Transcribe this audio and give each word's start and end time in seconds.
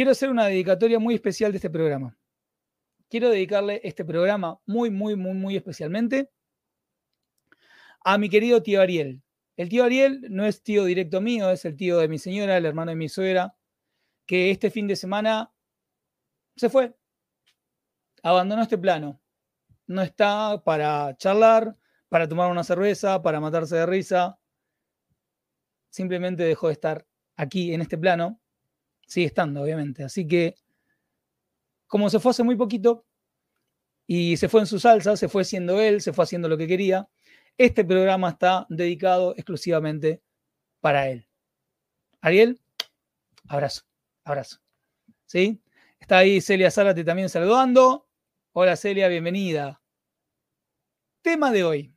Quiero 0.00 0.12
hacer 0.12 0.30
una 0.30 0.46
dedicatoria 0.46 0.98
muy 0.98 1.14
especial 1.14 1.52
de 1.52 1.58
este 1.58 1.68
programa. 1.68 2.16
Quiero 3.10 3.28
dedicarle 3.28 3.82
este 3.84 4.02
programa 4.02 4.58
muy, 4.64 4.88
muy, 4.90 5.14
muy, 5.14 5.34
muy 5.34 5.56
especialmente 5.56 6.30
a 8.02 8.16
mi 8.16 8.30
querido 8.30 8.62
tío 8.62 8.80
Ariel. 8.80 9.22
El 9.58 9.68
tío 9.68 9.84
Ariel 9.84 10.22
no 10.30 10.46
es 10.46 10.62
tío 10.62 10.86
directo 10.86 11.20
mío, 11.20 11.50
es 11.50 11.66
el 11.66 11.76
tío 11.76 11.98
de 11.98 12.08
mi 12.08 12.18
señora, 12.18 12.56
el 12.56 12.64
hermano 12.64 12.92
de 12.92 12.96
mi 12.96 13.10
suegra, 13.10 13.54
que 14.24 14.50
este 14.50 14.70
fin 14.70 14.86
de 14.86 14.96
semana 14.96 15.52
se 16.56 16.70
fue, 16.70 16.96
abandonó 18.22 18.62
este 18.62 18.78
plano. 18.78 19.20
No 19.86 20.00
está 20.00 20.62
para 20.64 21.14
charlar, 21.18 21.76
para 22.08 22.26
tomar 22.26 22.50
una 22.50 22.64
cerveza, 22.64 23.20
para 23.20 23.38
matarse 23.38 23.76
de 23.76 23.84
risa. 23.84 24.40
Simplemente 25.90 26.42
dejó 26.42 26.68
de 26.68 26.72
estar 26.72 27.06
aquí 27.36 27.74
en 27.74 27.82
este 27.82 27.98
plano 27.98 28.40
sigue 29.10 29.26
estando, 29.26 29.62
obviamente. 29.62 30.04
Así 30.04 30.26
que, 30.26 30.54
como 31.88 32.08
se 32.08 32.20
fue 32.20 32.30
hace 32.30 32.44
muy 32.44 32.56
poquito 32.56 33.04
y 34.06 34.36
se 34.36 34.48
fue 34.48 34.60
en 34.60 34.66
su 34.66 34.78
salsa, 34.78 35.16
se 35.16 35.28
fue 35.28 35.44
siendo 35.44 35.80
él, 35.80 36.00
se 36.00 36.12
fue 36.12 36.22
haciendo 36.24 36.48
lo 36.48 36.56
que 36.56 36.68
quería, 36.68 37.08
este 37.58 37.84
programa 37.84 38.30
está 38.30 38.66
dedicado 38.68 39.34
exclusivamente 39.34 40.22
para 40.80 41.08
él. 41.08 41.28
Ariel, 42.20 42.60
abrazo, 43.48 43.82
abrazo. 44.24 44.58
¿Sí? 45.26 45.60
Está 45.98 46.18
ahí 46.18 46.40
Celia 46.40 46.70
Zárate 46.70 47.02
también 47.02 47.28
saludando. 47.28 48.08
Hola 48.52 48.76
Celia, 48.76 49.08
bienvenida. 49.08 49.82
Tema 51.22 51.50
de 51.50 51.64
hoy. 51.64 51.94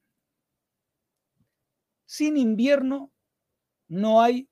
Sin 2.05 2.38
invierno 2.38 3.11
no 3.88 4.21
hay 4.21 4.49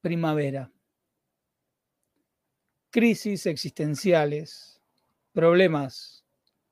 primavera 0.00 0.72
crisis 2.92 3.46
existenciales, 3.46 4.78
problemas, 5.32 6.26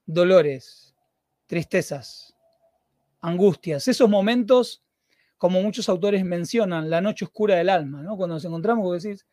dolores, 0.05 0.95
tristezas, 1.47 2.37
angustias, 3.23 3.89
esos 3.89 4.09
momentos, 4.09 4.85
como 5.39 5.63
muchos 5.63 5.89
autores 5.89 6.23
mencionan, 6.23 6.91
la 6.91 7.01
noche 7.01 7.25
oscura 7.25 7.57
del 7.57 7.71
alma, 7.71 8.03
¿no? 8.03 8.19
Cuando 8.19 8.35
nos 8.35 8.45
encontramos, 8.45 9.03
decís, 9.03 9.27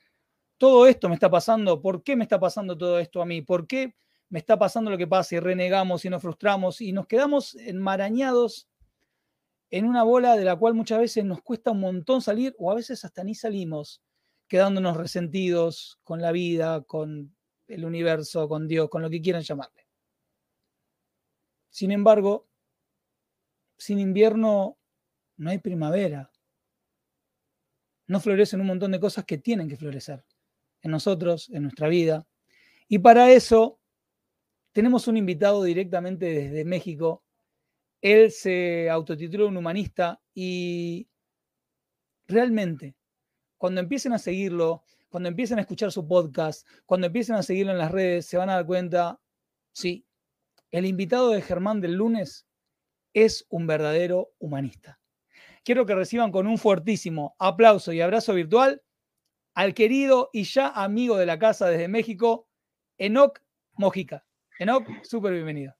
todo 0.57 0.87
esto 0.87 1.09
me 1.09 1.15
está 1.15 1.29
pasando, 1.29 1.81
¿por 1.81 2.03
qué 2.03 2.15
me 2.15 2.23
está 2.23 2.39
pasando 2.39 2.77
todo 2.77 2.99
esto 2.99 3.21
a 3.21 3.25
mí? 3.25 3.41
¿Por 3.41 3.67
qué 3.67 3.93
me 4.29 4.39
está 4.39 4.57
pasando 4.57 4.89
lo 4.89 4.97
que 4.97 5.07
pasa 5.07 5.35
y 5.35 5.39
renegamos 5.39 6.05
y 6.05 6.09
nos 6.09 6.21
frustramos 6.21 6.79
y 6.79 6.93
nos 6.93 7.05
quedamos 7.05 7.55
enmarañados 7.55 8.69
en 9.71 9.85
una 9.85 10.03
bola 10.03 10.37
de 10.37 10.45
la 10.45 10.55
cual 10.55 10.73
muchas 10.73 10.99
veces 10.99 11.25
nos 11.25 11.41
cuesta 11.41 11.71
un 11.71 11.81
montón 11.81 12.21
salir 12.21 12.55
o 12.57 12.71
a 12.71 12.75
veces 12.75 13.03
hasta 13.03 13.25
ni 13.25 13.35
salimos 13.35 14.01
quedándonos 14.47 14.97
resentidos 14.97 15.99
con 16.03 16.21
la 16.21 16.31
vida, 16.31 16.81
con 16.83 17.35
el 17.67 17.85
universo, 17.85 18.47
con 18.47 18.67
Dios, 18.67 18.89
con 18.89 19.01
lo 19.01 19.09
que 19.09 19.21
quieran 19.21 19.43
llamarle. 19.43 19.87
Sin 21.69 21.91
embargo, 21.91 22.47
sin 23.77 23.99
invierno 23.99 24.77
no 25.37 25.49
hay 25.49 25.59
primavera. 25.59 26.31
No 28.07 28.19
florecen 28.19 28.61
un 28.61 28.67
montón 28.67 28.91
de 28.91 28.99
cosas 28.99 29.25
que 29.25 29.37
tienen 29.37 29.67
que 29.67 29.77
florecer 29.77 30.23
en 30.81 30.91
nosotros, 30.91 31.49
en 31.49 31.63
nuestra 31.63 31.87
vida. 31.89 32.25
Y 32.87 32.99
para 32.99 33.31
eso 33.31 33.79
tenemos 34.71 35.07
un 35.07 35.17
invitado 35.17 35.63
directamente 35.63 36.25
desde 36.25 36.63
México. 36.63 37.23
Él 38.01 38.31
se 38.31 38.89
autotituló 38.89 39.47
un 39.47 39.57
humanista 39.57 40.21
y 40.33 41.09
realmente 42.27 42.95
cuando 43.57 43.81
empiecen 43.81 44.13
a 44.13 44.19
seguirlo, 44.19 44.83
cuando 45.09 45.29
empiecen 45.29 45.57
a 45.57 45.61
escuchar 45.61 45.91
su 45.91 46.07
podcast, 46.07 46.67
cuando 46.85 47.07
empiecen 47.07 47.35
a 47.35 47.43
seguirlo 47.43 47.71
en 47.71 47.77
las 47.77 47.91
redes, 47.91 48.25
se 48.25 48.37
van 48.37 48.49
a 48.49 48.55
dar 48.55 48.65
cuenta, 48.65 49.19
sí, 49.71 50.05
el 50.71 50.85
invitado 50.85 51.31
de 51.31 51.41
Germán 51.41 51.81
del 51.81 51.93
lunes 51.93 52.47
es 53.13 53.45
un 53.49 53.67
verdadero 53.67 54.33
humanista. 54.39 54.99
Quiero 55.63 55.85
que 55.85 55.95
reciban 55.95 56.31
con 56.31 56.47
un 56.47 56.57
fuertísimo 56.57 57.35
aplauso 57.39 57.91
y 57.91 58.01
abrazo 58.01 58.33
virtual 58.33 58.81
al 59.53 59.73
querido 59.73 60.29
y 60.31 60.43
ya 60.43 60.69
amigo 60.69 61.17
de 61.17 61.25
la 61.25 61.39
casa 61.39 61.67
desde 61.67 61.87
México, 61.87 62.47
Enoc 62.97 63.41
Mojica. 63.73 64.25
Enoc, 64.59 64.87
súper 65.03 65.33
bienvenido. 65.33 65.76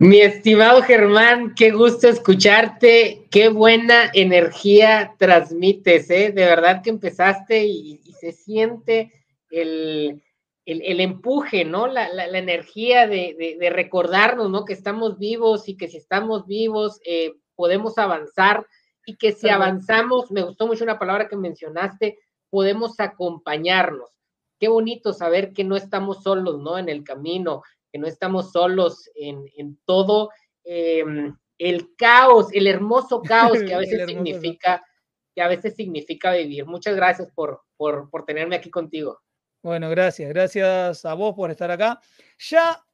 Mi 0.00 0.20
estimado 0.20 0.82
Germán, 0.82 1.54
qué 1.54 1.70
gusto 1.70 2.08
escucharte, 2.08 3.26
qué 3.30 3.48
buena 3.48 4.10
energía 4.12 5.14
transmites, 5.18 6.10
¿eh? 6.10 6.32
De 6.32 6.44
verdad 6.44 6.82
que 6.82 6.90
empezaste 6.90 7.64
y, 7.64 8.00
se 8.18 8.32
siente 8.32 9.12
el, 9.50 10.20
empuje, 10.66 11.64
¿no? 11.64 11.86
La, 11.86 12.08
energía 12.38 13.06
de, 13.06 13.70
recordarnos, 13.72 14.50
¿no? 14.50 14.64
Que 14.64 14.72
estamos 14.72 15.18
vivos 15.18 15.68
y 15.68 15.76
que 15.76 15.86
si 15.86 15.98
estamos 15.98 16.46
vivos 16.46 17.00
eh, 17.04 17.34
podemos 17.54 17.96
avanzar 17.96 18.66
y 19.06 19.16
que 19.16 19.32
si 19.32 19.48
avanzamos, 19.48 20.30
me 20.32 20.42
gustó 20.42 20.66
mucho 20.66 20.82
una 20.82 20.98
palabra 20.98 21.28
que 21.28 21.36
mencionaste, 21.36 22.18
podemos 22.50 22.98
acompañarnos. 22.98 24.10
Qué 24.58 24.66
bonito 24.68 25.12
saber 25.12 25.52
que 25.52 25.62
no 25.62 25.76
estamos 25.76 26.22
solos, 26.22 26.58
¿no? 26.60 26.78
En 26.78 26.88
el 26.88 27.04
camino, 27.04 27.62
que 27.94 28.00
no 28.00 28.08
estamos 28.08 28.50
solos 28.50 29.08
en, 29.14 29.78
todo 29.84 30.30
em, 30.64 31.32
el 31.58 31.94
caos, 31.94 32.48
el 32.52 32.66
hermoso 32.66 33.22
caos 33.22 33.62
que 33.62 33.72
a 33.72 33.78
veces 33.78 34.04
significa, 34.04 34.84
que 35.32 35.40
a 35.40 35.46
veces 35.46 35.76
significa 35.76 36.32
vivir. 36.32 36.66
Muchas 36.66 36.96
gracias 36.96 37.30
por, 37.32 37.60
por, 37.76 38.10
por 38.10 38.24
tenerme 38.24 38.56
aquí 38.56 38.68
contigo. 38.68 39.20
Bueno, 39.62 39.88
gracias, 39.90 40.28
gracias 40.28 41.04
a 41.04 41.14
vos 41.14 41.36
por 41.36 41.52
estar 41.52 41.70
acá. 41.70 42.00
Ya 42.50 42.84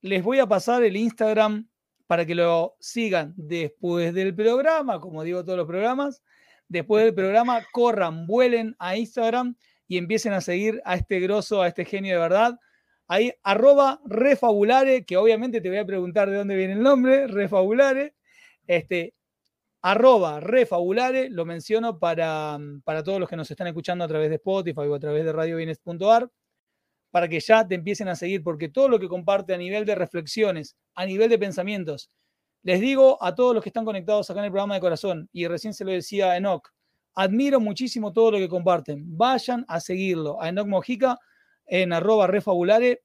les 0.00 0.22
voy 0.22 0.38
a 0.38 0.46
pasar 0.46 0.82
el 0.82 0.96
Instagram 0.96 1.68
para 2.06 2.24
que 2.24 2.34
lo 2.34 2.74
sigan 2.80 3.34
después 3.36 4.14
del 4.14 4.34
programa, 4.34 4.98
como 4.98 5.24
digo 5.24 5.44
todos 5.44 5.58
los 5.58 5.66
programas. 5.66 6.22
Después 6.68 7.04
del 7.04 7.12
programa, 7.12 7.66
corran, 7.70 8.26
vuelen 8.26 8.74
a 8.78 8.96
Instagram 8.96 9.56
y 9.86 9.98
empiecen 9.98 10.32
a 10.32 10.40
seguir 10.40 10.80
a 10.86 10.94
este 10.94 11.20
grosso, 11.20 11.60
a 11.60 11.68
este 11.68 11.84
genio 11.84 12.14
de 12.14 12.20
verdad. 12.20 12.58
Ahí, 13.08 13.32
arroba 13.42 14.00
refabulare, 14.04 15.04
que 15.06 15.16
obviamente 15.16 15.62
te 15.62 15.70
voy 15.70 15.78
a 15.78 15.86
preguntar 15.86 16.28
de 16.28 16.36
dónde 16.36 16.54
viene 16.54 16.74
el 16.74 16.82
nombre, 16.82 17.26
refabulare. 17.26 18.14
Este, 18.66 19.14
arroba 19.80 20.40
refabulare, 20.40 21.30
lo 21.30 21.46
menciono 21.46 21.98
para, 21.98 22.58
para 22.84 23.02
todos 23.02 23.18
los 23.18 23.28
que 23.28 23.36
nos 23.36 23.50
están 23.50 23.66
escuchando 23.66 24.04
a 24.04 24.08
través 24.08 24.28
de 24.28 24.36
Spotify 24.36 24.80
o 24.80 24.94
a 24.94 25.00
través 25.00 25.24
de 25.24 25.32
radiobienes.ar, 25.32 26.30
para 27.10 27.28
que 27.28 27.40
ya 27.40 27.66
te 27.66 27.76
empiecen 27.76 28.08
a 28.08 28.14
seguir, 28.14 28.42
porque 28.42 28.68
todo 28.68 28.88
lo 28.90 28.98
que 28.98 29.08
comparte 29.08 29.54
a 29.54 29.58
nivel 29.58 29.86
de 29.86 29.94
reflexiones, 29.94 30.76
a 30.94 31.06
nivel 31.06 31.30
de 31.30 31.38
pensamientos, 31.38 32.10
les 32.62 32.80
digo 32.80 33.22
a 33.22 33.34
todos 33.34 33.54
los 33.54 33.62
que 33.62 33.70
están 33.70 33.86
conectados 33.86 34.28
acá 34.28 34.40
en 34.40 34.46
el 34.46 34.52
programa 34.52 34.74
de 34.74 34.80
corazón, 34.80 35.30
y 35.32 35.46
recién 35.46 35.72
se 35.72 35.86
lo 35.86 35.92
decía 35.92 36.32
a 36.32 36.36
Enoch, 36.36 36.68
admiro 37.14 37.58
muchísimo 37.58 38.12
todo 38.12 38.32
lo 38.32 38.38
que 38.38 38.48
comparten. 38.48 39.16
Vayan 39.16 39.64
a 39.66 39.80
seguirlo, 39.80 40.42
a 40.42 40.50
Enoch 40.50 40.66
Mojica, 40.66 41.18
en 41.68 41.92
arroba 41.92 42.26
refabulare, 42.26 43.02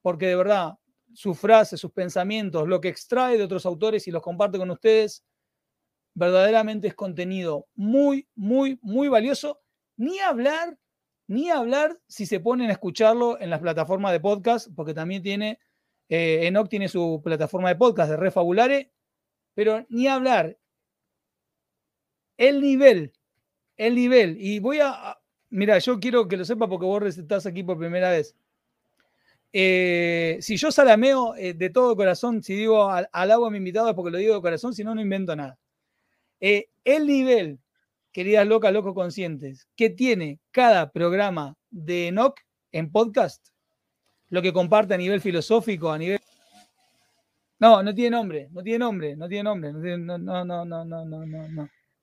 porque 0.00 0.28
de 0.28 0.36
verdad 0.36 0.74
sus 1.12 1.38
frases, 1.38 1.80
sus 1.80 1.92
pensamientos, 1.92 2.66
lo 2.66 2.80
que 2.80 2.88
extrae 2.88 3.36
de 3.36 3.44
otros 3.44 3.66
autores 3.66 4.08
y 4.08 4.10
los 4.10 4.22
comparte 4.22 4.58
con 4.58 4.70
ustedes, 4.70 5.24
verdaderamente 6.14 6.88
es 6.88 6.94
contenido 6.94 7.66
muy, 7.74 8.28
muy, 8.34 8.78
muy 8.82 9.08
valioso. 9.08 9.60
Ni 9.96 10.18
hablar, 10.18 10.78
ni 11.26 11.50
hablar 11.50 11.98
si 12.08 12.26
se 12.26 12.40
ponen 12.40 12.70
a 12.70 12.72
escucharlo 12.72 13.40
en 13.40 13.50
las 13.50 13.60
plataformas 13.60 14.12
de 14.12 14.20
podcast, 14.20 14.68
porque 14.74 14.94
también 14.94 15.22
tiene, 15.22 15.58
eh, 16.08 16.46
Enoch 16.46 16.68
tiene 16.68 16.88
su 16.88 17.20
plataforma 17.22 17.68
de 17.68 17.76
podcast 17.76 18.10
de 18.10 18.16
Refabulare, 18.16 18.92
pero 19.54 19.86
ni 19.88 20.08
hablar. 20.08 20.58
El 22.36 22.60
nivel, 22.60 23.12
el 23.76 23.94
nivel, 23.94 24.36
y 24.40 24.58
voy 24.58 24.80
a, 24.80 25.16
mira, 25.54 25.78
yo 25.78 26.00
quiero 26.00 26.26
que 26.26 26.36
lo 26.36 26.44
sepa 26.44 26.68
porque 26.68 26.84
vos 26.84 27.16
estás 27.16 27.46
aquí 27.46 27.62
por 27.62 27.78
primera 27.78 28.10
vez. 28.10 28.34
Eh, 29.52 30.36
si 30.40 30.56
yo 30.56 30.72
salameo 30.72 31.36
eh, 31.36 31.54
de 31.54 31.70
todo 31.70 31.94
corazón, 31.94 32.42
si 32.42 32.56
digo 32.56 32.90
al, 32.90 33.08
alabo 33.12 33.46
a 33.46 33.50
mi 33.50 33.58
invitado 33.58 33.88
es 33.88 33.94
porque 33.94 34.10
lo 34.10 34.18
digo 34.18 34.34
de 34.34 34.40
corazón, 34.40 34.74
si 34.74 34.82
no, 34.82 34.94
no 34.94 35.00
invento 35.00 35.36
nada. 35.36 35.56
Eh, 36.40 36.68
el 36.82 37.06
nivel, 37.06 37.60
queridas 38.10 38.46
locas, 38.48 38.72
locos 38.72 38.94
conscientes, 38.94 39.68
que 39.76 39.90
tiene 39.90 40.40
cada 40.50 40.90
programa 40.90 41.56
de 41.70 42.08
Enoch 42.08 42.40
en 42.72 42.90
podcast, 42.90 43.46
lo 44.30 44.42
que 44.42 44.52
comparte 44.52 44.94
a 44.94 44.98
nivel 44.98 45.20
filosófico, 45.20 45.92
a 45.92 45.98
nivel... 45.98 46.18
No, 47.60 47.80
no 47.80 47.94
tiene 47.94 48.10
nombre, 48.10 48.48
no 48.50 48.62
tiene 48.62 48.80
nombre, 48.80 49.16
no 49.16 49.28
tiene 49.28 49.44
nombre, 49.44 49.72
no, 49.72 49.80
tiene, 49.80 49.98
no, 49.98 50.18
no, 50.18 50.44
no, 50.44 50.64
no, 50.64 50.84
no, 50.84 51.04
no, 51.04 51.48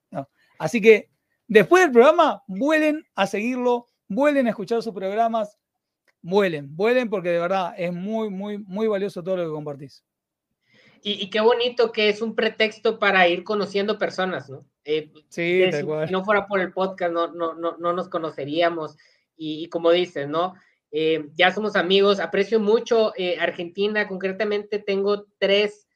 no. 0.10 0.30
Así 0.58 0.80
que 0.80 1.11
después 1.52 1.84
del 1.84 1.92
programa, 1.92 2.44
vuelen 2.48 3.06
a 3.14 3.28
seguirlo, 3.28 3.88
vuelen 4.08 4.48
a 4.48 4.52
escuchar 4.52 4.82
sus 4.82 4.94
programas, 4.94 5.58
vuelen, 6.22 6.76
vuelen 6.76 7.10
porque 7.10 7.30
de 7.30 7.40
verdad 7.40 7.74
es 7.78 7.92
muy, 7.92 8.30
muy, 8.30 8.58
muy 8.60 8.88
valioso 8.88 9.22
todo 9.22 9.38
lo 9.38 9.44
que 9.44 9.52
compartís. 9.52 10.04
Y, 11.04 11.32
qué 11.32 11.42
bonito 11.42 11.92
que 11.92 12.10
es 12.10 12.22
un 12.22 12.36
pretexto 12.36 13.00
para 13.00 13.28
ir 13.28 13.44
conociendo 13.44 13.98
personas, 13.98 14.50
¿no? 14.50 14.66
Eh, 14.86 15.12
sí, 15.30 15.64
si, 15.72 16.12
no 16.12 16.24
fuera 16.24 16.46
por 16.46 16.60
el 16.60 16.72
podcast, 16.72 17.12
no, 17.12 17.28
no, 17.32 17.56
no, 17.56 17.76
no 17.78 17.92
nos 17.92 18.08
conoceríamos. 18.08 18.98
Y, 19.36 19.68
como 19.70 19.90
dices, 19.90 20.28
¿no? 20.28 20.54
Eh, 20.92 21.28
ya 21.34 21.52
somos 21.52 21.76
amigos, 21.76 22.20
aprecio 22.20 22.60
mucho 22.60 23.14
eh, 23.18 23.38
Argentina, 23.40 24.08
concretamente 24.08 24.78
tengo 24.78 25.26
tres, 25.40 25.88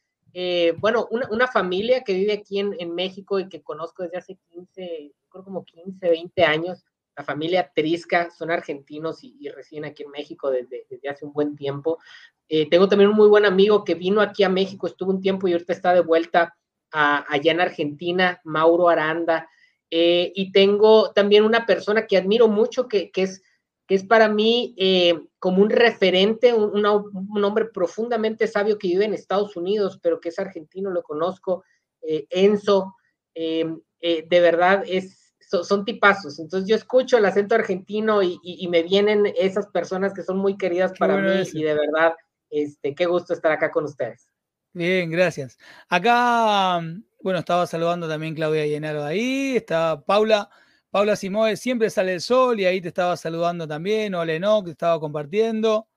bueno, 0.80 1.08
una, 1.12 1.28
una, 1.32 1.48
familia 1.48 2.04
que 2.04 2.14
vive 2.14 2.34
aquí 2.34 2.60
en, 2.60 2.76
en, 2.80 2.94
México 2.94 3.40
y 3.40 3.48
que 3.48 3.62
conozco 3.62 4.04
desde 4.04 4.18
hace 4.18 4.38
15, 4.52 5.14
creo 5.30 5.44
como 5.44 5.64
15, 5.64 6.10
20 6.10 6.44
años, 6.44 6.84
la 7.16 7.24
familia 7.24 7.72
Trisca, 7.74 8.30
son 8.30 8.52
argentinos 8.52 9.24
y, 9.24 9.38
y 9.40 9.50
residen 9.50 9.86
aquí 9.86 10.04
en 10.04 10.12
México 10.12 10.50
desde, 10.50 10.86
desde, 10.90 11.10
hace 11.10 11.26
un 11.26 11.32
buen 11.32 11.56
tiempo. 11.56 12.00
Eh, 12.48 12.70
tengo 12.70 12.88
también 12.88 13.10
un 13.10 13.16
muy 13.16 13.28
buen 13.28 13.46
amigo 13.46 13.84
que 13.84 13.96
vino 13.96 14.22
aquí 14.22 14.44
a 14.44 14.50
México, 14.50 14.88
estuvo 14.88 15.12
un 15.12 15.22
tiempo 15.22 15.48
y 15.48 15.54
ahorita 15.54 15.74
está 15.74 15.94
de 15.94 16.02
vuelta 16.02 16.56
allá 16.92 17.52
en 17.52 17.60
Argentina, 17.60 18.40
Mauro 18.46 18.88
Aranda. 18.88 19.50
Eh, 19.90 20.32
y 20.34 20.52
tengo 20.52 21.12
también 21.12 21.44
una 21.44 21.66
persona 21.66 22.08
que 22.08 22.18
admiro 22.18 22.48
mucho, 22.48 22.88
que, 22.88 23.12
es, 23.16 23.44
que 23.88 23.96
es 23.96 24.04
para 24.04 24.30
mí 24.30 24.74
eh, 24.78 25.20
como 25.40 25.62
un 25.62 25.70
referente, 25.70 26.54
un, 26.54 26.86
hombre 26.86 27.66
profundamente 27.66 28.48
sabio 28.48 28.78
que 28.78 28.88
vive 28.88 29.06
en 29.06 29.14
Estados 29.14 29.56
Unidos, 29.56 30.00
pero 30.02 30.20
que 30.20 30.30
es 30.30 30.40
argentino, 30.40 30.90
lo 30.90 31.04
conozco, 31.04 31.64
Enzo. 32.02 32.96
de 33.34 34.26
verdad 34.30 34.84
es, 34.88 35.26
son, 35.64 35.86
tipazos. 35.86 36.40
Entonces 36.40 36.68
yo 36.68 36.76
escucho 36.76 37.18
el 37.18 37.26
acento 37.26 37.56
argentino 37.56 38.22
y, 38.24 38.68
me 38.70 38.84
vienen 38.84 39.32
esas 39.38 39.68
personas 39.68 40.14
que 40.14 40.24
son 40.24 40.38
muy 40.38 40.58
queridas 40.58 40.94
para 40.98 41.18
mí 41.18 41.44
y 41.54 41.64
de 41.64 41.74
verdad 41.74 42.14
este, 42.50 42.96
qué 42.96 43.06
gusto 43.06 43.34
estar 43.34 43.52
acá 43.52 43.72
con 43.72 43.86
ustedes. 43.86 44.28
Bien, 44.74 45.10
gracias. 45.10 45.58
Acá, 45.88 46.82
bueno, 47.22 47.40
estaba 47.40 47.66
saludando 47.68 48.08
también 48.08 48.36
Claudia 48.36 48.66
Llenaro 48.66 49.04
ahí, 49.04 49.56
está 49.56 50.02
Paula, 50.02 50.50
Paula 50.96 51.18
Simoe, 51.18 51.58
siempre 51.58 51.90
sale 51.90 52.14
el 52.14 52.22
sol 52.22 52.58
y 52.58 52.64
ahí 52.64 52.80
te 52.80 52.88
estaba 52.88 53.18
saludando 53.18 53.68
también, 53.68 54.16
o 54.16 54.24
Leno, 54.24 54.64
que 54.64 54.72
estaba 54.72 54.98
compartiendo. 54.98 55.90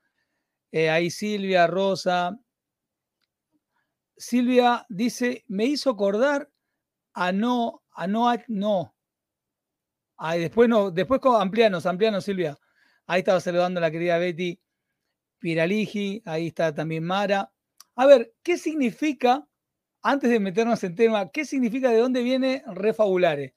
Eh, 0.72 0.90
ahí 0.90 1.08
Silvia, 1.08 1.68
Rosa. 1.68 2.36
Silvia 4.16 4.84
dice, 4.88 5.44
me 5.46 5.66
hizo 5.66 5.90
acordar 5.90 6.50
a 7.12 7.30
no, 7.30 7.84
a 7.92 8.08
no, 8.08 8.28
a, 8.28 8.42
no. 8.48 8.92
Ahí 10.16 10.40
después 10.40 10.68
no, 10.68 10.90
después 10.90 11.20
amplianos, 11.24 11.86
amplianos, 11.86 12.24
Silvia. 12.24 12.58
Ahí 13.06 13.20
estaba 13.20 13.38
saludando 13.38 13.80
la 13.80 13.92
querida 13.92 14.18
Betty. 14.18 14.60
Piraligi, 15.38 16.22
ahí 16.24 16.48
está 16.48 16.74
también 16.74 17.04
Mara. 17.04 17.52
A 17.94 18.04
ver, 18.04 18.34
¿qué 18.42 18.58
significa, 18.58 19.46
antes 20.02 20.28
de 20.28 20.40
meternos 20.40 20.82
en 20.82 20.96
tema, 20.96 21.30
qué 21.30 21.44
significa 21.44 21.88
de 21.90 21.98
dónde 21.98 22.24
viene 22.24 22.64
Refabulare? 22.66 23.54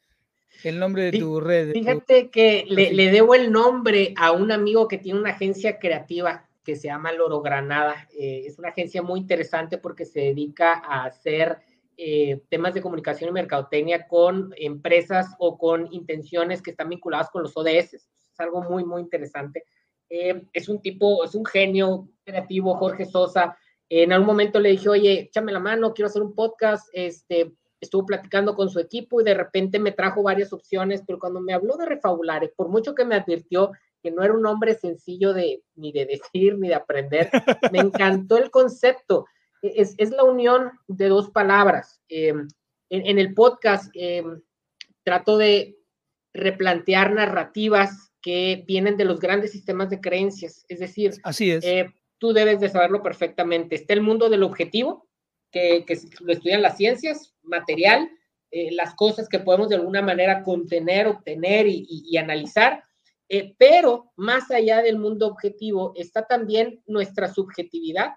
El 0.63 0.79
nombre 0.79 1.09
de 1.09 1.19
tu 1.19 1.39
red. 1.39 1.71
Fíjate 1.71 2.29
que 2.29 2.65
le, 2.67 3.11
debo 3.11 3.33
el 3.33 3.51
nombre 3.51 4.13
a 4.17 4.31
un 4.31 4.51
amigo 4.51 4.87
que 4.87 4.97
tiene 4.97 5.19
una 5.19 5.31
agencia 5.31 5.79
creativa 5.79 6.47
que 6.63 6.75
se 6.75 6.87
llama 6.87 7.11
Loro 7.11 7.41
Granada. 7.41 8.07
Eh, 8.17 8.43
es 8.45 8.59
una 8.59 8.69
agencia 8.69 9.01
muy 9.01 9.19
interesante 9.19 9.77
porque 9.77 10.05
se 10.05 10.19
dedica 10.19 10.73
a 10.73 11.05
hacer 11.05 11.59
eh, 11.97 12.41
temas 12.49 12.73
de 12.73 12.81
comunicación 12.81 13.29
y 13.29 13.33
mercadotecnia 13.33 14.07
con 14.07 14.53
empresas 14.57 15.35
o 15.39 15.57
con 15.57 15.91
intenciones 15.91 16.61
que 16.61 16.71
están 16.71 16.89
vinculadas 16.89 17.29
con 17.31 17.43
los 17.43 17.57
ODS. 17.57 17.93
Es 17.93 18.39
algo 18.39 18.61
muy, 18.61 18.85
muy 18.85 19.01
interesante. 19.01 19.63
Eh, 20.09 20.43
es 20.53 20.69
un 20.69 20.81
tipo, 20.81 21.23
es 21.23 21.33
un 21.33 21.45
genio 21.45 22.09
creativo, 22.23 22.75
Jorge 22.75 23.05
Sosa. 23.05 23.57
en 23.89 24.13
algún 24.13 24.27
momento 24.27 24.59
le 24.59 24.69
dije, 24.69 24.89
oye, 24.89 25.19
échame 25.21 25.51
la 25.51 25.59
mano, 25.59 25.93
quiero 25.93 26.07
hacer 26.07 26.21
un 26.21 26.35
podcast. 26.35 26.87
Este, 26.93 27.53
estuvo 27.81 28.05
platicando 28.05 28.55
con 28.55 28.69
su 28.69 28.79
equipo 28.79 29.19
y 29.19 29.23
de 29.23 29.33
repente 29.33 29.79
me 29.79 29.91
trajo 29.91 30.23
varias 30.23 30.53
opciones, 30.53 31.01
pero 31.05 31.19
cuando 31.19 31.41
me 31.41 31.53
habló 31.53 31.75
de 31.77 31.87
Refabulare, 31.87 32.53
por 32.55 32.69
mucho 32.69 32.95
que 32.95 33.03
me 33.03 33.15
advirtió 33.15 33.71
que 34.01 34.11
no 34.11 34.23
era 34.23 34.33
un 34.33 34.45
hombre 34.45 34.75
sencillo 34.75 35.33
de 35.33 35.63
ni 35.75 35.91
de 35.91 36.05
decir 36.05 36.57
ni 36.57 36.69
de 36.69 36.75
aprender, 36.75 37.29
me 37.71 37.79
encantó 37.79 38.37
el 38.37 38.51
concepto. 38.51 39.25
Es, 39.61 39.95
es 39.97 40.11
la 40.11 40.23
unión 40.23 40.71
de 40.87 41.07
dos 41.07 41.29
palabras. 41.31 42.01
Em, 42.07 42.47
en, 42.89 43.19
el 43.19 43.33
podcast 43.33 43.91
em, 43.93 44.41
trato 45.03 45.37
de 45.37 45.77
replantear 46.33 47.13
narrativas 47.13 48.11
que 48.21 48.63
vienen 48.67 48.97
de 48.97 49.05
los 49.05 49.19
grandes 49.19 49.51
sistemas 49.51 49.89
de 49.89 50.01
creencias. 50.01 50.65
Es 50.67 50.79
decir, 50.79 51.13
Así 51.23 51.51
es. 51.51 51.63
Eh, 51.63 51.93
tú 52.17 52.33
debes 52.33 52.59
de 52.59 52.69
saberlo 52.69 53.01
perfectamente. 53.01 53.75
Está 53.75 53.93
el 53.93 54.01
mundo 54.01 54.29
del 54.29 54.43
objetivo, 54.43 55.07
que, 55.51 55.85
lo 56.21 56.33
estudian 56.33 56.61
las 56.61 56.77
ciencias, 56.77 57.30
material, 57.43 58.09
eh, 58.51 58.71
las 58.71 58.95
cosas 58.95 59.29
que 59.29 59.39
podemos 59.39 59.69
de 59.69 59.75
alguna 59.75 60.01
manera 60.01 60.43
contener, 60.43 61.07
obtener 61.07 61.67
y, 61.67 62.17
analizar. 62.17 62.83
Eh, 63.29 63.55
pero 63.57 64.11
más 64.17 64.51
allá 64.51 64.81
del 64.81 64.97
mundo 64.97 65.27
objetivo 65.27 65.93
está 65.95 66.27
también 66.27 66.81
nuestra 66.85 67.33
subjetividad, 67.33 68.11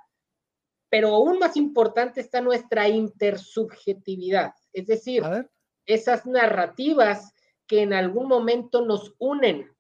pero 0.91 1.15
aún 1.15 1.39
más 1.39 1.57
importante 1.57 2.21
está 2.21 2.41
nuestra 2.41 2.89
intersubjetividad, 2.89 4.53
es 4.73 4.87
decir, 4.87 5.23
esas 5.87 6.27
narrativas 6.27 7.33
que 7.67 7.83
en 7.83 7.93
algún 7.93 8.29
momento 8.29 8.85
nos 8.85 9.15
unen 9.19 9.75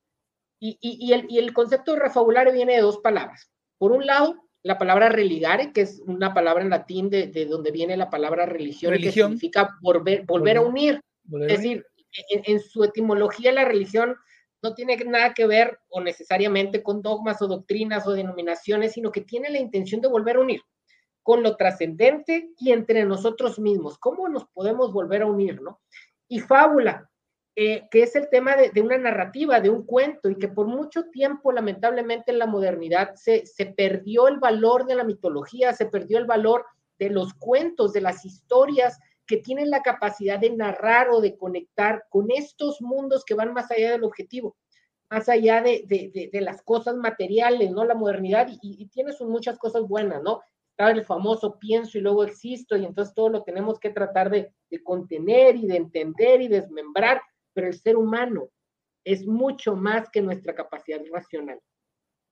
y, 0.60 1.12
el, 1.12 1.52
concepto 1.52 1.92
de 1.92 2.00
refabular 2.00 2.50
viene 2.50 2.76
de 2.76 2.80
dos 2.80 2.98
palabras. 2.98 3.50
Por 3.76 3.92
un 3.92 4.06
lado, 4.06 4.43
la 4.64 4.78
palabra 4.78 5.10
religare, 5.10 5.72
que 5.72 5.82
es 5.82 6.02
una 6.06 6.32
palabra 6.32 6.64
en 6.64 6.70
latín 6.70 7.10
de, 7.10 7.28
donde 7.46 7.70
viene 7.70 7.98
la 7.98 8.08
palabra 8.08 8.46
religión, 8.46 8.96
que 8.96 9.12
significa 9.12 9.76
volver, 9.82 10.24
volver, 10.24 10.56
a 10.56 10.62
unir. 10.62 11.00
es 11.32 11.48
decir, 11.48 11.86
en, 12.30 12.60
su 12.60 12.82
etimología 12.82 13.52
la 13.52 13.66
religión 13.66 14.16
no 14.62 14.74
tiene 14.74 14.96
nada 15.04 15.34
que 15.34 15.46
ver 15.46 15.78
o 15.88 16.00
necesariamente 16.00 16.82
con 16.82 17.02
dogmas 17.02 17.42
o 17.42 17.46
doctrinas 17.46 18.06
o 18.06 18.12
denominaciones, 18.12 18.92
sino 18.92 19.12
que 19.12 19.20
tiene 19.20 19.50
la 19.50 19.58
intención 19.58 20.00
de 20.00 20.08
volver 20.08 20.36
a 20.36 20.40
unir 20.40 20.62
con 21.22 21.42
lo 21.42 21.56
trascendente 21.56 22.50
y 22.58 22.72
entre 22.72 23.04
nosotros 23.04 23.58
mismos. 23.58 23.98
¿Cómo 23.98 24.28
nos 24.28 24.46
podemos 24.46 24.94
volver 24.94 25.22
a 25.22 25.26
unir, 25.26 25.60
no? 25.60 25.82
Y 26.26 26.40
fábula, 26.40 27.10
eh, 27.56 27.86
que 27.88 28.02
es 28.02 28.16
el 28.16 28.28
tema 28.30 28.56
de, 28.56 28.80
una 28.80 28.98
narrativa, 28.98 29.60
de 29.60 29.70
un 29.70 29.86
cuento, 29.86 30.28
y 30.28 30.36
que 30.36 30.48
por 30.48 30.66
mucho 30.66 31.04
tiempo, 31.04 31.52
lamentablemente, 31.52 32.32
en 32.32 32.40
la 32.40 32.46
modernidad 32.46 33.14
se, 33.14 33.46
se 33.46 33.66
perdió 33.66 34.26
el 34.26 34.40
valor 34.40 34.86
de 34.86 34.96
la 34.96 35.04
mitología, 35.04 35.72
se 35.72 35.86
perdió 35.86 36.18
el 36.18 36.24
valor 36.24 36.66
de 36.98 37.10
los 37.10 37.32
cuentos, 37.34 37.92
de 37.92 38.00
las 38.00 38.24
historias 38.24 38.98
que 39.24 39.36
tienen 39.36 39.70
la 39.70 39.82
capacidad 39.82 40.38
de 40.40 40.50
narrar 40.50 41.10
o 41.10 41.20
de 41.20 41.36
conectar 41.36 42.04
con 42.10 42.32
estos 42.32 42.82
mundos 42.82 43.24
que 43.24 43.34
van 43.34 43.54
más 43.54 43.70
allá 43.70 43.92
del 43.92 44.04
objetivo, 44.04 44.56
más 45.08 45.28
allá 45.28 45.62
de, 45.62 45.84
de, 46.32 46.40
las 46.40 46.60
cosas 46.62 46.96
materiales, 46.96 47.70
¿no? 47.70 47.84
La 47.84 47.94
modernidad, 47.94 48.48
y, 48.50 48.58
y 48.62 48.86
tiene 48.88 49.12
sus 49.12 49.28
muchas 49.28 49.58
cosas 49.58 49.86
buenas, 49.86 50.22
¿no? 50.24 50.40
Está 50.70 50.90
el 50.90 51.04
famoso 51.04 51.56
pienso 51.56 51.98
y 51.98 52.00
luego 52.00 52.24
existo, 52.24 52.76
y 52.76 52.84
entonces 52.84 53.14
todo 53.14 53.28
lo 53.28 53.44
tenemos 53.44 53.78
que 53.78 53.90
tratar 53.90 54.28
de, 54.28 54.52
de 54.70 54.82
contener 54.82 55.54
y 55.54 55.68
de 55.68 55.76
entender 55.76 56.40
y 56.40 56.48
desmembrar 56.48 57.22
pero 57.54 57.68
el 57.68 57.78
ser 57.78 57.96
humano 57.96 58.50
es 59.04 59.26
mucho 59.26 59.76
más 59.76 60.08
que 60.10 60.20
nuestra 60.20 60.54
capacidad 60.54 61.00
racional. 61.12 61.60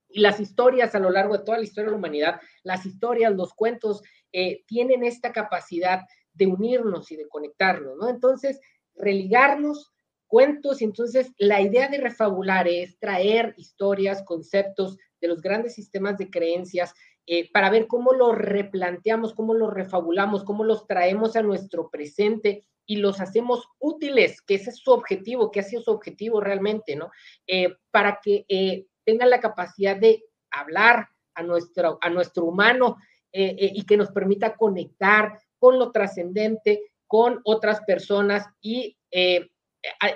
Y 0.08 0.20
las 0.20 0.40
historias 0.40 0.94
a 0.94 0.98
lo 0.98 1.10
largo 1.10 1.38
de 1.38 1.44
toda 1.44 1.58
la 1.58 1.64
historia 1.64 1.86
de 1.86 1.92
la 1.92 1.98
humanidad, 1.98 2.40
las 2.62 2.84
historias, 2.84 3.34
los 3.34 3.54
cuentos, 3.54 4.02
eh, 4.32 4.64
tienen 4.66 5.04
esta 5.04 5.32
capacidad 5.32 6.00
de 6.34 6.46
unirnos 6.46 7.10
y 7.12 7.16
de 7.16 7.28
conectarnos, 7.28 7.96
¿no? 7.96 8.08
Entonces, 8.08 8.60
religarnos, 8.94 9.92
cuentos, 10.26 10.80
y 10.80 10.84
entonces 10.84 11.32
la 11.38 11.60
idea 11.60 11.88
de 11.88 11.98
refabular 11.98 12.68
es 12.68 12.98
traer 12.98 13.54
historias, 13.56 14.22
conceptos 14.22 14.98
de 15.20 15.28
los 15.28 15.40
grandes 15.40 15.74
sistemas 15.74 16.18
de 16.18 16.30
creencias 16.30 16.94
eh, 17.26 17.50
para 17.52 17.70
ver 17.70 17.86
cómo 17.86 18.12
los 18.12 18.36
replanteamos, 18.36 19.34
cómo 19.34 19.54
los 19.54 19.72
refabulamos, 19.72 20.42
cómo 20.44 20.64
los 20.64 20.86
traemos 20.86 21.36
a 21.36 21.42
nuestro 21.42 21.90
presente 21.90 22.64
y 22.86 22.96
los 22.96 23.20
hacemos 23.20 23.68
útiles, 23.78 24.40
que 24.42 24.54
ese 24.54 24.70
es 24.70 24.78
su 24.78 24.90
objetivo, 24.90 25.50
que 25.50 25.60
ha 25.60 25.64
sido 25.64 25.82
su 25.82 25.90
objetivo 25.90 26.40
realmente, 26.40 26.96
¿no? 26.96 27.10
Eh, 27.46 27.74
para 27.90 28.18
que 28.22 28.44
eh, 28.48 28.86
tengan 29.04 29.30
la 29.30 29.40
capacidad 29.40 29.96
de 29.96 30.24
hablar 30.50 31.08
a 31.34 31.42
nuestro, 31.42 31.98
a 32.00 32.10
nuestro 32.10 32.44
humano 32.44 32.96
eh, 33.32 33.70
y 33.74 33.84
que 33.86 33.96
nos 33.96 34.10
permita 34.10 34.56
conectar 34.56 35.38
con 35.58 35.78
lo 35.78 35.90
trascendente, 35.92 36.92
con 37.06 37.40
otras 37.44 37.80
personas 37.82 38.46
y 38.60 38.96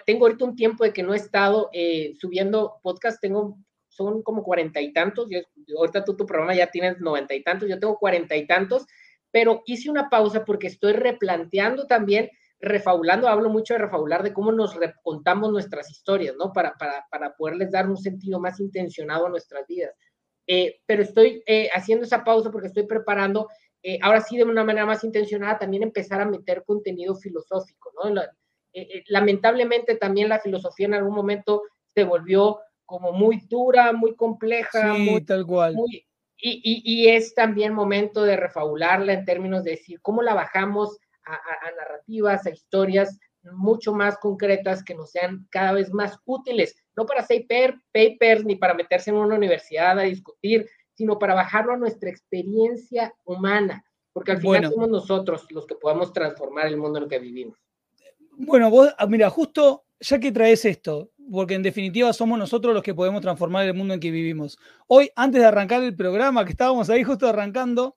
tengo 0.06 0.26
ahorita 0.26 0.44
un 0.44 0.56
tiempo 0.56 0.84
de 0.84 0.92
que 0.92 1.02
no 1.02 1.12
he 1.12 1.18
estado 1.18 1.70
subiendo 2.18 2.78
podcast, 2.82 3.20
tengo 3.20 3.58
son 3.96 4.22
como 4.22 4.42
cuarenta 4.42 4.80
y 4.80 4.92
tantos, 4.92 5.28
yo, 5.30 5.40
ahorita 5.78 6.04
tú 6.04 6.16
tu 6.16 6.26
programa 6.26 6.54
ya 6.54 6.70
tienes 6.70 7.00
noventa 7.00 7.34
y 7.34 7.42
tantos, 7.42 7.68
yo 7.68 7.78
tengo 7.78 7.98
cuarenta 7.98 8.36
y 8.36 8.46
tantos, 8.46 8.86
pero 9.30 9.62
hice 9.66 9.90
una 9.90 10.08
pausa 10.10 10.44
porque 10.44 10.66
estoy 10.66 10.92
replanteando 10.92 11.86
también, 11.86 12.30
refabulando, 12.60 13.28
hablo 13.28 13.50
mucho 13.50 13.74
de 13.74 13.78
refabular, 13.78 14.22
de 14.22 14.32
cómo 14.32 14.52
nos 14.52 14.76
contamos 15.02 15.52
nuestras 15.52 15.90
historias, 15.90 16.34
¿no? 16.38 16.52
Para, 16.52 16.74
para, 16.74 17.06
para 17.10 17.34
poderles 17.34 17.70
dar 17.70 17.88
un 17.88 17.96
sentido 17.96 18.40
más 18.40 18.60
intencionado 18.60 19.26
a 19.26 19.30
nuestras 19.30 19.66
vidas. 19.66 19.94
Eh, 20.46 20.80
pero 20.86 21.02
estoy 21.02 21.42
eh, 21.46 21.68
haciendo 21.74 22.04
esa 22.04 22.22
pausa 22.22 22.50
porque 22.50 22.68
estoy 22.68 22.84
preparando, 22.84 23.48
eh, 23.82 23.98
ahora 24.00 24.20
sí 24.20 24.36
de 24.36 24.44
una 24.44 24.64
manera 24.64 24.86
más 24.86 25.02
intencionada, 25.04 25.58
también 25.58 25.82
empezar 25.82 26.20
a 26.20 26.26
meter 26.26 26.64
contenido 26.64 27.14
filosófico, 27.16 27.92
¿no? 28.02 28.22
lamentablemente 29.08 29.96
también 29.96 30.28
la 30.28 30.38
filosofía 30.38 30.84
en 30.84 30.92
algún 30.92 31.14
momento 31.14 31.62
se 31.94 32.04
volvió 32.04 32.58
como 32.84 33.10
muy 33.10 33.40
dura, 33.48 33.94
muy 33.94 34.14
compleja, 34.14 34.94
sí, 34.94 35.10
muy, 35.10 35.24
tal 35.24 35.46
cual. 35.46 35.74
Muy, 35.74 36.06
y, 36.36 36.60
y, 36.62 36.82
y, 36.84 37.08
es 37.08 37.34
también 37.34 37.72
momento 37.72 38.22
de 38.22 38.36
refabularla 38.36 39.14
en 39.14 39.24
términos 39.24 39.64
de 39.64 39.70
decir 39.70 40.02
cómo 40.02 40.20
la 40.20 40.34
bajamos 40.34 40.98
a, 41.26 41.34
a, 41.34 41.70
narrativas, 41.72 42.46
a 42.46 42.50
historias 42.50 43.18
mucho 43.52 43.92
más 43.92 44.18
concretas 44.18 44.82
que 44.82 44.94
nos 44.94 45.10
sean 45.10 45.46
cada 45.50 45.72
vez 45.72 45.92
más 45.92 46.18
útiles, 46.24 46.74
no 46.96 47.06
para 47.06 47.20
hacer 47.20 47.46
papers 47.92 48.44
ni 48.44 48.56
para 48.56 48.74
meterse 48.74 49.10
en 49.10 49.16
una 49.16 49.36
universidad 49.36 49.98
a 49.98 50.02
discutir, 50.02 50.68
sino 50.94 51.18
para 51.18 51.34
bajarlo 51.34 51.74
a 51.74 51.76
nuestra 51.76 52.10
experiencia 52.10 53.14
humana, 53.24 53.84
porque 54.12 54.32
al 54.32 54.38
final 54.38 54.62
bueno. 54.62 54.70
somos 54.70 54.88
nosotros 54.88 55.46
los 55.50 55.66
que 55.66 55.74
podamos 55.74 56.12
transformar 56.12 56.66
el 56.66 56.76
mundo 56.76 56.98
en 56.98 57.04
el 57.04 57.10
que 57.10 57.18
vivimos. 57.18 57.58
Bueno, 58.32 58.70
vos, 58.70 58.94
ah, 58.98 59.06
mira, 59.06 59.30
justo 59.30 59.84
ya 60.00 60.18
que 60.18 60.32
traes 60.32 60.64
esto, 60.64 61.10
porque 61.30 61.54
en 61.54 61.62
definitiva 61.62 62.12
somos 62.12 62.38
nosotros 62.38 62.74
los 62.74 62.82
que 62.82 62.94
podemos 62.94 63.20
transformar 63.20 63.66
el 63.66 63.74
mundo 63.74 63.94
en 63.94 64.00
que 64.00 64.10
vivimos. 64.10 64.58
Hoy, 64.86 65.10
antes 65.16 65.40
de 65.40 65.46
arrancar 65.46 65.82
el 65.82 65.96
programa, 65.96 66.44
que 66.44 66.52
estábamos 66.52 66.90
ahí 66.90 67.02
justo 67.02 67.28
arrancando, 67.28 67.96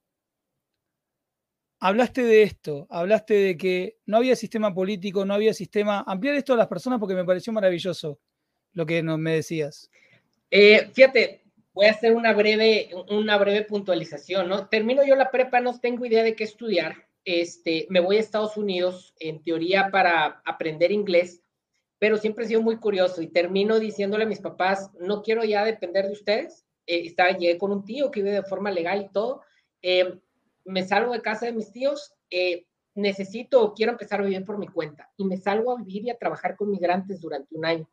hablaste 1.79 2.23
de 2.23 2.43
esto, 2.43 2.87
hablaste 2.89 3.33
de 3.33 3.57
que 3.57 3.97
no 4.05 4.17
había 4.17 4.35
sistema 4.35 4.73
político, 4.73 5.25
no 5.25 5.33
había 5.33 5.53
sistema. 5.53 6.03
Ampliar 6.05 6.35
esto 6.35 6.53
a 6.53 6.57
las 6.57 6.67
personas 6.67 6.99
porque 6.99 7.15
me 7.15 7.25
pareció 7.25 7.53
maravilloso 7.53 8.19
lo 8.73 8.85
que 8.85 9.01
nos, 9.01 9.17
me 9.17 9.35
decías. 9.35 9.89
Eh, 10.51 10.89
fíjate, 10.93 11.41
voy 11.73 11.87
a 11.87 11.91
hacer 11.91 12.13
una 12.13 12.33
breve, 12.33 12.89
una 13.09 13.37
breve 13.37 13.63
puntualización, 13.63 14.49
¿no? 14.49 14.67
Termino 14.67 15.05
yo 15.05 15.15
la 15.15 15.31
prepa, 15.31 15.59
no 15.59 15.79
tengo 15.79 16.05
idea 16.05 16.23
de 16.23 16.35
qué 16.35 16.43
estudiar. 16.43 17.07
Este, 17.25 17.85
me 17.89 17.99
voy 17.99 18.17
a 18.17 18.21
Estados 18.21 18.57
Unidos, 18.57 19.13
en 19.19 19.43
teoría, 19.43 19.89
para 19.91 20.41
aprender 20.45 20.91
inglés 20.91 21.41
pero 21.99 22.17
siempre 22.17 22.45
he 22.45 22.47
sido 22.47 22.61
muy 22.61 22.77
curioso 22.77 23.21
y 23.21 23.27
termino 23.27 23.79
diciéndole 23.79 24.23
a 24.23 24.27
mis 24.27 24.39
papás, 24.39 24.89
no 24.99 25.21
quiero 25.21 25.43
ya 25.43 25.65
depender 25.65 26.07
de 26.07 26.13
ustedes. 26.13 26.65
Eh, 26.87 27.01
estaba, 27.05 27.31
llegué 27.31 27.57
con 27.57 27.71
un 27.71 27.83
tío 27.83 28.09
que 28.09 28.21
vive 28.21 28.35
de 28.35 28.43
forma 28.43 28.71
legal 28.71 29.01
y 29.01 29.11
todo. 29.11 29.41
Eh, 29.81 30.17
me 30.65 30.83
salgo 30.83 31.13
de 31.13 31.21
casa 31.21 31.45
de 31.45 31.53
mis 31.53 31.71
tíos, 31.71 32.13
eh, 32.29 32.65
necesito 32.95 33.63
o 33.63 33.73
quiero 33.73 33.93
empezar 33.93 34.19
a 34.19 34.23
vivir 34.23 34.43
por 34.43 34.57
mi 34.57 34.67
cuenta 34.67 35.09
y 35.17 35.25
me 35.25 35.37
salgo 35.37 35.71
a 35.71 35.77
vivir 35.77 36.03
y 36.05 36.09
a 36.09 36.17
trabajar 36.17 36.55
con 36.55 36.69
migrantes 36.69 37.21
durante 37.21 37.55
un 37.55 37.65
año. 37.65 37.89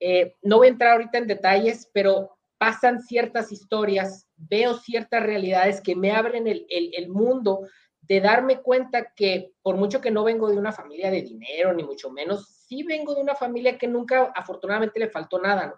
Eh, 0.00 0.36
no 0.42 0.58
voy 0.58 0.68
a 0.68 0.70
entrar 0.70 0.92
ahorita 0.92 1.18
en 1.18 1.26
detalles, 1.26 1.90
pero 1.92 2.38
pasan 2.56 3.02
ciertas 3.02 3.52
historias, 3.52 4.26
veo 4.36 4.74
ciertas 4.74 5.22
realidades 5.22 5.80
que 5.80 5.94
me 5.94 6.12
abren 6.12 6.46
el, 6.46 6.66
el, 6.68 6.90
el 6.94 7.08
mundo 7.08 7.68
de 8.00 8.20
darme 8.20 8.62
cuenta 8.62 9.12
que 9.14 9.52
por 9.62 9.76
mucho 9.76 10.00
que 10.00 10.10
no 10.10 10.24
vengo 10.24 10.48
de 10.48 10.56
una 10.56 10.72
familia 10.72 11.10
de 11.10 11.22
dinero, 11.22 11.74
ni 11.74 11.84
mucho 11.84 12.10
menos, 12.10 12.64
sí 12.66 12.82
vengo 12.82 13.14
de 13.14 13.20
una 13.20 13.34
familia 13.34 13.76
que 13.76 13.86
nunca 13.86 14.32
afortunadamente 14.34 14.98
le 14.98 15.10
faltó 15.10 15.38
nada, 15.38 15.66
¿no? 15.66 15.74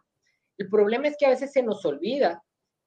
El 0.57 0.69
problema 0.69 1.09
es 1.09 1.17
que 1.19 1.27
a 1.27 1.31
veces 1.31 1.53
se 1.53 1.63
nos 1.63 1.85
olvida 1.87 2.45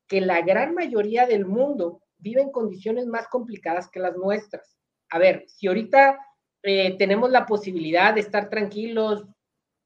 que 0.07 0.21
la 0.21 0.41
gran 0.41 0.75
mayoría 0.75 1.25
del 1.25 1.45
mundo 1.45 2.03
vive 2.24 2.42
en 2.42 2.51
condiciones 2.51 3.06
más 3.06 3.27
complicadas 3.27 3.89
que 3.89 4.00
las 4.00 4.15
nuestras. 4.15 4.77
A 5.10 5.20
ver, 5.20 5.46
si 5.48 5.68
ahorita 5.68 6.18
eh, 6.63 6.98
tenemos 6.98 7.30
la 7.30 7.46
posibilidad 7.46 8.13
de 8.13 8.22
estar 8.22 8.50
tranquilos, 8.50 9.25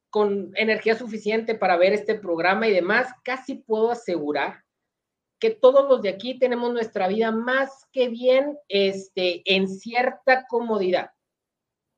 con 0.10 0.52
energía 0.56 0.96
suficiente 0.96 1.56
para 1.56 1.78
ver 1.78 1.94
este 1.94 2.16
programa 2.16 2.68
y 2.68 2.72
demás, 2.72 3.10
casi 3.24 3.56
puedo 3.56 3.92
asegurar 3.92 4.64
que 5.40 5.52
todos 5.52 5.88
los 5.88 6.02
de 6.02 6.10
aquí 6.10 6.40
tenemos 6.40 6.72
nuestra 6.74 7.08
vida 7.08 7.32
más 7.32 7.86
que 7.92 8.10
bien 8.10 8.58
este, 8.70 9.44
en 9.46 9.68
cierta 9.68 10.48
comodidad. 10.48 11.12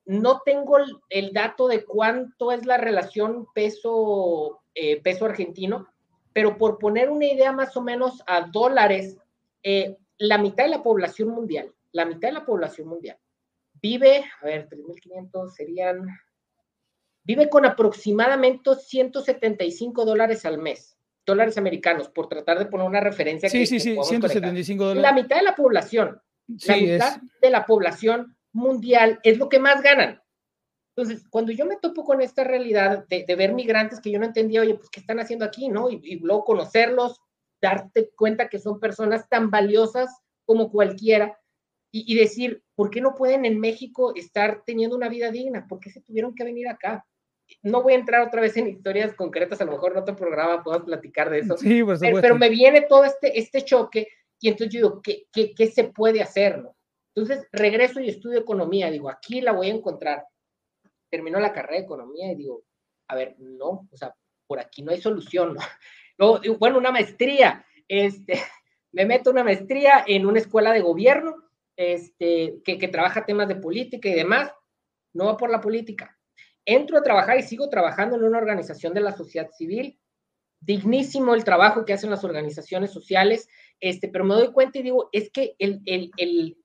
No 0.04 0.42
tengo 0.44 0.78
el, 0.78 0.96
el 1.08 1.32
dato 1.32 1.68
de 1.68 1.84
cuánto 1.84 2.52
es 2.52 2.66
la 2.66 2.76
relación 2.76 3.46
peso, 3.54 4.60
eh, 4.74 5.00
peso 5.00 5.24
argentino, 5.24 5.86
pero 6.32 6.58
por 6.58 6.78
poner 6.78 7.10
una 7.10 7.26
idea 7.26 7.52
más 7.52 7.76
o 7.76 7.82
menos 7.82 8.22
a 8.26 8.42
dólares, 8.42 9.16
eh, 9.62 9.96
la 10.20 10.38
mitad 10.38 10.64
de 10.64 10.70
la 10.70 10.82
población 10.82 11.30
mundial, 11.30 11.72
la 11.92 12.04
mitad 12.04 12.28
de 12.28 12.34
la 12.34 12.44
población 12.44 12.88
mundial 12.88 13.18
vive, 13.82 14.24
a 14.40 14.44
ver, 14.44 14.68
3.500 14.68 15.50
serían, 15.50 16.06
vive 17.24 17.48
con 17.48 17.64
aproximadamente 17.64 18.74
175 18.74 20.04
dólares 20.04 20.44
al 20.44 20.58
mes 20.58 20.96
dólares 21.26 21.58
americanos, 21.58 22.08
por 22.08 22.28
tratar 22.28 22.58
de 22.58 22.66
poner 22.66 22.86
una 22.86 23.00
referencia. 23.00 23.48
Sí, 23.48 23.60
que, 23.60 23.66
sí, 23.66 23.78
sí, 23.78 23.96
175 24.02 24.84
dólares. 24.84 25.02
La 25.02 25.12
mitad 25.12 25.36
de 25.36 25.42
la 25.42 25.54
población, 25.54 26.20
sí, 26.58 26.66
la 26.66 26.76
mitad 26.76 27.16
es... 27.16 27.40
de 27.40 27.50
la 27.50 27.66
población 27.66 28.36
mundial 28.52 29.20
es 29.22 29.38
lo 29.38 29.48
que 29.48 29.60
más 29.60 29.80
ganan. 29.80 30.20
Entonces, 30.96 31.24
cuando 31.30 31.52
yo 31.52 31.66
me 31.66 31.76
topo 31.76 32.04
con 32.04 32.20
esta 32.20 32.42
realidad 32.42 33.06
de, 33.08 33.24
de, 33.24 33.36
ver 33.36 33.52
migrantes 33.52 34.00
que 34.00 34.10
yo 34.10 34.18
no 34.18 34.26
entendía, 34.26 34.62
oye, 34.62 34.74
pues, 34.74 34.90
¿qué 34.90 35.00
están 35.00 35.20
haciendo 35.20 35.44
aquí, 35.44 35.68
no? 35.68 35.88
Y, 35.88 36.00
y 36.02 36.18
luego 36.18 36.44
conocerlos, 36.44 37.20
darte 37.60 38.10
cuenta 38.16 38.48
que 38.48 38.58
son 38.58 38.80
personas 38.80 39.28
tan 39.28 39.50
valiosas 39.50 40.10
como 40.44 40.70
cualquiera, 40.70 41.36
y, 41.92 42.12
y, 42.12 42.16
decir, 42.16 42.62
¿por 42.76 42.88
qué 42.88 43.00
no 43.00 43.16
pueden 43.16 43.44
en 43.44 43.58
México 43.58 44.12
estar 44.14 44.62
teniendo 44.64 44.94
una 44.94 45.08
vida 45.08 45.32
digna? 45.32 45.66
¿Por 45.66 45.80
qué 45.80 45.90
se 45.90 46.00
tuvieron 46.00 46.36
que 46.36 46.44
venir 46.44 46.68
acá? 46.68 47.04
no 47.62 47.82
voy 47.82 47.94
a 47.94 47.96
entrar 47.96 48.26
otra 48.26 48.40
vez 48.40 48.56
en 48.56 48.68
historias 48.68 49.14
concretas, 49.14 49.60
a 49.60 49.64
lo 49.64 49.72
mejor 49.72 49.92
en 49.92 49.98
otro 49.98 50.16
programa 50.16 50.62
puedo 50.62 50.84
platicar 50.84 51.30
de 51.30 51.40
eso. 51.40 51.56
Sí, 51.56 51.82
por 51.82 51.98
pero, 51.98 52.20
pero, 52.20 52.36
me 52.36 52.48
viene 52.48 52.82
todo 52.82 53.04
este, 53.04 53.38
este 53.38 53.64
choque 53.64 54.08
y 54.38 54.48
entonces 54.48 54.72
yo 54.72 54.78
digo, 54.80 55.02
¿qué, 55.02 55.26
qué, 55.32 55.54
qué 55.54 55.66
se 55.66 55.84
puede 55.84 56.22
hacer? 56.22 56.58
No? 56.58 56.76
Entonces 57.14 57.46
regreso 57.52 58.00
y 58.00 58.08
estudio 58.08 58.40
economía, 58.40 58.90
digo, 58.90 59.10
aquí 59.10 59.40
la 59.40 59.52
voy 59.52 59.68
a 59.68 59.74
encontrar. 59.74 60.24
Termino 61.10 61.40
la 61.40 61.52
carrera 61.52 61.78
de 61.78 61.84
economía 61.84 62.30
y 62.32 62.36
digo, 62.36 62.62
a 63.08 63.16
ver, 63.16 63.34
no, 63.38 63.88
o 63.90 63.96
sea, 63.96 64.14
por 64.46 64.60
aquí 64.60 64.82
no 64.82 64.92
hay 64.92 65.00
solución, 65.00 65.54
¿no? 65.54 65.60
Luego, 66.20 66.40
bueno, 66.58 66.76
una 66.76 66.92
maestría, 66.92 67.64
este, 67.88 68.34
me 68.92 69.06
meto 69.06 69.30
una 69.30 69.42
maestría 69.42 70.04
en 70.06 70.26
una 70.26 70.38
escuela 70.38 70.72
de 70.72 70.82
gobierno, 70.82 71.34
este, 71.76 72.60
que, 72.62 72.76
que 72.76 72.88
trabaja 72.88 73.24
temas 73.24 73.48
de 73.48 73.56
política 73.56 74.08
y 74.10 74.14
demás, 74.14 74.52
no 75.14 75.24
va 75.24 75.36
por 75.38 75.50
la 75.50 75.62
política, 75.62 76.18
entro 76.66 76.98
a 76.98 77.02
trabajar 77.02 77.38
y 77.38 77.42
sigo 77.42 77.70
trabajando 77.70 78.16
en 78.16 78.24
una 78.24 78.36
organización 78.36 78.92
de 78.92 79.00
la 79.00 79.16
sociedad 79.16 79.50
civil. 79.50 79.98
Dignísimo 80.60 81.34
el 81.34 81.42
trabajo 81.42 81.86
que 81.86 81.94
hacen 81.94 82.10
las 82.10 82.22
organizaciones 82.22 82.92
sociales, 82.92 83.48
este, 83.80 84.08
pero 84.08 84.24
me 84.24 84.34
doy 84.34 84.52
cuenta 84.52 84.78
y 84.78 84.82
digo, 84.82 85.08
es 85.12 85.30
que 85.30 85.54
el, 85.58 85.80
el, 85.86 86.10
el, 86.18 86.58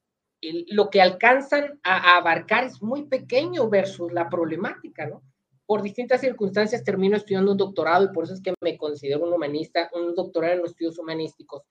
lo 0.67 0.89
que 0.89 1.01
alcanzan 1.01 1.79
a, 1.81 1.95
a, 1.95 2.17
abarcar 2.17 2.65
es 2.65 2.81
muy 2.81 3.07
pequeño 3.07 3.69
versus 3.69 4.11
la 4.11 4.29
problemática, 4.29 5.05
¿no? 5.05 5.23
Por 5.65 5.81
distintas 5.81 6.21
circunstancias 6.21 6.83
termino 6.83 7.17
estudiando 7.17 7.51
un 7.51 7.57
doctorado 7.57 8.05
y 8.05 8.13
por 8.13 8.25
eso 8.25 8.33
es 8.33 8.41
que 8.41 8.53
me 8.61 8.77
considero 8.77 9.23
un 9.23 9.33
humanista, 9.33 9.89
un 9.93 10.13
doctorado 10.13 10.53
en 10.53 10.59
los 10.59 10.71
estudios 10.71 10.97
humanísticos. 10.99 11.63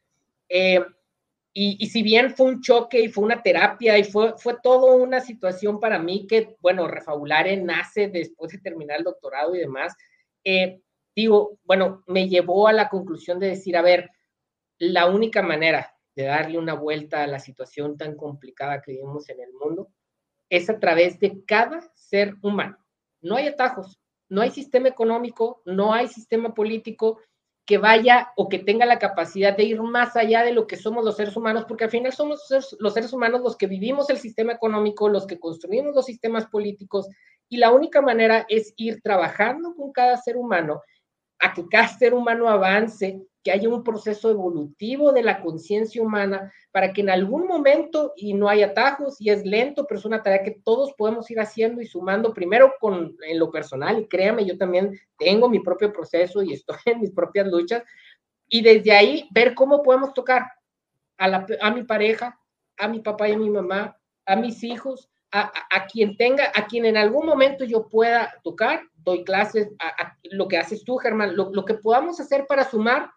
Eh, 0.49 0.85
y, 1.57 1.77
y, 1.79 1.87
si 1.87 2.03
bien 2.03 2.35
fue 2.35 2.47
un 2.47 2.61
choque 2.61 3.01
y 3.01 3.09
fue 3.09 3.23
una 3.23 3.41
terapia 3.41 3.97
y 3.97 4.03
fue, 4.03 4.37
fue 4.37 4.57
todo 4.61 4.97
una 4.97 5.21
situación 5.21 5.79
para 5.79 6.01
mí 6.01 6.27
que, 6.27 6.57
bueno, 6.61 6.89
Refabulare 6.89 7.57
nace 7.57 8.09
después 8.09 8.51
de 8.51 8.59
terminar 8.59 8.99
el 8.99 9.05
doctorado 9.05 9.55
y 9.55 9.61
demás, 9.61 9.95
eh, 10.43 10.81
digo, 11.15 11.59
bueno, 11.65 12.03
me 12.07 12.29
llevó 12.29 12.67
a 12.67 12.73
la 12.73 12.89
conclusión 12.89 13.39
de 13.39 13.49
decir, 13.49 13.77
a 13.77 13.83
ver, 13.83 14.11
la 14.79 15.07
única 15.07 15.43
manera 15.43 15.95
de 16.15 16.25
darle 16.25 16.59
una 16.59 16.75
vuelta 16.75 17.23
a 17.23 17.27
la 17.27 17.39
situación 17.39 17.97
tan 17.97 18.17
complicada 18.17 18.83
que 18.83 18.93
vivimos 18.93 19.29
en 19.29 19.41
el 19.41 19.53
mundo 19.53 19.91
es 20.51 20.69
a 20.71 20.79
través 20.79 21.19
de 21.19 21.45
cada 21.45 21.81
ser 21.95 22.35
humano. 22.43 22.84
No 23.25 23.37
hay 23.37 23.49
atajos, 23.49 23.99
no 24.29 24.43
hay 24.43 24.51
sistema 24.51 24.89
económico, 24.89 25.63
no 25.65 25.93
hay 25.93 26.09
sistema 26.09 26.55
político, 26.55 27.19
que 27.67 27.79
vaya 27.79 28.33
o 28.37 28.49
que 28.51 28.59
tenga 28.59 28.85
la 28.85 28.99
capacidad 28.99 29.57
de 29.57 29.65
ir 29.65 29.81
más 29.83 30.17
allá 30.17 30.43
de 30.43 30.53
lo 30.53 30.67
que 30.67 30.77
somos 30.77 31.03
los 31.03 31.17
seres 31.17 31.35
humanos, 31.35 31.65
porque 31.67 31.85
al 31.85 31.91
final 31.91 32.13
somos 32.13 32.43
los 32.79 32.95
seres 32.95 33.13
humanos 33.15 33.41
los 33.41 33.57
que 33.57 33.67
vivimos 33.67 34.11
el 34.11 34.19
sistema 34.19 34.53
económico, 34.53 35.09
los 35.09 35.27
que 35.27 35.41
construimos 35.41 35.95
los 35.95 36.05
sistemas 36.05 36.47
políticos, 36.47 37.09
y 37.49 37.57
la 37.57 37.73
única 37.73 38.03
manera 38.03 38.45
es 38.49 38.75
ir 38.77 39.01
trabajando 39.01 39.75
con 39.75 39.93
cada 39.93 40.19
ser 40.19 40.37
humano 40.37 40.83
a 41.41 41.55
que 41.55 41.67
cada 41.69 41.89
ser 41.89 42.13
humano 42.13 42.49
avance 42.49 43.23
que 43.45 43.53
haya 43.53 43.69
un 43.69 43.85
proceso 43.85 44.31
evolutivo 44.31 45.13
de 45.13 45.23
la 45.23 45.43
conciencia 45.43 46.03
humana 46.03 46.51
para 46.73 46.95
que 46.95 47.03
en 47.03 47.11
algún 47.11 47.47
momento, 47.47 48.15
y 48.17 48.33
no 48.33 48.49
hay 48.49 48.63
atajos, 48.63 49.21
y 49.21 49.29
es 49.29 49.45
lento, 49.45 49.85
pero 49.87 49.99
es 49.99 50.07
una 50.07 50.23
tarea 50.23 50.43
que 50.43 50.63
todos 50.65 50.95
podemos 50.95 51.31
ir 51.31 51.39
haciendo 51.39 51.83
y 51.83 51.87
sumando 51.87 52.33
primero 52.33 52.73
con 52.81 53.15
en 53.23 53.39
lo 53.39 53.51
personal, 53.51 53.99
y 53.99 54.09
créame, 54.09 54.47
yo 54.47 54.57
también 54.57 54.99
tengo 55.19 55.51
mi 55.51 55.61
propio 55.61 55.93
proceso 55.93 56.43
y 56.43 56.55
estoy 56.55 56.77
en 56.87 57.03
mis 57.03 57.13
propias 57.13 57.47
luchas, 57.47 57.85
y 58.49 58.63
desde 58.63 58.93
ahí 58.93 59.29
ver 59.31 59.55
cómo 59.55 59.83
podemos 59.83 60.15
tocar 60.15 60.47
a, 61.19 61.47
a 61.61 61.71
mi 61.71 61.85
pareja, 61.85 62.41
a 62.79 62.89
mi 62.89 63.01
papá 63.01 63.29
y 63.29 63.33
a 63.33 63.39
mi 63.39 63.51
mamá, 63.51 63.99
a 64.25 64.37
mis 64.37 64.65
hijos, 64.65 65.11
a, 65.33 65.53
a, 65.71 65.87
quien 65.87 66.17
tenga, 66.17 66.51
a 66.55 66.67
quien 66.67 66.87
en 66.87 66.97
algún 66.97 67.27
momento 67.27 67.65
yo 67.65 67.89
pueda 67.89 68.41
tocar, 68.43 68.85
doy 68.95 69.23
clases, 69.25 69.69
a, 69.81 70.17
lo 70.23 70.49
que 70.49 70.57
haces 70.57 70.85
tú, 70.85 70.97
Germán, 70.97 71.37
lo, 71.37 71.51
lo, 71.53 71.65
que 71.65 71.75
podamos 71.75 72.21
hacer 72.21 72.47
para 72.47 72.71
sumar, 72.71 73.11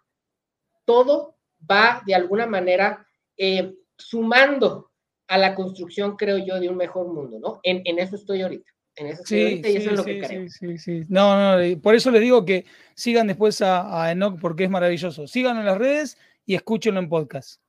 todo 0.88 1.36
va 1.70 2.02
de 2.06 2.14
alguna 2.14 2.46
manera 2.46 3.06
eh, 3.36 3.74
sumando 3.98 4.90
a 5.26 5.36
la 5.36 5.54
construcción, 5.54 6.16
creo 6.16 6.38
yo, 6.38 6.58
de 6.58 6.70
un 6.70 6.78
mejor 6.78 7.12
mundo, 7.12 7.38
¿no? 7.38 7.60
En, 7.62 7.82
en 7.84 7.98
eso 7.98 8.16
estoy 8.16 8.40
ahorita. 8.40 8.70
En 8.96 9.08
eso 9.08 9.22
estoy 9.22 9.42
ahorita 9.42 9.68
y 9.68 9.76
eso 9.76 9.90
es 9.90 9.96
lo 9.98 10.04
que 10.04 10.18
creo. 10.18 10.48
Sí, 10.48 10.78
sí, 10.78 11.02
No, 11.10 11.58
no, 11.58 11.80
por 11.82 11.94
eso 11.94 12.10
les 12.10 12.22
digo 12.22 12.42
que 12.46 12.64
sigan 12.94 13.26
después 13.26 13.60
a, 13.60 14.02
a 14.02 14.10
Enoch 14.10 14.40
porque 14.40 14.64
es 14.64 14.70
maravilloso. 14.70 15.26
Síganlo 15.26 15.60
en 15.60 15.66
las 15.66 15.76
redes 15.76 16.16
y 16.46 16.54
escúchenlo 16.54 17.00
en 17.00 17.10
podcast. 17.10 17.60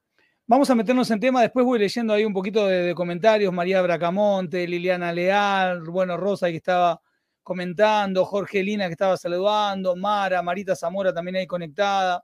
Vamos 0.48 0.70
a 0.70 0.76
meternos 0.76 1.12
en 1.12 1.20
tema, 1.20 1.42
después 1.42 1.66
voy 1.66 1.78
leyendo 1.78 2.14
ahí 2.14 2.24
un 2.24 2.34
poquito 2.34 2.66
de, 2.68 2.96
comentarios, 2.96 3.52
María 3.52 3.82
Bracamonte, 3.82 4.66
Liliana 4.66 5.12
Leal, 5.12 5.82
bueno, 5.82 6.16
Rosa 6.16 6.48
que 6.48 6.56
estaba 6.56 7.02
comentando, 7.44 8.24
Jorge 8.24 8.64
Lina 8.64 8.86
que 8.86 8.94
estaba 8.94 9.18
saludando, 9.18 9.96
Mara, 9.98 10.42
Marita 10.42 10.74
Zamora 10.74 11.14
también 11.14 11.36
ahí 11.36 11.48
conectada. 11.48 12.24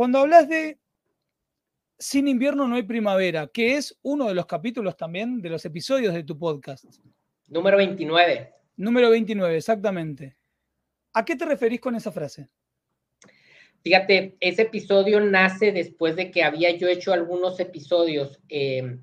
Cuando 0.00 0.20
hablas 0.20 0.48
de 0.48 0.78
Sin 1.98 2.26
invierno 2.26 2.66
no 2.66 2.76
hay 2.76 2.84
primavera, 2.84 3.48
que 3.48 3.76
es 3.76 3.98
uno 4.00 4.28
de 4.28 4.34
los 4.34 4.46
capítulos 4.46 4.96
también 4.96 5.42
de 5.42 5.50
los 5.50 5.62
episodios 5.66 6.14
de 6.14 6.24
tu 6.24 6.38
podcast. 6.38 6.86
Número 7.48 7.76
29. 7.76 8.50
Número 8.78 9.10
29, 9.10 9.58
exactamente. 9.58 10.38
¿A 11.12 11.22
qué 11.22 11.36
te 11.36 11.44
referís 11.44 11.82
con 11.82 11.96
esa 11.96 12.10
frase? 12.10 12.48
Fíjate, 13.82 14.38
ese 14.40 14.62
episodio 14.62 15.20
nace 15.20 15.70
después 15.70 16.16
de 16.16 16.30
que 16.30 16.44
había 16.44 16.74
yo 16.78 16.88
hecho 16.88 17.12
algunos 17.12 17.60
episodios 17.60 18.40
eh, 18.48 18.96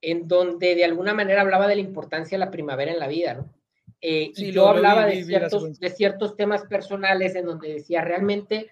en 0.00 0.28
donde 0.28 0.74
de 0.76 0.84
alguna 0.86 1.12
manera 1.12 1.42
hablaba 1.42 1.68
de 1.68 1.74
la 1.74 1.82
importancia 1.82 2.38
de 2.38 2.44
la 2.46 2.50
primavera 2.50 2.90
en 2.90 3.00
la 3.00 3.08
vida, 3.08 3.34
¿no? 3.34 3.54
Eh, 4.00 4.32
y 4.34 4.52
yo 4.52 4.66
hablaba 4.66 5.04
de, 5.04 5.24
ciertos, 5.24 5.78
de 5.78 5.90
ciertos 5.90 6.36
temas 6.36 6.64
personales 6.64 7.34
en 7.34 7.44
donde 7.44 7.74
decía, 7.74 8.00
realmente 8.00 8.70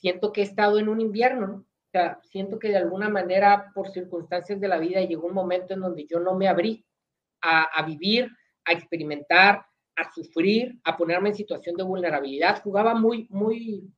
siento 0.00 0.32
que 0.32 0.40
he 0.40 0.44
estado 0.44 0.78
en 0.78 0.88
un 0.88 1.00
invierno, 1.00 1.46
¿no? 1.46 1.56
O 1.56 1.90
sea, 1.90 2.20
siento 2.22 2.58
que 2.58 2.68
de 2.68 2.76
alguna 2.76 3.08
manera, 3.08 3.72
por 3.74 3.90
circunstancias 3.90 4.60
de 4.60 4.68
la 4.68 4.78
vida, 4.78 5.00
llegó 5.00 5.26
un 5.26 5.34
momento 5.34 5.74
en 5.74 5.80
donde 5.80 6.06
yo 6.06 6.20
no 6.20 6.34
me 6.34 6.48
abrí 6.48 6.86
a, 7.42 7.62
a 7.62 7.84
vivir, 7.84 8.30
a 8.64 8.72
experimentar, 8.72 9.66
a 9.96 10.12
sufrir, 10.12 10.78
a 10.84 10.96
ponerme 10.96 11.30
en 11.30 11.34
situación 11.34 11.76
de 11.76 11.82
vulnerabilidad. 11.82 12.62
Jugaba 12.62 12.94
muy, 12.94 13.26
muy, 13.30 13.92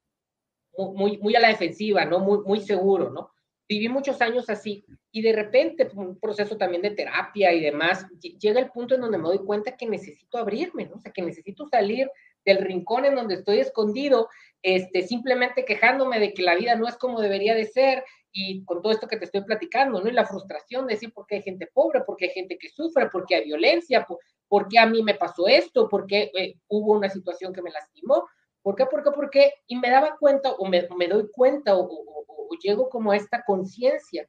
muy, 0.77 1.19
muy 1.19 1.37
a 1.37 1.41
la 1.41 1.49
defensiva, 1.49 2.05
¿no? 2.05 2.19
Muy, 2.19 2.39
muy 2.39 2.61
seguro, 2.61 3.11
¿no? 3.11 3.31
Viví 3.69 3.89
muchos 3.89 4.21
años 4.21 4.49
así 4.51 4.85
y 5.11 5.23
de 5.23 5.33
repente, 5.33 5.85
pues, 5.87 5.97
un 5.97 6.19
proceso 6.19 6.57
también 6.57 6.83
de 6.83 6.91
terapia 6.91 7.53
y 7.53 7.61
demás, 7.61 8.07
llega 8.39 8.61
el 8.61 8.71
punto 8.71 8.95
en 8.95 9.03
donde 9.03 9.19
me 9.19 9.29
doy 9.29 9.39
cuenta 9.39 9.77
que 9.77 9.87
necesito 9.87 10.39
abrirme, 10.39 10.87
¿no? 10.87 10.97
O 10.97 10.99
sea, 10.99 11.13
que 11.13 11.23
necesito 11.23 11.67
salir 11.67 12.11
del 12.45 12.59
rincón 12.59 13.05
en 13.05 13.15
donde 13.15 13.35
estoy 13.35 13.61
escondido, 13.61 14.29
este, 14.63 15.03
simplemente 15.03 15.65
quejándome 15.65 16.21
de 16.21 16.35
que 16.35 16.43
la 16.43 16.55
vida 16.55 16.77
no 16.77 16.87
es 16.89 16.97
como 16.97 17.21
debería 17.21 17.55
de 17.55 17.67
ser 17.67 18.05
y 18.33 18.65
con 18.65 18.81
todo 18.81 18.93
esto 18.93 19.09
que 19.09 19.17
te 19.17 19.27
estoy 19.27 19.43
platicando, 19.43 20.01
¿no? 20.01 20.09
Y 20.09 20.13
la 20.13 20.27
frustración 20.27 20.87
de 20.87 20.95
decir 20.95 21.13
por 21.13 21.27
qué 21.27 21.37
hay 21.37 21.43
gente 21.43 21.69
pobre, 21.73 22.01
por 22.03 22.17
qué 22.17 22.27
hay 22.27 22.31
gente 22.31 22.57
que 22.59 22.71
sufre, 22.71 23.11
por 23.11 23.27
qué 23.27 23.37
hay 23.37 23.45
violencia, 23.45 24.07
por, 24.49 24.69
qué 24.69 24.79
a 24.79 24.87
mí 24.87 25.03
me 25.03 25.15
pasó 25.15 25.47
esto, 25.49 25.89
por 25.89 26.07
qué 26.07 26.31
eh, 26.39 26.55
hubo 26.69 26.93
una 26.93 27.09
situación 27.11 27.53
que 27.53 27.63
me 27.63 27.71
lastimó. 27.71 28.27
¿Por 28.63 28.77
qué? 28.77 28.87
¿Por 28.87 29.03
qué? 29.03 29.11
Porque, 29.11 29.55
y 29.67 29.77
me 29.77 29.91
daba 29.91 30.17
cuenta, 30.19 30.53
o 30.53 30.67
me, 30.67 30.89
me 30.97 31.09
doy 31.09 31.29
cuenta, 31.31 31.77
o, 31.77 31.83
o, 31.83 32.49
llego 32.63 32.89
como 32.89 33.13
a 33.13 33.17
esta 33.17 33.43
conciencia, 33.45 34.29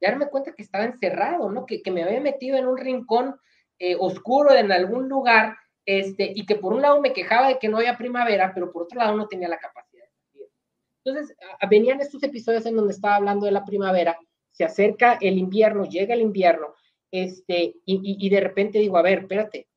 darme 0.00 0.28
cuenta 0.28 0.52
que 0.52 0.62
estaba 0.62 0.84
encerrado, 0.84 1.50
¿no? 1.50 1.66
Que, 1.66 1.82
que 1.82 1.90
me 1.90 2.04
había 2.04 2.20
metido 2.20 2.56
en 2.56 2.66
un 2.66 2.78
rincón 2.78 3.36
eh, 3.78 3.96
oscuro 3.98 4.54
en 4.54 4.70
algún 4.70 5.08
lugar, 5.08 5.56
este, 5.84 6.32
y 6.34 6.46
que 6.46 6.56
por 6.56 6.72
un 6.72 6.82
lado 6.82 7.00
me 7.00 7.12
quejaba 7.12 7.48
de 7.48 7.58
que 7.58 7.68
no 7.68 7.78
había 7.78 7.98
primavera, 7.98 8.52
pero 8.54 8.72
por 8.72 8.84
otro 8.84 8.98
lado 8.98 9.16
no 9.16 9.28
tenía 9.28 9.48
la 9.48 9.58
capacidad 9.58 10.06
Entonces, 11.04 11.36
venían 11.68 12.00
estos 12.00 12.22
episodios 12.22 12.66
en 12.66 12.76
donde 12.76 12.92
estaba 12.92 13.16
hablando 13.16 13.46
de 13.46 13.52
la 13.52 13.64
primavera, 13.64 14.18
se 14.50 14.64
acerca 14.64 15.18
el 15.20 15.38
invierno, 15.38 15.84
llega 15.84 16.14
el 16.14 16.20
invierno, 16.20 16.74
este, 17.10 17.74
y, 17.84 17.94
y, 17.94 18.26
y 18.26 18.30
de 18.30 18.40
repente 18.40 18.78
digo, 18.78 18.96
a 18.96 19.02
ver, 19.02 19.20
espérate, 19.20 19.68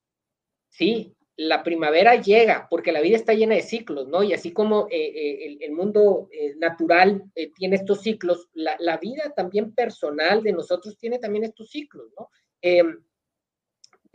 sí, 0.69 1.15
la 1.37 1.63
primavera 1.63 2.15
llega 2.15 2.67
porque 2.69 2.91
la 2.91 3.01
vida 3.01 3.17
está 3.17 3.33
llena 3.33 3.55
de 3.55 3.61
ciclos, 3.61 4.07
¿no? 4.07 4.23
Y 4.23 4.33
así 4.33 4.51
como 4.53 4.87
eh, 4.89 5.05
eh, 5.05 5.57
el, 5.61 5.71
mundo 5.73 6.29
eh, 6.31 6.55
natural 6.57 7.23
tiene 7.55 7.75
estos 7.75 8.01
ciclos, 8.01 8.49
la, 8.53 8.97
vida 8.97 9.33
también 9.35 9.73
personal 9.73 10.41
de 10.43 10.53
nosotros 10.53 10.97
tiene 10.97 11.19
también 11.19 11.43
estos 11.43 11.69
ciclos, 11.69 12.07
¿no? 12.17 12.29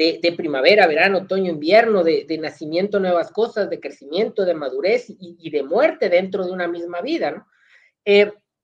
Em, 0.01 0.21
de, 0.21 0.33
primavera, 0.33 0.87
verano, 0.87 1.19
otoño, 1.19 1.53
invierno, 1.53 2.03
de, 2.03 2.39
nacimiento, 2.41 2.99
nuevas 3.01 3.31
cosas, 3.31 3.69
de 3.69 3.81
crecimiento, 3.81 4.47
de 4.47 4.55
madurez 4.55 5.07
y, 5.09 5.51
de 5.51 5.63
muerte 5.63 6.09
dentro 6.09 6.47
de 6.47 6.53
una 6.53 6.67
misma 6.67 7.03
vida, 7.03 7.31
¿no? 7.33 7.47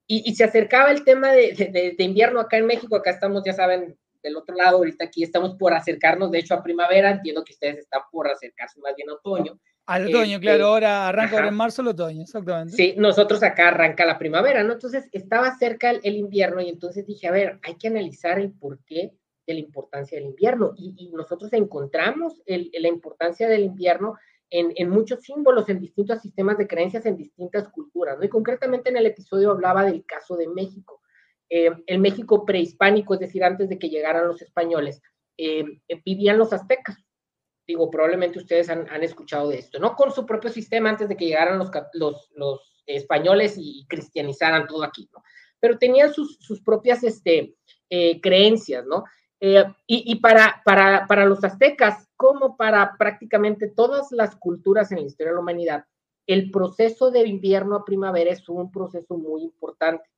Y, 0.09 0.31
y, 0.31 0.35
se 0.35 0.45
acercaba 0.45 0.91
el 0.91 1.05
tema 1.05 1.33
de, 1.33 1.95
invierno 1.99 2.41
acá 2.41 2.57
en 2.57 2.65
México, 2.65 2.97
acá 2.97 3.11
estamos, 3.11 3.43
ya 3.45 3.53
saben, 3.53 3.99
del 4.23 4.37
otro 4.37 4.57
lado, 4.57 4.79
ahorita 4.79 5.05
aquí 5.05 5.23
estamos 5.23 5.57
por 5.57 5.75
acercarnos, 5.75 6.31
de 6.31 6.39
hecho, 6.39 6.55
a 6.55 6.63
primavera, 6.63 7.11
entiendo 7.11 7.45
que 7.45 7.53
ustedes 7.53 7.79
están 7.79 8.01
por 8.11 8.29
acercarse 8.29 8.81
más 8.81 8.95
bien 8.97 9.11
a 9.11 9.15
otoño. 9.15 9.61
Al 9.85 10.09
otoño, 10.09 10.37
este, 10.37 10.41
claro, 10.41 10.67
ahora 10.69 11.09
arranca 11.09 11.37
ahora 11.37 11.49
en 11.49 11.55
marzo 11.55 11.83
el 11.83 11.89
otoño, 11.89 12.23
exactamente. 12.23 12.75
Sí, 12.75 12.95
nosotros 12.97 13.43
acá 13.43 13.69
arranca 13.69 14.07
la 14.07 14.19
primavera, 14.19 14.63
¿no? 14.65 14.73
Entonces 14.73 15.07
estaba 15.13 15.55
cerca 15.59 15.91
el, 15.91 16.17
invierno 16.17 16.63
y 16.63 16.71
entonces 16.71 17.07
dije, 17.07 17.29
a 17.29 17.31
ver, 17.31 17.59
hay 17.63 17.77
que 17.77 17.89
analizar 17.89 18.39
el 18.39 18.53
porqué 18.53 19.13
de 19.47 19.55
la 19.55 19.61
importancia 19.61 20.19
del 20.19 20.29
invierno. 20.29 20.73
Y, 20.77 21.11
nosotros 21.15 21.53
encontramos 21.53 22.43
la 22.47 22.89
importancia 22.89 23.49
del 23.49 23.63
invierno 23.65 24.17
en, 24.51 24.73
en, 24.77 24.91
muchos 24.91 25.23
símbolos, 25.23 25.69
en 25.69 25.81
distintos 25.81 26.21
sistemas 26.21 26.59
de 26.59 26.67
creencias, 26.67 27.07
en 27.07 27.17
distintas 27.17 27.69
culturas, 27.69 28.19
¿no? 28.19 28.25
Y 28.25 28.29
concretamente 28.29 28.91
en 28.91 28.97
el 28.97 29.07
episodio 29.07 29.51
hablaba 29.51 29.85
del 29.85 30.05
caso 30.05 30.37
de 30.37 30.49
México. 30.49 31.01
Eh, 31.49 31.71
el 31.87 31.99
México 32.01 32.45
prehispánico, 32.45 33.15
es 33.15 33.21
decir, 33.21 33.45
antes 33.45 33.69
de 33.69 33.79
que 33.79 33.89
llegaran 33.89 34.27
los 34.27 34.43
españoles, 34.43 35.01
eh, 35.37 35.65
vivían 36.05 36.39
los 36.39 36.53
aztecas. 36.53 36.97
Digo, 37.67 37.91
probablemente 37.91 38.39
ustedes 38.39 38.69
han, 38.69 39.03
escuchado 39.03 39.49
de 39.49 39.59
esto, 39.59 39.79
¿no? 39.79 39.97
Con 39.97 40.13
su 40.13 40.25
propio 40.25 40.51
sistema 40.51 40.91
antes 40.91 41.09
de 41.09 41.17
que 41.17 41.27
llegaran 41.27 41.59
los, 41.59 41.71
los, 42.35 42.73
españoles 42.87 43.57
y 43.59 43.85
cristianizaran 43.89 44.69
todo 44.69 44.85
aquí, 44.85 45.11
¿no? 45.13 45.21
Pero 45.59 45.77
tenían 45.77 46.15
sus, 46.15 46.39
propias 46.65 47.03
este, 47.03 47.57
eh, 47.91 48.21
creencias, 48.21 48.87
¿no? 48.87 49.03
Y, 49.41 50.15
para, 50.17 50.63
para, 50.65 51.07
para 51.07 51.27
los 51.27 51.45
aztecas, 51.45 52.09
como 52.17 52.57
para 52.57 52.97
prácticamente 52.99 53.69
todas 53.69 54.11
las 54.13 54.37
culturas 54.37 54.91
en 54.93 55.01
la 55.01 55.07
historia 55.07 55.33
de 55.33 55.35
la 55.37 55.43
humanidad, 55.43 55.85
el 56.27 56.51
proceso 56.51 57.11
de 57.11 57.27
invierno 57.27 57.77
a 57.77 57.85
primavera 57.85 58.31
es 58.31 58.49
un 58.49 58.71
proceso 58.71 59.17
muy 59.17 59.43
importante. 59.43 60.09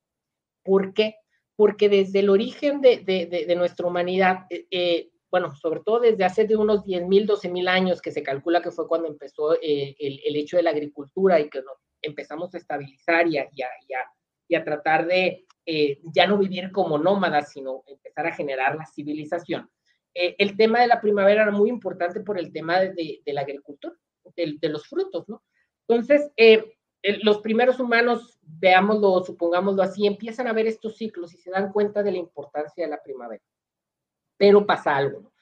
¿Por 0.64 0.94
qué? 0.94 1.16
Porque 1.56 1.88
desde 1.88 2.20
el 2.20 2.30
origen 2.30 2.80
de, 2.80 3.54
nuestra 3.56 3.86
humanidad, 3.86 4.46
eh, 4.50 4.66
eh, 4.70 5.10
bueno, 5.30 5.54
sobre 5.54 5.80
todo 5.80 6.00
desde 6.00 6.24
hace 6.24 6.46
de 6.46 6.56
unos 6.56 6.84
10.000, 6.84 7.26
12.000 7.26 7.68
años, 7.68 8.00
que 8.00 8.12
se 8.12 8.22
calcula 8.22 8.62
que 8.62 8.70
fue 8.70 8.88
cuando 8.88 9.08
empezó 9.08 9.54
eh, 9.54 9.94
el, 9.98 10.36
hecho 10.36 10.56
de 10.56 10.62
la 10.62 10.70
agricultura 10.70 11.38
y 11.40 11.50
que 11.50 11.60
nos 11.60 11.76
empezamos 12.00 12.54
a 12.54 12.58
estabilizar 12.58 13.26
y 13.26 13.38
a, 13.38 13.48
y 14.48 14.54
a, 14.54 14.64
tratar 14.64 15.06
de 15.06 15.46
ya 16.14 16.26
no 16.26 16.38
vivir 16.38 16.72
como 16.72 16.98
nómadas, 16.98 17.52
sino 17.52 17.82
empezar 17.86 18.26
a 18.26 18.34
generar 18.34 18.76
la 18.76 18.86
civilización. 18.86 19.70
el 20.14 20.56
tema 20.56 20.80
de 20.80 20.86
la 20.86 21.00
primavera 21.00 21.42
era 21.42 21.50
muy 21.52 21.68
importante 21.68 22.20
por 22.20 22.38
el 22.38 22.52
tema 22.52 22.80
de, 22.80 23.20
la 23.26 23.42
agricultura, 23.42 23.94
de, 24.34 24.68
los 24.68 24.86
frutos, 24.88 25.28
¿no? 25.28 25.42
Entonces, 25.86 26.32
los 27.22 27.38
primeros 27.38 27.80
humanos, 27.80 28.38
veámoslo, 28.42 29.24
supongámoslo 29.24 29.82
así, 29.82 30.06
empiezan 30.06 30.48
a 30.48 30.52
ver 30.52 30.66
estos 30.66 30.96
ciclos 30.96 31.34
y 31.34 31.36
se 31.36 31.50
dan 31.50 31.72
cuenta 31.72 32.02
de 32.02 32.12
la 32.12 32.18
importancia 32.18 32.84
de 32.84 32.90
la 32.90 33.02
primavera. 33.02 33.42
Pero 34.36 34.66
pasa 34.66 34.96
algo. 34.96 35.32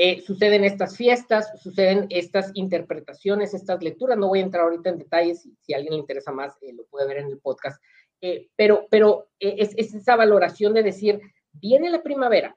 Eh, 0.00 0.20
suceden 0.20 0.62
estas 0.62 0.96
fiestas, 0.96 1.60
suceden 1.60 2.06
estas 2.10 2.52
interpretaciones, 2.54 3.52
estas 3.52 3.82
lecturas. 3.82 4.16
No 4.16 4.28
voy 4.28 4.38
a 4.38 4.44
entrar 4.44 4.62
ahorita 4.62 4.90
en 4.90 4.98
detalles, 4.98 5.42
si, 5.42 5.56
si 5.60 5.74
a 5.74 5.76
alguien 5.76 5.94
le 5.94 5.98
interesa 5.98 6.30
más, 6.30 6.56
eh, 6.62 6.72
lo 6.72 6.84
puede 6.84 7.08
ver 7.08 7.16
en 7.18 7.26
el 7.26 7.40
podcast. 7.40 7.82
Eh, 8.20 8.48
pero 8.56 8.86
pero 8.90 9.28
es, 9.38 9.74
es 9.76 9.94
esa 9.94 10.16
valoración 10.16 10.74
de 10.74 10.82
decir, 10.82 11.20
viene 11.52 11.90
la 11.90 12.02
primavera 12.02 12.56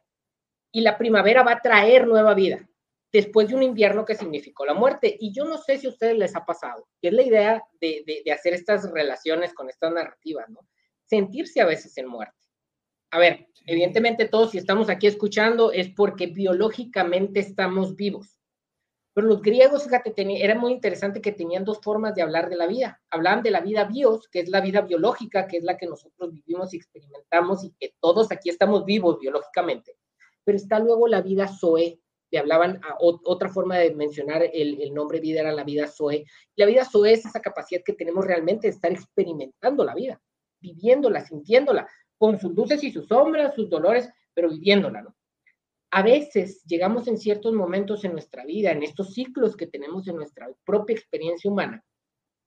y 0.71 0.81
la 0.81 0.97
primavera 0.97 1.43
va 1.43 1.53
a 1.53 1.61
traer 1.61 2.07
nueva 2.07 2.33
vida 2.33 2.67
después 3.11 3.49
de 3.49 3.55
un 3.55 3.63
invierno 3.63 4.05
que 4.05 4.15
significó 4.15 4.65
la 4.65 4.73
muerte. 4.73 5.15
Y 5.19 5.33
yo 5.33 5.45
no 5.45 5.57
sé 5.57 5.77
si 5.77 5.87
a 5.87 5.89
ustedes 5.89 6.17
les 6.17 6.35
ha 6.35 6.45
pasado, 6.45 6.87
que 7.01 7.09
es 7.09 7.13
la 7.13 7.23
idea 7.23 7.63
de, 7.79 8.03
de, 8.25 8.31
hacer 8.31 8.53
estas 8.53 8.89
relaciones 8.89 9.53
con 9.53 9.69
estas 9.69 9.91
narrativas, 9.91 10.49
¿no? 10.49 10.61
Sentirse 11.03 11.61
a 11.61 11.65
veces 11.65 11.97
en 11.97 12.07
muerte. 12.07 12.37
A 13.11 13.19
ver, 13.19 13.47
evidentemente 13.65 14.29
todos 14.29 14.51
si 14.51 14.57
estamos 14.57 14.89
aquí 14.89 15.07
escuchando 15.07 15.73
es 15.73 15.89
porque 15.89 16.27
biológicamente 16.27 17.41
estamos 17.41 17.95
vivos. 17.97 18.40
Pero 19.13 19.27
los 19.27 19.41
griegos, 19.41 19.83
fíjate, 19.83 20.13
era 20.41 20.55
muy 20.55 20.71
interesante 20.71 21.21
que 21.21 21.33
tenían 21.33 21.65
dos 21.65 21.81
formas 21.81 22.15
de 22.15 22.21
hablar 22.21 22.49
de 22.49 22.55
la 22.55 22.65
vida. 22.65 23.01
Hablaban 23.09 23.43
de 23.43 23.51
la 23.51 23.59
vida 23.59 23.83
bios, 23.83 24.29
que 24.29 24.39
es 24.39 24.49
la 24.49 24.61
vida 24.61 24.81
biológica, 24.81 25.47
que 25.47 25.57
es 25.57 25.63
la 25.63 25.75
que 25.75 25.85
nosotros 25.85 26.31
vivimos 26.31 26.73
y 26.73 26.77
experimentamos 26.77 27.63
y 27.65 27.73
que 27.77 27.93
todos 27.99 28.31
aquí 28.31 28.49
estamos 28.49 28.85
vivos 28.85 29.19
biológicamente. 29.19 29.97
Pero 30.45 30.55
está 30.55 30.79
luego 30.79 31.07
la 31.07 31.21
vida 31.21 31.47
zoe, 31.47 31.99
le 32.31 32.39
hablaban 32.39 32.79
a 32.83 32.95
otra 32.99 33.49
forma 33.49 33.77
de 33.77 33.93
mencionar 33.93 34.43
el, 34.53 34.81
el, 34.81 34.93
nombre 34.93 35.19
vida 35.19 35.41
era 35.41 35.51
la 35.51 35.65
vida 35.65 35.87
zoe. 35.87 36.25
La 36.55 36.65
vida 36.65 36.85
zoe 36.85 37.11
es 37.11 37.25
esa 37.25 37.41
capacidad 37.41 37.81
que 37.85 37.93
tenemos 37.93 38.25
realmente 38.25 38.67
de 38.67 38.73
estar 38.73 38.91
experimentando 38.91 39.83
la 39.83 39.93
vida, 39.93 40.21
viviéndola, 40.61 41.25
sintiéndola, 41.25 41.89
con 42.17 42.39
sus 42.39 42.53
luces 42.53 42.81
y 42.85 42.91
sus 42.91 43.07
sombras, 43.07 43.53
sus 43.55 43.69
dolores, 43.69 44.09
pero 44.33 44.49
viviéndola, 44.49 45.01
¿no? 45.01 45.15
A 45.91 46.01
veces 46.03 46.63
llegamos 46.63 47.07
en 47.07 47.17
ciertos 47.17 47.53
momentos 47.53 48.05
en 48.05 48.13
nuestra 48.13 48.45
vida, 48.45 48.71
en 48.71 48.81
estos 48.81 49.13
ciclos 49.13 49.57
que 49.57 49.67
tenemos 49.67 50.07
en 50.07 50.15
nuestra 50.15 50.49
propia 50.63 50.95
experiencia 50.95 51.51
humana, 51.51 51.83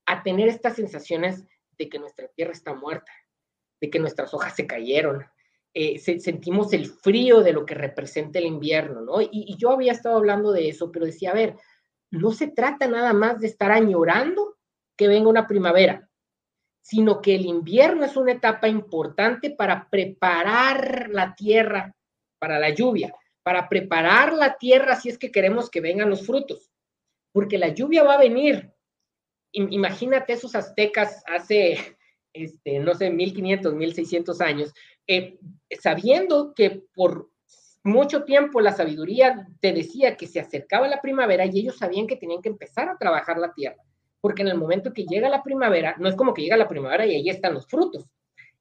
a 0.06 0.22
tener 0.22 0.48
estas 0.48 0.76
sensaciones 0.76 1.44
de 1.76 1.88
que 1.90 1.98
nuestra 1.98 2.26
tierra 2.28 2.52
está 2.52 2.72
muerta, 2.74 3.12
de 3.80 3.90
que 3.90 3.98
nuestras 3.98 4.32
hojas 4.32 4.56
se 4.56 4.66
cayeron, 4.66 5.26
eh, 5.74 5.98
sentimos 5.98 6.72
el 6.72 6.86
frío 6.86 7.42
de 7.42 7.52
lo 7.52 7.66
que 7.66 7.74
representa 7.74 8.38
el 8.38 8.46
invierno, 8.46 9.02
¿no? 9.02 9.20
Y, 9.20 9.28
y, 9.32 9.56
yo 9.58 9.70
había 9.70 9.92
estado 9.92 10.16
hablando 10.16 10.52
de 10.52 10.68
eso, 10.68 10.90
pero 10.90 11.04
decía, 11.04 11.32
a 11.32 11.34
ver, 11.34 11.56
no 12.10 12.30
se 12.30 12.46
trata 12.46 12.86
nada 12.86 13.12
más 13.12 13.40
de 13.40 13.48
estar 13.48 13.72
añorando 13.72 14.56
que 14.96 15.08
venga 15.08 15.28
una 15.28 15.48
primavera, 15.48 16.08
sino 16.80 17.20
que 17.20 17.34
el 17.34 17.44
invierno 17.44 18.04
es 18.04 18.16
una 18.16 18.32
etapa 18.32 18.68
importante 18.68 19.50
para 19.50 19.88
preparar 19.90 21.10
la 21.10 21.34
tierra 21.34 21.92
para 22.38 22.60
la 22.60 22.70
lluvia 22.70 23.12
para 23.44 23.68
preparar 23.68 24.32
la 24.32 24.56
tierra 24.56 24.96
si 24.96 25.10
es 25.10 25.18
que 25.18 25.30
queremos 25.30 25.70
que 25.70 25.82
vengan 25.82 26.10
los 26.10 26.26
frutos, 26.26 26.72
porque 27.30 27.58
la 27.58 27.68
lluvia 27.68 28.02
va 28.02 28.14
a 28.14 28.18
venir. 28.18 28.72
Imagínate 29.52 30.32
esos 30.32 30.56
aztecas 30.56 31.22
hace, 31.26 31.78
este, 32.32 32.80
no 32.80 32.94
sé, 32.94 33.10
1500, 33.10 33.74
1600 33.74 34.40
años, 34.40 34.74
eh, 35.06 35.38
sabiendo 35.78 36.54
que 36.54 36.82
por 36.94 37.30
mucho 37.84 38.24
tiempo 38.24 38.62
la 38.62 38.72
sabiduría 38.72 39.46
te 39.60 39.74
decía 39.74 40.16
que 40.16 40.26
se 40.26 40.40
acercaba 40.40 40.88
la 40.88 41.02
primavera 41.02 41.44
y 41.44 41.60
ellos 41.60 41.76
sabían 41.76 42.06
que 42.06 42.16
tenían 42.16 42.40
que 42.40 42.48
empezar 42.48 42.88
a 42.88 42.96
trabajar 42.96 43.36
la 43.36 43.52
tierra, 43.52 43.84
porque 44.22 44.40
en 44.40 44.48
el 44.48 44.56
momento 44.56 44.94
que 44.94 45.04
llega 45.04 45.28
la 45.28 45.42
primavera, 45.42 45.94
no 45.98 46.08
es 46.08 46.16
como 46.16 46.32
que 46.32 46.40
llega 46.40 46.56
la 46.56 46.68
primavera 46.68 47.04
y 47.04 47.14
ahí 47.14 47.28
están 47.28 47.52
los 47.52 47.66
frutos, 47.66 48.06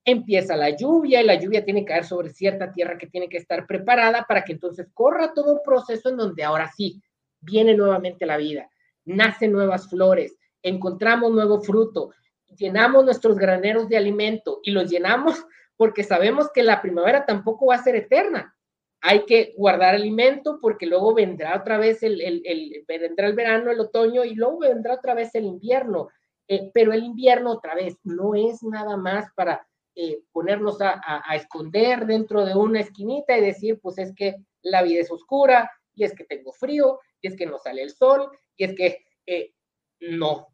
empieza 0.06 0.56
la 0.56 0.70
lluvia 0.70 1.22
y 1.22 1.26
la 1.26 1.36
lluvia 1.36 1.64
tiene 1.64 1.82
que 1.82 1.94
caer 1.94 2.06
sobre 2.06 2.30
cierta 2.30 2.72
tierra 2.72 2.98
que 2.98 3.08
tiene 3.08 3.30
que 3.30 3.38
estar 3.38 3.66
preparada 3.66 4.26
para 4.28 4.44
que 4.44 4.54
entonces 4.54 4.88
corra 4.94 5.34
todo 5.34 5.54
un 5.54 5.64
proceso 5.64 6.10
en 6.10 6.18
donde 6.18 6.44
ahora 6.44 6.70
sí 6.76 7.02
viene 7.40 7.76
nuevamente 7.76 8.26
la 8.26 8.38
vida, 8.38 8.70
nacen 9.06 9.52
nuevas 9.52 9.90
flores, 9.90 10.36
encontramos 10.62 11.32
nuevo 11.32 11.62
fruto, 11.62 12.12
llenamos 12.58 13.06
nuestros 13.06 13.38
graneros 13.38 13.88
de 13.90 13.98
alimento 13.98 14.60
y 14.64 14.72
los 14.72 14.90
llenamos 14.90 15.46
porque 15.76 16.04
sabemos 16.04 16.52
que 16.54 16.64
la 16.64 16.82
primavera 16.82 17.26
tampoco 17.26 17.68
va 17.68 17.76
a 17.76 17.84
ser 17.84 17.96
eterna. 17.96 18.56
Hay 19.02 19.26
que 19.26 19.54
guardar 19.58 19.96
alimento 19.96 20.60
porque 20.62 20.86
luego 20.86 21.14
vendrá 21.14 21.58
otra 21.58 21.78
vez 21.78 22.04
el, 22.04 22.22
el, 22.22 22.86
vendrá 22.88 23.28
el 23.28 23.34
verano, 23.34 23.72
el 23.72 23.80
otoño 23.80 24.24
y 24.24 24.34
luego 24.34 24.60
vendrá 24.60 24.94
otra 24.94 25.14
vez 25.14 25.36
el 25.36 25.44
invierno. 25.44 26.10
Eh, 26.48 26.72
pero 26.74 26.94
el 26.94 27.04
invierno 27.04 27.52
otra 27.52 27.76
vez 27.76 27.98
no 28.04 28.36
es 28.36 28.64
nada 28.64 28.96
más 28.96 29.26
para 29.36 29.66
eh, 29.96 30.24
ponernos 30.32 30.82
a, 30.82 31.22
esconder 31.36 32.08
dentro 32.08 32.44
de 32.46 32.56
una 32.56 32.80
esquinita 32.80 33.38
y 33.38 33.42
decir, 33.42 33.80
pues 33.80 34.00
es 34.00 34.12
que 34.16 34.38
la 34.64 34.82
vida 34.82 35.02
es 35.02 35.12
oscura, 35.12 35.70
y 35.94 36.04
es 36.04 36.16
que 36.16 36.24
tengo 36.24 36.52
frío, 36.52 37.00
y 37.22 37.28
es 37.28 37.36
que 37.36 37.46
no 37.46 37.60
sale 37.60 37.84
el 37.84 37.92
sol, 37.92 38.32
y 38.58 38.64
es 38.64 38.74
que 38.74 39.06
eh, 39.28 39.54
no. 40.00 40.48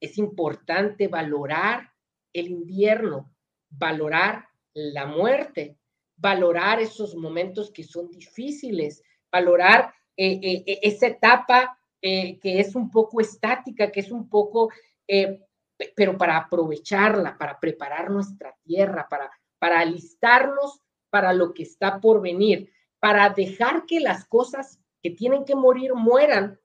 Es 0.00 0.18
importante 0.18 1.06
valorar 1.06 1.92
el 2.32 2.48
invierno, 2.48 3.32
valorar 3.70 4.48
la 4.74 5.06
muerte, 5.06 5.78
valorar 6.16 6.80
esos 6.80 7.14
momentos 7.14 7.70
que 7.70 7.84
son 7.84 8.10
difíciles, 8.10 9.04
valorar 9.30 9.94
eh, 10.16 10.64
esa 10.82 11.06
etapa 11.06 11.78
que 12.00 12.40
es 12.42 12.74
un 12.74 12.90
poco 12.90 13.20
estática, 13.20 13.92
que 13.92 14.00
es 14.00 14.10
un 14.10 14.28
poco 14.28 14.72
pero 15.94 16.16
para 16.16 16.36
aprovecharla, 16.36 17.36
para 17.38 17.58
preparar 17.58 18.10
nuestra 18.10 18.54
tierra, 18.62 19.06
para, 19.08 19.30
para 19.58 19.80
alistarnos 19.80 20.82
para 21.12 21.34
lo 21.34 21.52
que 21.52 21.62
está 21.62 22.00
por 22.00 22.22
venir, 22.22 22.72
para 22.98 23.28
dejar 23.28 23.84
que 23.84 24.00
las 24.00 24.24
cosas 24.24 24.80
que 25.02 25.10
tienen 25.10 25.44
que 25.44 25.54
morir 25.54 25.92
mueran, 25.94 26.58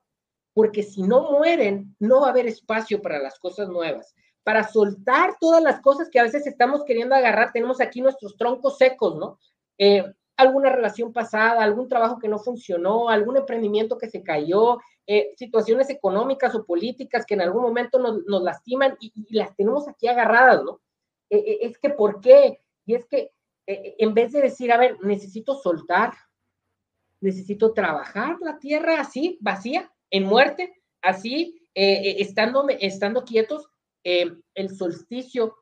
porque 0.54 0.84
si 0.84 1.04
no 1.04 1.32
mueren, 1.32 1.96
no 2.00 2.22
va 2.22 2.28
a 2.28 2.30
haber 2.30 2.48
espacio 2.48 3.02
para 3.02 3.20
las 3.20 3.38
cosas 3.40 3.68
nuevas. 3.68 4.16
Para 4.44 4.66
soltar 4.66 5.36
todas 5.42 5.62
las 5.62 5.82
cosas 5.82 6.10
que 6.10 6.20
a 6.20 6.24
veces 6.24 6.48
estamos 6.48 6.86
queriendo 6.86 7.14
agarrar, 7.14 7.52
tenemos 7.52 7.82
aquí 7.82 8.00
nuestros 8.00 8.38
troncos 8.38 8.78
secos, 8.78 9.18
¿no? 9.18 9.38
Eh, 9.78 10.06
alguna 10.38 10.69
relación 10.69 11.12
pasada, 11.12 11.63
algún 11.63 11.89
trabajo 11.89 12.19
que 12.19 12.28
no 12.28 12.38
funcionó, 12.38 13.10
algún 13.10 13.38
emprendimiento 13.38 13.97
que 13.97 14.10
se 14.10 14.23
cayó, 14.23 14.78
eh, 15.08 15.34
situaciones 15.36 15.89
económicas 15.89 16.54
o 16.54 16.63
políticas 16.63 17.26
que 17.26 17.34
en 17.34 17.41
algún 17.41 17.63
momento 17.63 17.97
nos, 17.97 18.23
nos 18.26 18.43
lastiman 18.43 18.95
y, 19.00 19.12
las 19.36 19.56
tenemos 19.56 19.88
aquí 19.88 20.08
agarradas, 20.08 20.63
¿no? 20.63 20.80
Eh, 21.30 21.38
eh, 21.38 21.58
es 21.63 21.80
que, 21.80 21.89
¿por 21.89 22.21
qué? 22.21 22.62
Y 22.86 22.93
es 22.93 23.06
que 23.06 23.32
en 23.69 24.13
vez 24.13 24.32
de 24.32 24.41
decir, 24.41 24.71
a 24.71 24.78
ver, 24.78 24.97
necesito 25.02 25.56
soltar, 25.56 26.13
necesito 27.19 27.73
trabajar 27.73 28.38
la 28.39 28.60
tierra 28.60 29.02
así, 29.02 29.38
vacía, 29.41 29.91
en 30.10 30.23
muerte, 30.23 30.73
así, 31.02 31.67
estando, 31.73 32.65
estando 32.69 33.26
quietos, 33.26 33.67
el 34.06 34.69
solsticio 34.78 35.58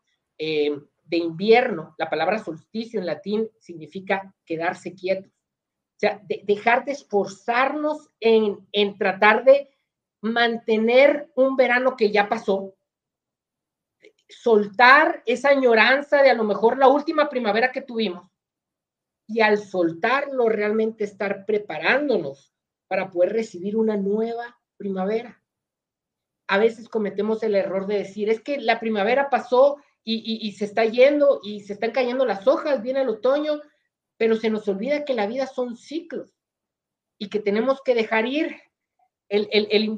de 1.06 1.18
invierno, 1.18 1.96
la 1.98 2.10
palabra 2.10 2.39
solsticio 2.39 3.00
en 3.00 3.06
latín 3.06 3.50
significa 3.60 4.34
quedarse 4.46 4.94
quietos. 4.96 5.32
O 5.32 6.00
sea, 6.00 6.22
dejar 6.44 6.84
de 6.84 6.91
esforzarnos 6.91 8.10
en, 8.20 8.68
en 8.72 8.98
tratar 8.98 9.46
de 9.46 9.70
mantener 10.22 11.32
un 11.36 11.56
verano 11.56 11.96
que 11.96 12.12
ya 12.12 12.28
pasó, 12.28 12.76
soltar 14.28 15.22
esa 15.26 15.50
añoranza 15.50 16.22
de 16.22 16.32
a 16.32 16.34
lo 16.34 16.44
mejor 16.44 16.78
la 16.78 16.88
última 16.88 17.30
primavera 17.30 17.72
que 17.72 17.82
tuvimos 17.82 18.30
y 19.28 19.41
al 19.41 19.58
soltarlo 19.58 20.50
realmente 20.50 21.04
estar 21.04 21.46
preparándonos 21.46 22.54
para 22.88 23.10
poder 23.10 23.34
recibir 23.34 23.76
una 23.76 23.98
nueva 23.98 24.60
primavera. 24.78 25.41
A 26.48 26.58
veces 26.60 26.89
cometemos 26.89 27.41
el 27.41 27.56
error 27.56 27.88
de 27.88 27.98
decir, 27.98 28.30
es 28.30 28.39
que 28.39 28.60
la 28.60 28.80
primavera 28.80 29.30
pasó 29.30 29.78
y, 30.08 30.52
se 30.52 30.65
está 30.65 30.86
yendo 30.86 31.39
y 31.44 31.62
se 31.62 31.74
están 31.74 31.91
cayendo 31.91 32.26
las 32.26 32.48
hojas, 32.48 32.84
viene 32.84 33.02
el 33.02 33.10
otoño, 33.10 33.60
pero 34.18 34.36
se 34.36 34.52
nos 34.52 34.68
olvida 34.68 35.04
que 35.04 35.15
la 35.15 35.26
vida 35.26 35.48
son 35.48 35.76
ciclos 35.76 36.32
y 37.18 37.30
que 37.30 37.39
tenemos 37.39 37.82
que 37.82 37.96
dejar 37.96 38.28
ir 38.28 38.56
el, 39.28 39.48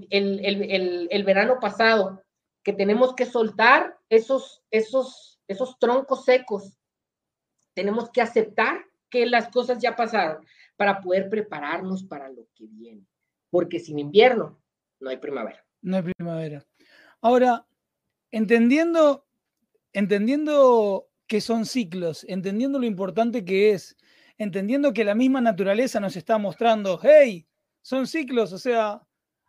el, 0.10 1.24
verano 1.26 1.60
pasado, 1.60 2.24
que 2.63 2.72
tenemos 2.72 3.15
que 3.15 3.26
soltar 3.26 3.98
esos, 4.10 4.63
esos, 4.72 5.41
esos 5.48 5.78
troncos 5.78 6.24
secos, 6.24 6.78
tenemos 7.74 8.10
que 8.10 8.22
aceptar 8.22 8.86
que 9.10 9.26
las 9.26 9.50
cosas 9.50 9.80
ya 9.80 9.96
pasaron 9.96 10.46
para 10.78 11.02
poder 11.02 11.30
prepararnos 11.30 12.04
para 12.04 12.30
lo 12.30 12.48
que 12.56 12.65
viene, 12.67 13.06
porque 13.50 13.80
sin 13.80 14.00
invierno 14.00 14.62
no 15.02 15.10
hay 15.10 15.17
primavera. 15.17 15.65
No 15.82 15.98
hay 15.98 16.13
primavera. 16.13 16.65
Ahora, 17.22 17.67
entendiendo 18.32 19.26
entendiendo 19.97 21.10
que 21.25 21.41
son 21.41 21.65
ciclos, 21.65 22.23
entendiendo 22.29 22.77
lo 22.77 22.86
importante 22.86 23.43
que 23.43 23.71
es, 23.71 23.97
entendiendo 24.38 24.93
que 24.93 25.03
la 25.03 25.15
misma 25.15 25.41
naturaleza 25.41 25.99
nos 25.99 26.15
está 26.15 26.38
mostrando, 26.38 26.99
hey, 27.01 27.47
son 27.81 28.05
ciclos, 28.05 28.53
o 28.53 28.60
sea, 28.60 29.01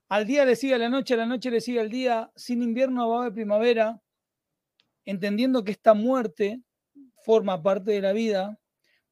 al 0.08 0.26
día 0.26 0.46
le 0.46 0.56
sigue 0.56 0.72
a 0.72 0.78
la 0.78 0.88
noche, 0.88 1.12
a 1.12 1.18
la 1.18 1.26
noche 1.26 1.50
le 1.50 1.60
sigue 1.60 1.80
al 1.80 1.90
día, 1.90 2.32
sin 2.34 2.62
invierno 2.62 3.10
va 3.10 3.16
a 3.16 3.20
haber 3.20 3.34
primavera, 3.34 4.00
entendiendo 5.04 5.62
que 5.64 5.72
esta 5.72 5.92
muerte 5.92 6.62
forma 7.22 7.62
parte 7.62 7.90
de 7.90 8.00
la 8.00 8.14
vida, 8.14 8.58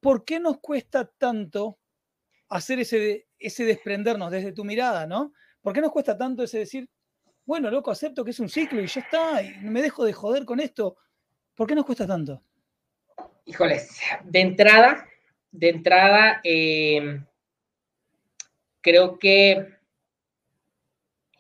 ¿por 0.00 0.24
qué 0.24 0.40
nos 0.40 0.58
cuesta 0.60 1.04
tanto 1.18 1.78
hacer 2.48 2.80
ese, 2.80 3.28
ese 3.38 3.66
desprendernos 3.66 4.30
desde 4.30 4.52
tu 4.52 4.64
mirada, 4.64 5.06
¿no? 5.06 5.34
¿Por 5.60 5.74
qué 5.74 5.82
nos 5.82 5.92
cuesta 5.92 6.16
tanto 6.16 6.44
ese 6.44 6.60
decir, 6.60 6.88
bueno, 7.44 7.70
loco, 7.70 7.90
acepto 7.90 8.24
que 8.24 8.30
es 8.30 8.40
un 8.40 8.48
ciclo 8.48 8.80
y 8.80 8.86
ya 8.86 9.02
está, 9.02 9.42
y 9.42 9.54
me 9.60 9.82
dejo 9.82 10.02
de 10.02 10.14
joder 10.14 10.46
con 10.46 10.60
esto? 10.60 10.96
¿Por 11.56 11.66
qué 11.66 11.74
nos 11.74 11.84
cuesta 11.84 12.06
tanto? 12.06 12.40
Híjoles, 13.46 13.98
de 14.24 14.40
entrada, 14.40 15.08
de 15.50 15.68
entrada, 15.70 16.40
eh, 16.44 17.20
creo 18.80 19.18
que 19.18 19.74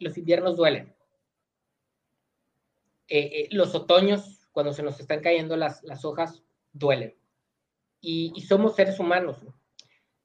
los 0.00 0.16
inviernos 0.18 0.56
duelen. 0.56 0.92
Eh, 3.08 3.18
eh, 3.18 3.48
los 3.52 3.74
otoños, 3.74 4.48
cuando 4.52 4.72
se 4.72 4.82
nos 4.82 4.98
están 4.98 5.20
cayendo 5.20 5.56
las, 5.56 6.04
hojas, 6.04 6.42
duelen. 6.72 7.14
Y, 8.00 8.40
somos 8.42 8.74
seres 8.74 8.98
humanos, 8.98 9.38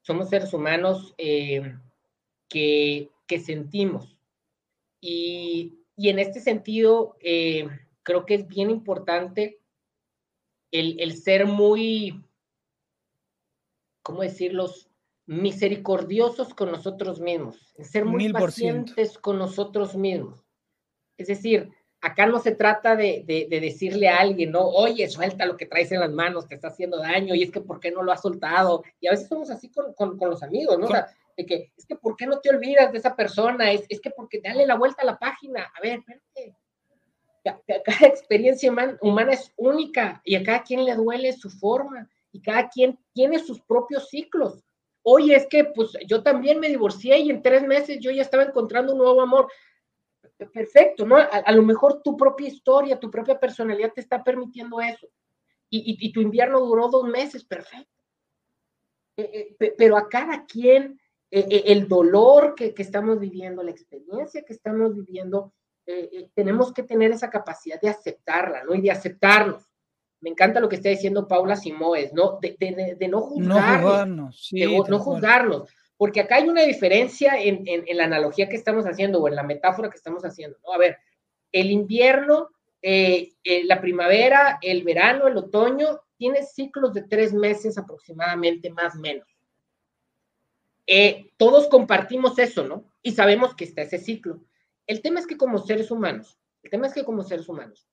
somos 0.01 0.29
seres 0.29 0.53
humanos 0.53 1.13
que, 1.17 3.09
que 3.27 3.39
sentimos. 3.39 4.17
Y, 4.99 5.79
en 5.97 6.19
este 6.19 6.41
sentido, 6.41 7.15
eh, 7.21 7.65
creo 8.03 8.25
que 8.25 8.35
es 8.35 8.47
bien 8.47 8.69
importante 8.69 9.60
el, 10.71 11.15
ser 11.17 11.45
muy, 11.45 12.23
¿cómo 14.01 14.21
decirlos? 14.21 14.89
Misericordiosos 15.25 16.53
con 16.53 16.71
nosotros 16.71 17.19
mismos, 17.19 17.73
ser 17.79 18.05
muy 18.05 18.31
pacientes 18.31 19.17
con 19.17 19.37
nosotros 19.37 19.95
mismos. 19.95 20.45
Es 21.17 21.27
decir, 21.27 21.69
acá 22.01 22.25
no 22.25 22.39
se 22.39 22.55
trata 22.55 22.95
de, 22.95 23.23
decirle 23.49 24.09
a 24.09 24.19
alguien, 24.19 24.51
no, 24.51 24.67
oye, 24.67 25.07
suelta 25.07 25.45
lo 25.45 25.55
que 25.55 25.67
traes 25.67 25.91
en 25.91 25.99
las 25.99 26.11
manos, 26.11 26.47
te 26.47 26.55
está 26.55 26.69
haciendo 26.69 26.97
daño, 26.97 27.35
y 27.35 27.43
es 27.43 27.51
que, 27.51 27.61
¿por 27.61 27.79
qué 27.79 27.91
no 27.91 28.01
lo 28.01 28.11
has 28.11 28.21
soltado? 28.21 28.83
Y 28.99 29.07
a 29.07 29.11
veces 29.11 29.27
somos 29.27 29.49
así 29.51 29.69
con, 29.69 30.17
los 30.19 30.43
amigos, 30.43 30.79
¿no? 30.79 30.87
O 30.87 30.89
sea, 30.89 31.07
de 31.37 31.45
que, 31.45 31.71
es 31.77 31.85
que, 31.85 31.95
¿por 31.95 32.15
qué 32.15 32.25
no 32.25 32.39
te 32.39 32.49
olvidas 32.49 32.91
de 32.91 32.97
esa 32.97 33.15
persona? 33.15 33.71
Es, 33.71 33.85
es 33.87 34.01
que, 34.01 34.09
porque 34.09 34.41
dale 34.43 34.65
la 34.65 34.75
vuelta 34.75 35.03
a 35.03 35.05
la 35.05 35.19
página. 35.19 35.71
A 35.75 35.81
ver, 35.81 35.99
espérate. 35.99 36.60
Cada 37.43 38.07
experiencia 38.07 38.71
humana 39.01 39.33
es 39.33 39.51
única 39.57 40.21
y 40.23 40.35
a 40.35 40.43
cada 40.43 40.63
quien 40.63 40.85
le 40.85 40.95
duele 40.95 41.33
su 41.33 41.49
forma 41.49 42.09
y 42.31 42.41
cada 42.41 42.69
quien 42.69 42.99
tiene 43.13 43.39
sus 43.39 43.61
propios 43.61 44.09
ciclos. 44.09 44.63
Oye, 45.03 45.35
es 45.35 45.47
que 45.47 45.65
pues 45.65 45.93
yo 46.07 46.21
también 46.21 46.59
me 46.59 46.69
divorcié 46.69 47.19
y 47.19 47.31
en 47.31 47.41
tres 47.41 47.63
meses 47.63 47.99
yo 47.99 48.11
ya 48.11 48.21
estaba 48.21 48.43
encontrando 48.43 48.93
un 48.93 48.99
nuevo 48.99 49.21
amor 49.21 49.47
perfecto, 50.53 51.05
¿no? 51.05 51.17
A, 51.17 51.51
lo 51.51 51.63
mejor 51.63 52.01
tu 52.01 52.15
propia 52.17 52.47
historia, 52.47 52.99
tu 52.99 53.09
propia 53.09 53.39
personalidad 53.39 53.93
te 53.93 54.01
está 54.01 54.23
permitiendo 54.23 54.79
eso. 54.81 55.07
Y, 55.73 56.11
tu 56.11 56.19
invierno 56.19 56.59
duró 56.59 56.89
dos 56.89 57.05
meses, 57.05 57.45
perfecto. 57.45 58.03
Eh, 59.15 59.55
eh, 59.57 59.73
pero 59.77 59.95
a 59.97 60.09
cada 60.09 60.45
quien, 60.45 60.99
eh, 61.29 61.63
el 61.67 61.87
dolor 61.87 62.55
que, 62.55 62.73
estamos 62.77 63.19
viviendo, 63.19 63.63
la 63.63 63.71
experiencia 63.71 64.43
que 64.43 64.51
estamos 64.51 64.93
viviendo, 64.93 65.53
tenemos 66.33 66.73
que 66.73 66.83
tener 66.83 67.11
esa 67.11 67.29
capacidad 67.29 67.79
de 67.79 67.89
aceptarla, 67.89 68.63
¿no? 68.63 68.73
Y 68.73 68.81
de 68.81 68.91
aceptarnos. 68.91 69.67
Me 70.19 70.29
encanta 70.29 70.59
lo 70.59 70.69
que 70.69 70.75
está 70.75 70.89
diciendo 70.89 71.27
Paula 71.27 71.55
Simoes, 71.55 72.13
¿no? 72.13 72.39
De, 72.41 73.07
no 73.09 73.21
juzgarnos. 73.21 74.49
no 74.89 74.99
juzgarnos 74.99 75.69
porque 76.01 76.19
acá 76.19 76.37
hay 76.37 76.49
una 76.49 76.63
diferencia 76.63 77.39
en, 77.39 77.63
la 77.95 78.05
analogía 78.05 78.49
que 78.49 78.55
estamos 78.55 78.85
haciendo 78.85 79.21
o 79.21 79.27
en 79.27 79.35
la 79.35 79.43
metáfora 79.43 79.87
que 79.87 79.97
estamos 79.97 80.23
haciendo, 80.23 80.57
¿no? 80.65 80.73
A 80.73 80.79
ver, 80.79 80.97
el 81.51 81.69
invierno, 81.69 82.49
eh, 82.81 83.33
eh, 83.43 83.63
la 83.65 83.79
primavera, 83.79 84.57
el 84.63 84.83
verano, 84.83 85.27
el 85.27 85.37
otoño, 85.37 85.99
tiene 86.17 86.41
ciclos 86.41 86.95
de 86.95 87.03
tres 87.03 87.33
meses 87.33 87.77
aproximadamente, 87.77 88.71
más 88.71 88.95
o 88.95 88.99
menos. 88.99 89.27
Eh, 90.87 91.29
todos 91.37 91.67
compartimos 91.67 92.39
eso, 92.39 92.63
¿no? 92.63 92.91
Y 93.03 93.11
sabemos 93.11 93.53
que 93.53 93.65
está 93.65 93.83
ese 93.83 93.99
ciclo. 93.99 94.39
El 94.87 95.01
tema 95.01 95.19
es 95.19 95.27
que 95.27 95.37
como 95.37 95.59
seres 95.59 95.91
humanos, 95.91 96.39
el 96.63 96.71
tema 96.71 96.87
es 96.87 96.93
que 96.93 97.03
como 97.03 97.23
seres 97.23 97.47
humanos, 97.47 97.87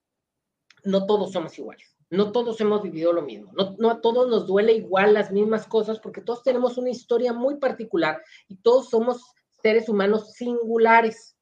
no 0.85 1.07
todos 1.07 1.33
somos 1.33 1.59
iguales 1.59 1.99
no 2.11 2.33
todos 2.33 2.61
hemos 2.61 2.83
vivido 2.83 3.13
lo 3.13 3.23
mismo, 3.23 3.53
no, 3.53 3.91
a 3.91 4.01
todos 4.01 4.29
nos 4.29 4.47
duele 4.47 4.73
igual 4.73 5.13
las 5.15 5.31
mismas 5.31 5.67
cosas 5.67 6.01
porque 6.01 6.23
todos 6.23 6.43
tenemos 6.43 6.79
una 6.79 6.91
historia 6.91 7.33
muy 7.33 7.57
particular 7.57 8.23
y 8.49 8.57
todos 8.57 8.89
somos 8.89 9.23
seres 9.63 9.89
humanos 9.89 10.33
singulares. 10.33 11.37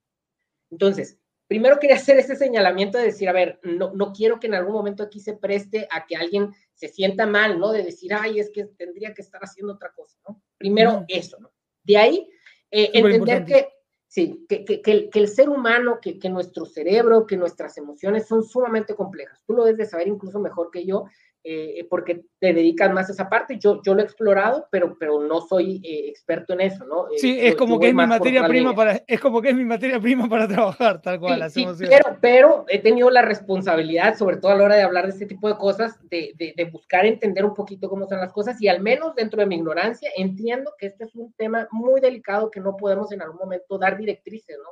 Entonces, 0.71 1.19
primero 1.47 1.79
quería 1.79 1.97
hacer 1.97 2.19
ese 2.19 2.35
señalamiento 2.35 2.99
de 2.99 3.05
decir, 3.05 3.29
a 3.29 3.33
ver, 3.33 3.61
no, 3.63 3.93
no 3.95 4.13
quiero 4.13 4.41
que 4.41 4.49
en 4.49 4.55
algún 4.55 4.73
momento 4.73 5.05
aquí 5.05 5.21
se 5.21 5.35
preste 5.35 5.87
a 5.91 6.05
que 6.07 6.17
alguien 6.17 6.53
se 6.75 6.89
sienta 6.89 7.27
mal, 7.27 7.61
¿no? 7.61 7.71
De 7.71 7.85
decir, 7.85 8.13
ay, 8.13 8.41
es 8.41 8.51
que 8.51 8.65
tendría 8.65 9.15
que 9.15 9.23
estar 9.23 9.41
haciendo 9.43 9.75
otra 9.75 9.93
cosa, 9.93 10.19
¿no? 10.27 10.43
Primero 10.59 11.05
eso, 11.07 11.39
¿no? 11.39 11.53
De 11.85 11.97
ahí, 11.97 12.29
eh, 12.73 12.91
entender 12.93 13.45
que 13.45 13.69
Sí, 14.17 14.47
que, 14.49 14.65
que, 14.65 15.11
el, 15.13 15.29
ser 15.29 15.51
humano, 15.51 15.99
que, 16.01 16.31
nuestro 16.31 16.65
cerebro, 16.65 17.27
que 17.27 17.37
nuestras 17.37 17.77
emociones 17.77 18.27
son 18.27 18.43
sumamente 18.43 18.95
complejas. 18.95 19.45
Tú 19.47 19.53
lo 19.53 19.63
debes 19.63 19.77
de 19.77 19.85
saber 19.85 20.09
incluso 20.09 20.39
mejor 20.39 20.71
que 20.71 20.87
yo, 20.87 21.05
eh, 21.49 21.87
porque 21.89 22.25
te 22.41 22.53
dedicas 22.53 22.93
más 22.93 23.09
a 23.09 23.13
esa 23.13 23.29
parte. 23.29 23.57
Yo, 23.61 23.81
yo 23.85 23.95
lo 23.95 24.01
he 24.01 24.05
explorado, 24.05 24.67
pero, 24.69 24.97
pero 24.99 25.21
no 25.21 25.41
soy 25.41 25.81
eh, 25.85 26.09
experto 26.09 26.55
en 26.55 26.63
eso, 26.63 26.85
¿no? 26.85 27.07
Eh, 27.07 27.19
sí, 27.19 27.39
es 27.41 27.55
como 27.55 27.79
que 27.79 27.87
es 27.87 27.95
mi 27.95 28.05
materia 28.05 28.49
prima 28.49 28.75
para, 28.75 29.01
es 29.07 29.21
como 29.21 29.41
que 29.41 29.51
es 29.51 29.55
mi 29.55 29.65
materia 29.65 30.01
prima 30.01 30.29
para 30.29 30.49
trabajar, 30.49 31.01
tal 31.01 31.21
cual. 31.21 31.49
Sí, 31.49 31.65
pero, 31.79 32.19
pero 32.21 32.65
he 32.69 32.81
tenido 32.81 33.11
la 33.11 33.23
responsabilidad, 33.23 34.17
sobre 34.17 34.39
todo 34.39 34.51
a 34.51 34.57
la 34.57 34.65
hora 34.65 34.75
de 34.75 34.83
hablar 34.83 35.05
de 35.05 35.13
este 35.13 35.27
tipo 35.27 35.49
de 35.49 35.57
cosas, 35.57 35.97
de, 36.11 36.33
de, 36.37 36.53
de, 36.57 36.65
buscar 36.65 37.07
entender 37.07 37.45
un 37.45 37.55
poquito 37.55 37.89
cómo 37.89 38.09
son 38.09 38.19
las 38.19 38.33
cosas 38.33 38.61
y 38.61 38.67
al 38.67 38.83
menos 38.83 39.15
dentro 39.15 39.41
de 39.41 39.47
mi 39.47 39.55
ignorancia 39.55 40.11
entiendo 40.17 40.73
que 40.77 40.87
este 40.87 41.05
es 41.05 41.15
un 41.15 41.33
tema 41.35 41.69
muy 41.71 42.01
delicado 42.01 42.51
que 42.51 42.59
no 42.59 42.77
podemos 42.77 43.13
en 43.13 43.23
algún 43.23 43.39
momento 43.39 43.79
dar 43.79 43.97
directrices, 43.97 44.59
¿no? 44.59 44.71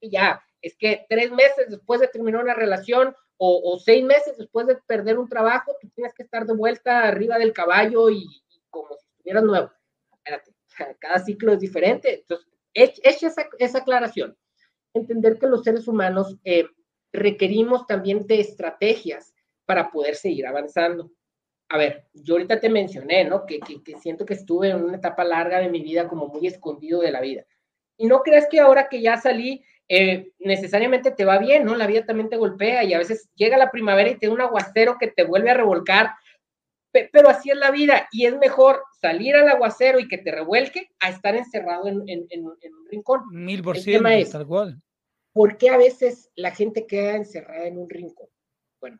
Y 0.00 0.10
ya, 0.10 0.42
es 0.60 0.76
que 0.76 1.06
tres 1.08 1.30
meses 1.30 1.66
después 1.68 2.00
de 2.00 2.08
terminar 2.08 2.42
una 2.42 2.54
relación 2.54 3.14
o, 3.38 3.78
seis 3.78 4.04
meses 4.04 4.36
después 4.38 4.66
de 4.66 4.76
perder 4.86 5.18
un 5.18 5.28
trabajo, 5.28 5.76
tú 5.80 5.88
tienes 5.94 6.14
que 6.14 6.22
estar 6.22 6.46
de 6.46 6.54
vuelta 6.54 7.04
arriba 7.04 7.38
del 7.38 7.52
caballo 7.52 8.10
y, 8.10 8.26
como 8.70 8.88
si 8.96 9.06
estuvieras 9.10 9.44
nuevo. 9.44 9.70
Espérate, 10.12 10.52
cada 10.98 11.18
ciclo 11.18 11.52
es 11.52 11.60
diferente. 11.60 12.20
Entonces, 12.20 12.46
hecha 12.72 13.28
esa, 13.28 13.48
esa 13.58 13.78
aclaración, 13.78 14.36
entender 14.94 15.38
que 15.38 15.46
los 15.46 15.62
seres 15.62 15.86
humanos 15.86 16.36
eh, 16.44 16.66
requerimos 17.12 17.86
también 17.86 18.26
de 18.26 18.40
estrategias 18.40 19.34
para 19.66 19.90
poder 19.90 20.16
seguir 20.16 20.46
avanzando. 20.46 21.10
A 21.68 21.78
ver, 21.78 22.06
yo 22.14 22.34
ahorita 22.34 22.60
te 22.60 22.68
mencioné, 22.68 23.24
¿no? 23.24 23.44
Que, 23.44 23.58
que, 23.60 23.82
que, 23.82 23.98
siento 23.98 24.24
que 24.24 24.34
estuve 24.34 24.70
en 24.70 24.84
una 24.84 24.96
etapa 24.96 25.24
larga 25.24 25.58
de 25.58 25.68
mi 25.68 25.82
vida 25.82 26.08
como 26.08 26.28
muy 26.28 26.46
escondido 26.46 27.00
de 27.00 27.10
la 27.10 27.20
vida. 27.20 27.44
Y 27.98 28.06
no 28.06 28.22
creas 28.22 28.46
que 28.48 28.60
ahora 28.60 28.88
que 28.88 29.00
ya 29.00 29.16
salí, 29.16 29.64
eh, 29.88 30.32
necesariamente 30.38 31.12
te 31.12 31.24
va 31.24 31.38
bien, 31.38 31.64
¿no? 31.64 31.76
La 31.76 31.86
vida 31.86 32.04
también 32.04 32.28
te 32.28 32.36
golpea 32.36 32.82
y 32.84 32.92
a 32.92 32.98
veces 32.98 33.28
llega 33.36 33.56
la 33.56 33.70
primavera 33.70 34.10
y 34.10 34.18
te 34.18 34.26
da 34.26 34.32
un 34.32 34.40
aguacero 34.40 34.96
que 34.98 35.08
te 35.08 35.24
vuelve 35.24 35.50
a 35.50 35.54
revolcar, 35.54 36.10
pero 37.12 37.28
así 37.28 37.50
es 37.50 37.56
la 37.56 37.70
vida 37.70 38.08
y 38.10 38.26
es 38.26 38.36
mejor 38.36 38.82
salir 39.00 39.36
al 39.36 39.48
aguacero 39.48 40.00
y 40.00 40.08
que 40.08 40.18
te 40.18 40.32
revuelque 40.32 40.90
a 40.98 41.10
estar 41.10 41.36
encerrado 41.36 41.88
en, 41.88 41.98
un 42.00 42.58
rincón. 42.90 43.22
Mil 43.30 43.62
por 43.62 43.78
ciento, 43.78 44.08
tal 44.32 44.46
cual. 44.46 44.82
¿Por 45.32 45.58
qué 45.58 45.68
a 45.68 45.76
veces 45.76 46.30
la 46.34 46.50
gente 46.50 46.86
queda 46.86 47.14
encerrada 47.14 47.66
en 47.66 47.78
un 47.78 47.88
rincón? 47.90 48.28
Bueno, 48.80 48.98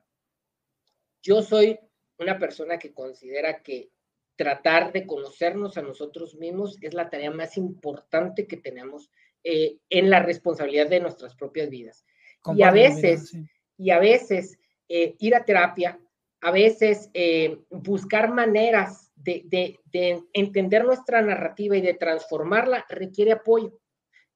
yo 1.22 1.42
soy 1.42 1.78
una 2.18 2.38
persona 2.38 2.78
que 2.78 2.92
considera 2.92 3.62
que 3.62 3.90
tratar 4.36 4.92
de 4.92 5.06
conocernos 5.06 5.78
a 5.78 5.82
nosotros 5.82 6.34
mismos 6.34 6.76
es 6.82 6.92
la 6.94 7.08
tarea 7.08 7.30
más 7.30 7.56
importante 7.56 8.46
que 8.46 8.58
tenemos 8.58 9.10
eh, 9.48 9.78
en 9.90 10.10
la 10.10 10.18
responsabilidad 10.18 10.88
de 10.88 10.98
nuestras 10.98 11.36
propias 11.36 11.70
vidas. 11.70 12.04
y 12.52 12.64
a 12.64 12.72
veces, 12.72 13.32
y 13.78 13.90
a 13.90 14.00
veces 14.00 14.58
eh, 14.88 15.14
ir 15.20 15.36
a 15.36 15.44
terapia, 15.44 16.00
a 16.40 16.50
veces 16.50 17.10
eh, 17.14 17.56
buscar 17.70 18.32
maneras 18.32 19.12
de, 19.14 19.78
de, 19.84 20.24
entender 20.32 20.84
nuestra 20.84 21.22
narrativa 21.22 21.76
y 21.76 21.80
de 21.80 21.94
transformarla 21.94 22.86
requiere 22.88 23.30
apoyo. 23.30 23.78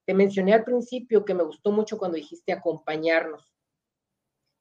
Te 0.06 0.14
mencioné 0.14 0.52
al 0.52 0.62
principio 0.62 1.24
que 1.24 1.34
me 1.34 1.42
gustó 1.42 1.72
mucho 1.72 1.98
cuando 1.98 2.16
dijiste 2.16 2.52
acompañarnos. 2.52 3.52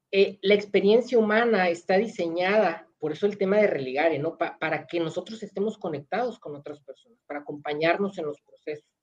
la 0.09 0.55
experiencia 0.55 1.19
humana 1.19 1.69
está 1.69 1.99
diseñada, 1.99 2.87
por 2.97 3.11
eso 3.11 3.27
el 3.27 3.37
tema 3.37 3.57
de 3.57 3.67
religare, 3.67 4.17
¿no? 4.17 4.35
para 4.35 4.87
que 4.87 4.99
nosotros 4.99 5.43
estemos 5.43 5.77
conectados 5.77 6.39
con 6.39 6.55
otras 6.55 6.79
personas, 6.81 7.19
para 7.27 7.41
acompañarnos 7.41 8.17
en 8.17 8.25
los 8.25 8.41
procesos 8.41 8.98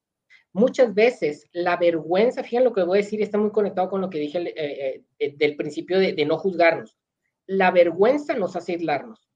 muchas 0.57 0.95
veces 0.95 1.49
la 1.53 1.77
vergüenza, 1.77 2.42
fíjense 2.42 2.64
lo 2.64 2.73
que 2.73 2.83
voy 2.83 2.99
a 2.99 3.03
decir, 3.03 3.21
está 3.21 3.37
muy 3.37 3.51
conectado 3.51 3.90
con 3.90 4.01
lo 4.01 4.09
que 4.09 4.19
dije 4.19 4.38
eh, 4.38 5.05
eh, 5.19 5.37
del 5.37 5.55
principio 5.55 5.99
de, 5.99 6.25
no 6.25 6.38
juzgarnos. 6.38 6.97
La 7.47 7.71
vergüenza 7.71 8.35
nos 8.35 8.57
hace 8.57 8.73
aislarnos. 8.73 9.29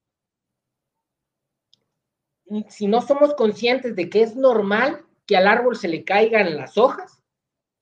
Si 2.68 2.86
no 2.88 3.02
somos 3.02 3.34
conscientes 3.34 3.94
de 3.94 4.08
que 4.08 4.22
es 4.22 4.34
normal 4.34 5.04
que 5.26 5.36
al 5.36 5.46
árbol 5.46 5.76
se 5.76 5.88
le 5.88 6.04
caigan 6.04 6.56
las 6.56 6.78
hojas, 6.78 7.22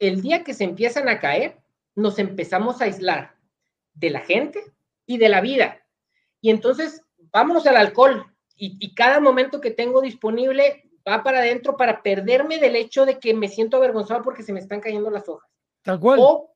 el 0.01 0.20
día 0.20 0.42
que 0.42 0.53
se 0.53 0.64
empiezan 0.64 1.09
a 1.09 1.20
caer, 1.20 1.59
nos 1.94 2.18
empezamos 2.18 2.81
a 2.81 2.87
aislar 2.87 3.37
de 3.94 4.11
la 4.11 4.20
gente 4.20 4.61
y 5.07 5.16
de 5.16 5.29
la 5.29 5.40
vida. 5.40 5.87
Y 6.40 6.51
entonces, 6.51 7.03
vámonos 7.33 7.66
al 7.68 7.77
alcohol. 7.77 8.27
y 8.57 8.94
cada 8.96 9.20
momento 9.20 9.61
que 9.61 9.70
tengo 9.70 10.01
disponible, 10.01 10.88
va 11.09 11.23
para 11.23 11.38
adentro 11.38 11.77
para 11.77 12.03
perderme 12.03 12.59
del 12.59 12.77
hecho 12.77 13.07
de 13.07 13.18
que 13.18 13.35
me 13.35 13.49
siento 13.49 13.77
avergonzado 13.77 14.23
porque 14.23 14.42
se 14.42 14.53
me 14.53 14.61
están 14.61 14.81
cayendo 14.81 15.11
las 15.11 15.29
hojas. 15.29 15.51
Tal 15.83 15.99
cual. 15.99 16.18
O, 16.21 16.55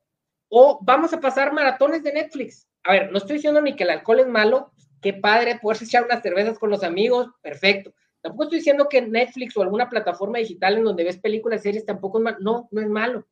o 0.48 0.78
vamos 0.82 1.12
a 1.12 1.20
pasar 1.20 1.52
maratones 1.52 2.02
de 2.02 2.12
Netflix. 2.12 2.68
A 2.84 2.92
ver, 2.92 3.12
no 3.12 3.18
estoy 3.18 3.36
diciendo 3.36 3.60
ni 3.60 3.74
que 3.74 3.84
el 3.84 3.90
alcohol 3.90 4.20
es 4.20 4.26
malo, 4.26 4.72
qué 5.00 5.12
padre 5.12 5.58
poderse 5.60 5.84
echar 5.84 6.04
unas 6.04 6.22
cervezas 6.22 6.58
con 6.58 6.70
los 6.70 6.82
amigos, 6.82 7.28
perfecto. 7.40 7.94
Tampoco 8.20 8.44
estoy 8.44 8.58
diciendo 8.58 8.88
que 8.88 9.02
Netflix 9.02 9.56
o 9.56 9.62
alguna 9.62 9.88
plataforma 9.88 10.38
digital 10.38 10.76
en 10.76 10.84
donde 10.84 11.04
ves 11.04 11.18
películas, 11.18 11.62
series, 11.62 11.84
tampoco 11.84 12.18
es 12.18 12.24
malo. 12.24 12.36
No, 12.40 12.68
no 12.70 12.80
es 12.80 12.88
malo. 12.88 13.26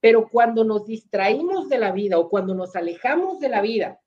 Pero 0.00 0.28
cuando 0.28 0.64
nos 0.64 0.86
distraímos 0.86 1.68
de 1.68 1.78
la 1.78 1.90
vida 1.90 2.18
o 2.18 2.28
cuando 2.28 2.54
nos 2.54 2.76
alejamos 2.76 3.40
de 3.40 3.48
la 3.48 3.60
vida 3.60 4.00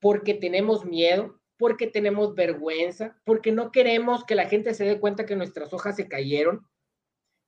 porque 0.00 0.34
tenemos 0.34 0.84
miedo, 0.84 1.40
porque 1.58 1.86
tenemos 1.86 2.34
vergüenza, 2.34 3.16
porque 3.24 3.52
no 3.52 3.72
queremos 3.72 4.24
que 4.24 4.34
la 4.34 4.48
gente 4.48 4.74
se 4.74 4.84
dé 4.84 5.00
cuenta 5.00 5.26
que 5.26 5.36
nuestras 5.36 5.72
hojas 5.72 5.96
se 5.96 6.08
cayeron. 6.08 6.66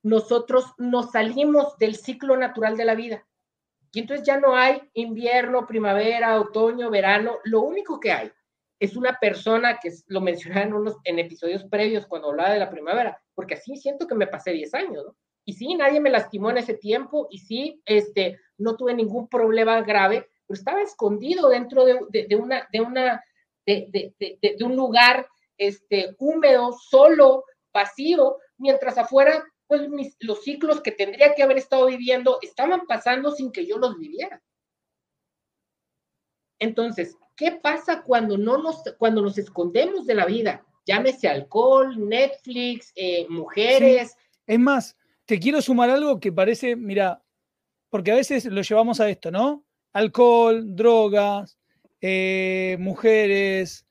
nosotros 0.03 0.75
nos 0.79 1.11
salimos 1.11 1.77
del 1.79 1.97
ciclo 1.97 2.37
natural 2.37 2.77
de 2.77 2.85
la 2.85 2.95
vida. 2.95 3.27
Y 3.93 4.01
entonces 4.01 4.25
ya 4.25 4.39
no 4.39 4.55
hay 4.55 4.81
invierno, 4.95 5.67
primavera, 5.67 6.41
otoño, 6.41 6.89
verano. 6.89 7.39
Lo 7.45 7.63
único 7.63 7.99
que 7.99 8.13
hay 8.13 8.31
es 8.79 8.97
una 8.97 9.19
persona 9.19 9.79
que 9.81 9.91
lo 10.07 10.21
mencionaba 10.21 10.63
en, 10.63 10.75
unos, 10.75 10.97
en 11.05 11.19
episodios 11.19 11.65
previos 11.65 12.07
cuando 12.07 12.31
hablaba 12.31 12.53
de 12.53 12.61
la 12.61 12.71
primavera, 12.71 13.21
porque 13.35 13.55
así 13.55 13.77
siento 13.77 14.07
que 14.07 14.15
me 14.15 14.27
pasé 14.27 14.53
10 14.53 14.75
años, 14.75 15.05
¿no? 15.05 15.17
Y 15.45 15.55
sí, 15.55 15.75
nadie 15.75 15.99
me 15.99 16.11
lastimó 16.11 16.51
en 16.51 16.59
ese 16.59 16.75
tiempo 16.75 17.27
y 17.31 17.39
sí, 17.39 17.81
este, 17.87 18.39
no 18.59 18.77
tuve 18.77 18.93
ningún 18.93 19.29
problema 19.29 19.81
grave, 19.81 20.29
pero 20.47 20.59
estaba 20.59 20.83
escondido 20.83 21.49
dentro 21.49 21.87
de, 21.87 21.99
de, 22.11 22.37
una, 22.37 22.69
de, 22.71 22.81
una, 22.83 23.25
de, 23.77 24.15
de, 24.41 24.65
un 24.65 24.77
lugar 24.77 25.27
este, 25.59 26.15
húmedo, 26.19 26.73
solo, 26.73 27.45
vacío, 27.73 28.39
mientras 28.57 28.97
afuera, 28.97 29.45
pues 29.67 29.89
mis, 29.91 30.17
los 30.21 30.43
ciclos 30.43 30.81
que 30.81 30.93
tendría 30.93 31.35
que 31.35 31.43
haber 31.43 31.59
estado 31.59 31.87
viviendo 31.87 32.39
estaban 32.41 32.87
pasando 32.87 33.33
sin 33.33 33.53
que 33.53 33.67
yo 33.67 33.77
los 33.79 33.99
viviera. 33.99 34.43
Entonces, 36.59 37.17
¿qué 37.37 37.53
pasa 37.53 38.03
cuando, 38.03 38.39
no 38.39 38.59
nos, 38.59 38.83
cuando 38.99 39.21
nos 39.21 39.37
escondemos 39.37 40.07
de 40.07 40.15
la 40.15 40.25
vida? 40.25 40.65
Llámese 40.87 41.29
alcohol, 41.29 42.09
Netflix, 42.09 42.93
eh, 42.97 43.27
mujeres. 43.29 44.17
Es 44.47 44.59
más, 44.59 44.97
te 45.27 45.39
quiero 45.39 45.61
sumar 45.61 45.91
algo 45.91 46.19
que 46.19 46.33
parece, 46.33 46.75
mira, 46.75 47.23
porque 47.91 48.13
a 48.13 48.17
veces 48.17 48.47
lo 48.47 48.63
llevamos 48.63 48.99
a 48.99 49.11
esto, 49.11 49.31
¿no? 49.31 49.67
Alcohol, 49.93 50.75
drogas, 50.75 51.59
eh, 52.01 52.77
mujeres, 52.79 53.87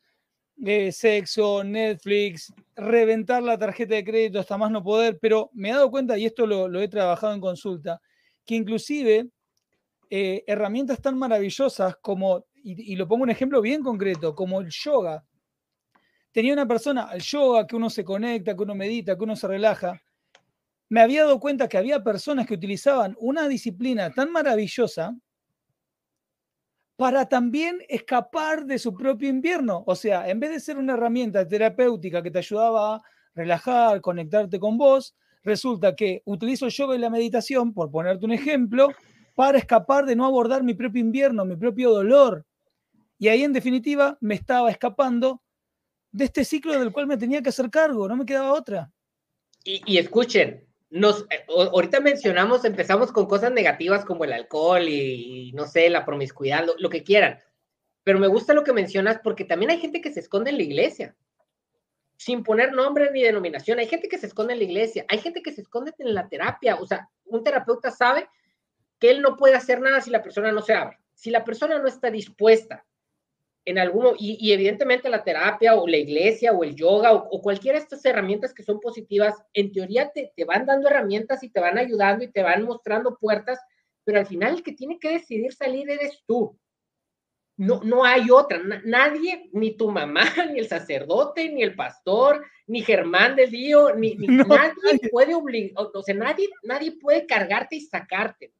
eh, 0.65 0.91
sexo, 0.91 1.63
Netflix, 1.63 2.54
reventar 2.76 3.43
la 3.43 3.58
tarjeta 3.58 3.96
de 3.96 4.04
crédito 4.04 4.39
hasta 4.39 4.58
más 4.58 4.72
no 4.72 4.84
poder, 4.84 5.20
pero 5.22 5.50
me 5.54 5.70
he 5.70 5.74
dado 5.74 5.91
cuenta, 5.91 6.17
y 6.17 6.26
esto 6.26 6.48
lo, 6.48 6.82
he 6.82 6.88
trabajado 6.88 7.34
en 7.34 7.41
consulta, 7.41 8.02
que 8.46 8.56
inclusive 8.56 9.30
eh, 10.10 10.43
herramientas 10.48 11.02
tan 11.02 11.17
maravillosas 11.17 11.96
como, 12.02 12.46
y, 12.63 12.93
y, 12.93 12.96
lo 12.96 13.08
pongo 13.08 13.24
un 13.24 13.30
ejemplo 13.30 13.62
bien 13.62 13.84
concreto, 13.84 14.34
como 14.34 14.62
el 14.62 14.70
yoga. 14.70 15.24
Tenía 16.32 16.54
una 16.54 16.67
persona, 16.67 17.10
el 17.13 17.22
yoga, 17.22 17.67
que 17.67 17.76
uno 17.76 17.89
se 17.89 18.04
conecta, 18.04 18.56
que 18.56 18.63
uno 18.63 18.76
medita, 18.76 19.17
que 19.17 19.24
uno 19.24 19.36
se 19.36 19.48
relaja, 19.48 20.02
me 20.89 21.02
había 21.02 21.24
dado 21.24 21.39
cuenta 21.39 21.67
que 21.67 21.78
había 21.78 22.04
personas 22.04 22.48
que 22.48 22.54
utilizaban 22.54 23.15
una 23.20 23.48
disciplina 23.48 24.12
tan 24.12 24.32
maravillosa 24.32 25.15
para 26.97 27.29
también 27.29 27.77
escapar 27.88 28.65
de 28.65 28.79
su 28.79 28.93
propio 28.93 29.29
invierno. 29.29 29.83
O 29.86 29.95
sea, 29.95 30.27
en 30.27 30.39
vez 30.39 30.49
de 30.49 30.60
ser 30.60 30.77
una 30.77 30.93
herramienta 30.93 31.47
terapéutica 31.47 32.23
que 32.23 32.31
te 32.31 32.39
ayudaba 32.39 32.95
a 32.95 33.03
relajar, 33.36 34.01
conectarte 34.01 34.60
con 34.60 34.79
vos, 34.79 35.15
resulta 35.43 35.95
que 35.95 36.23
utilizo 36.25 36.65
el 36.65 36.71
yoga 36.71 36.95
y 36.95 36.99
la 36.99 37.12
meditación, 37.12 37.71
por 37.71 37.91
ponerte 37.91 38.25
un 38.25 38.31
ejemplo, 38.31 38.89
para 39.36 39.60
escapar 39.60 40.07
de 40.07 40.15
no 40.15 40.25
abordar 40.25 40.63
mi 40.63 40.73
propio 40.73 40.99
invierno, 40.99 41.45
mi 41.45 41.55
propio 41.55 41.91
dolor. 41.91 42.45
Y 43.19 43.27
ahí, 43.27 43.43
en 43.43 43.53
definitiva, 43.53 44.17
me 44.19 44.33
estaba 44.33 44.71
escapando 44.71 45.43
de 46.12 46.25
este 46.25 46.43
ciclo 46.43 46.79
del 46.79 46.91
cual 46.91 47.05
me 47.05 47.17
tenía 47.17 47.43
que 47.43 47.49
hacer 47.49 47.69
cargo, 47.69 48.07
no 48.07 48.15
me 48.15 48.25
quedaba 48.25 48.53
otra. 48.53 48.91
Y, 49.63 49.83
y 49.86 49.99
escuchen, 49.99 50.66
nos, 50.89 51.23
eh, 51.30 51.45
ahorita 51.50 52.00
mencionamos, 52.00 52.63
empezamos 52.65 53.12
con 53.12 53.26
cosas 53.26 53.52
negativas 53.52 54.06
como 54.06 54.23
el 54.23 54.34
alcohol 54.34 54.88
y, 54.88 55.52
no 55.54 55.65
sé, 55.65 55.89
la 55.89 56.06
promiscuidad, 56.06 56.65
lo, 56.78 56.89
que 56.89 57.04
quieran. 57.04 57.39
Pero 58.04 58.19
me 58.19 58.28
gusta 58.28 58.54
lo 58.54 58.63
que 58.63 58.73
mencionas 58.73 59.19
porque 59.23 59.43
también 59.43 59.71
hay 59.71 59.80
gente 59.80 60.02
que 60.02 60.13
se 60.13 60.21
esconde 60.21 60.52
en 60.52 60.58
la 60.58 60.63
iglesia, 60.63 61.15
sin 62.15 62.43
poner 62.43 62.71
nombre 62.71 63.12
ni 63.12 63.21
denominación. 63.21 63.80
Hay 63.80 63.88
gente 63.88 64.08
que 64.08 64.17
se 64.17 64.28
esconde 64.28 64.54
en 64.54 64.60
la 64.60 64.65
iglesia, 64.65 65.06
hay 65.10 65.19
gente 65.19 65.41
que 65.41 65.52
se 65.52 65.62
esconde 65.62 65.93
en 65.97 66.13
la 66.13 66.28
terapia. 66.30 66.76
O 66.76 66.86
sea, 66.86 67.10
un 67.26 67.43
terapeuta 67.43 67.91
sabe 67.91 68.30
que 68.97 69.12
él 69.12 69.21
no 69.21 69.36
puede 69.36 69.56
hacer 69.56 69.82
nada 69.82 70.02
si 70.02 70.10
la 70.10 70.23
persona 70.23 70.52
no 70.52 70.62
se 70.62 70.73
abre. 70.73 70.97
Si 71.13 71.32
la 71.32 71.43
persona 71.43 71.80
no 71.80 71.88
está 71.88 72.10
dispuesta 72.10 72.86
en 73.67 73.77
alguno, 73.77 74.13
y, 74.17 74.53
evidentemente 74.53 75.10
la 75.10 75.25
terapia 75.25 75.75
o 75.75 75.86
la 75.86 75.97
iglesia 75.97 76.53
o 76.53 76.63
el 76.63 76.73
yoga 76.73 77.12
o, 77.12 77.41
cualquiera 77.41 77.77
de 77.77 77.84
estas 77.84 78.06
herramientas 78.06 78.53
que 78.53 78.63
son 78.63 78.80
positivas, 78.80 79.36
en 79.53 79.73
teoría 79.73 80.10
te, 80.10 80.32
te, 80.34 80.45
van 80.45 80.65
dando 80.65 80.88
herramientas 80.88 81.43
y 81.43 81.49
te 81.49 81.60
van 81.60 81.77
ayudando 81.77 82.23
y 82.23 82.32
te 82.32 82.43
van 82.43 82.63
mostrando 82.63 83.17
puertas, 83.17 83.60
pero 84.06 84.19
al 84.19 84.25
final 84.25 84.56
el 84.56 84.63
que 84.63 84.71
tiene 84.71 84.97
que 84.97 85.10
decidir 85.10 85.51
salir 85.51 85.89
eres 85.89 86.23
tú. 86.25 86.58
No, 87.58 87.82
no 87.84 88.06
hay 88.06 88.32
otra, 88.32 88.62
nadie, 88.86 89.49
ni 89.51 89.75
tu 89.75 89.91
mamá, 89.91 90.23
ni 90.53 90.60
el 90.60 90.69
sacerdote, 90.69 91.49
ni 91.49 91.62
el 91.62 91.75
pastor, 91.75 92.45
ni 92.67 92.82
Germán 92.84 93.36
de 93.36 93.47
Lío, 93.47 93.93
ni, 93.95 94.15
nadie 94.17 95.10
puede 95.12 95.36
obligar, 95.36 95.89
o 95.93 96.03
sea, 96.03 96.15
nadie, 96.15 96.47
nadie 96.63 96.93
puede 96.93 97.25
cargarte 97.25 97.75
y 97.75 97.82
sacarte. 97.82 98.53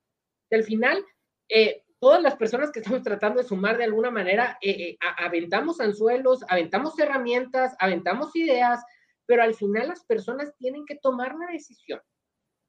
al 0.52 0.65
final, 0.65 1.02
eh, 1.48 1.82
todas 2.00 2.22
las 2.22 2.36
personas 2.36 2.72
que 2.72 2.80
estamos 2.80 3.02
tratando 3.04 3.42
de 3.42 3.48
sumar 3.48 3.78
de 3.78 3.86
alguna 3.86 4.12
manera, 4.12 4.58
eh, 4.62 4.72
eh, 4.72 4.98
aventamos 5.18 5.80
anzuelos, 5.80 6.44
aventamos 6.48 6.98
herramientas, 7.00 7.76
aventamos 7.80 8.36
ideas, 8.36 8.84
pero 9.26 9.44
al 9.44 9.56
final 9.56 9.88
las 9.88 10.04
personas 10.06 10.56
tienen 10.58 10.86
que 10.86 10.96
tomar 10.96 11.36
la 11.36 11.52
decisión 11.52 12.02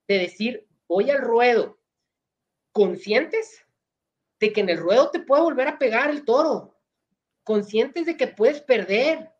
de 0.09 0.19
decir, 0.19 0.67
voy 0.89 1.11
al 1.11 1.21
ruedo, 1.21 1.79
conscientes 2.73 3.65
de 4.41 4.53
que 4.53 4.61
en 4.61 4.71
el 4.71 4.79
ruedo 4.79 5.11
te 5.11 5.21
puede 5.21 5.43
volver 5.43 5.69
a 5.69 5.79
pegar 5.79 6.11
el 6.11 6.25
toro, 6.25 6.77
conscientes 7.45 8.07
de 8.07 8.17
que 8.17 8.29
puedes 8.29 8.61
perder. 8.63 9.31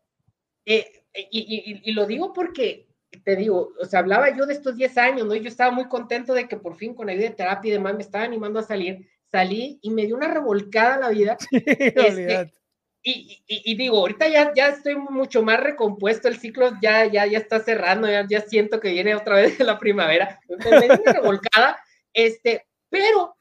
Eh, 0.65 1.03
y, 1.31 1.81
y, 1.83 1.91
lo 1.93 2.05
digo 2.05 2.33
porque 2.33 2.87
te 3.23 3.35
digo, 3.35 3.73
o 3.81 3.85
sea, 3.85 4.01
hablaba 4.01 4.35
yo 4.35 4.45
de 4.45 4.53
estos 4.53 4.75
10 4.75 4.97
años, 4.99 5.27
¿no? 5.27 5.33
Y 5.33 5.41
yo 5.41 5.47
estaba 5.47 5.71
muy 5.71 5.87
contento 5.87 6.33
de 6.33 6.47
que 6.47 6.57
por 6.57 6.75
fin 6.75 6.93
con 6.93 7.09
idea 7.09 7.29
de 7.29 7.35
terapia 7.35 7.69
y 7.69 7.73
demás 7.73 7.95
me 7.95 8.01
estaba 8.01 8.23
animando 8.23 8.59
a 8.59 8.63
salir 8.63 9.09
salí 9.31 9.79
y 9.81 9.91
me 9.91 10.05
dio 10.05 10.15
una 10.15 10.27
revolcada 10.27 10.97
la 10.97 11.09
vida. 11.09 11.37
Este, 11.51 12.53
y, 13.01 13.41
y, 13.47 13.75
digo, 13.75 13.97
ahorita 13.97 14.27
ya, 14.27 14.53
ya 14.53 14.67
estoy 14.67 14.97
mucho 14.97 15.41
más 15.41 15.59
recompuesto, 15.61 16.27
el 16.27 16.37
ciclo 16.37 16.71
ya, 16.81 17.05
ya, 17.05 17.25
ya 17.25 17.37
está 17.37 17.61
cerrando, 17.61 18.09
ya, 18.09 18.27
ya 18.29 18.41
siento 18.41 18.81
que 18.81 18.91
viene 18.91 19.15
otra 19.15 19.35
vez 19.35 19.57
la 19.59 19.79
primavera. 19.79 20.39
Me 20.49 20.55
dio 20.57 21.01
una 21.01 21.13
revolcada, 21.13 21.81
este, 22.13 22.67
pero 22.89 23.37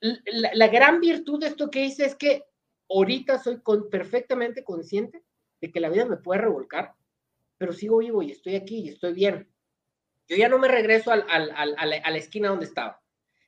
la, 0.00 0.50
la, 0.54 0.68
gran 0.68 1.00
virtud 1.00 1.40
de 1.40 1.46
esto 1.46 1.70
que 1.70 1.84
hice 1.84 2.04
es 2.04 2.16
que 2.16 2.42
ahorita 2.90 3.38
soy 3.38 3.60
con, 3.60 3.88
perfectamente 3.88 4.64
consciente 4.64 5.22
de 5.60 5.70
que 5.70 5.80
la 5.80 5.88
vida 5.88 6.04
me 6.04 6.16
puede 6.16 6.40
revolcar, 6.40 6.94
pero 7.56 7.72
sigo 7.72 7.98
vivo 7.98 8.22
y 8.22 8.32
estoy 8.32 8.56
aquí 8.56 8.80
y 8.80 8.88
estoy 8.88 9.12
bien. 9.12 9.48
Yo 10.26 10.36
ya 10.36 10.48
no 10.48 10.58
me 10.58 10.68
regreso 10.68 11.12
al, 11.12 11.24
al, 11.30 11.52
al, 11.54 11.76
a, 11.78 11.86
la, 11.86 11.96
a 11.96 12.10
la 12.10 12.18
esquina 12.18 12.48
donde 12.48 12.66
estaba. 12.66 13.00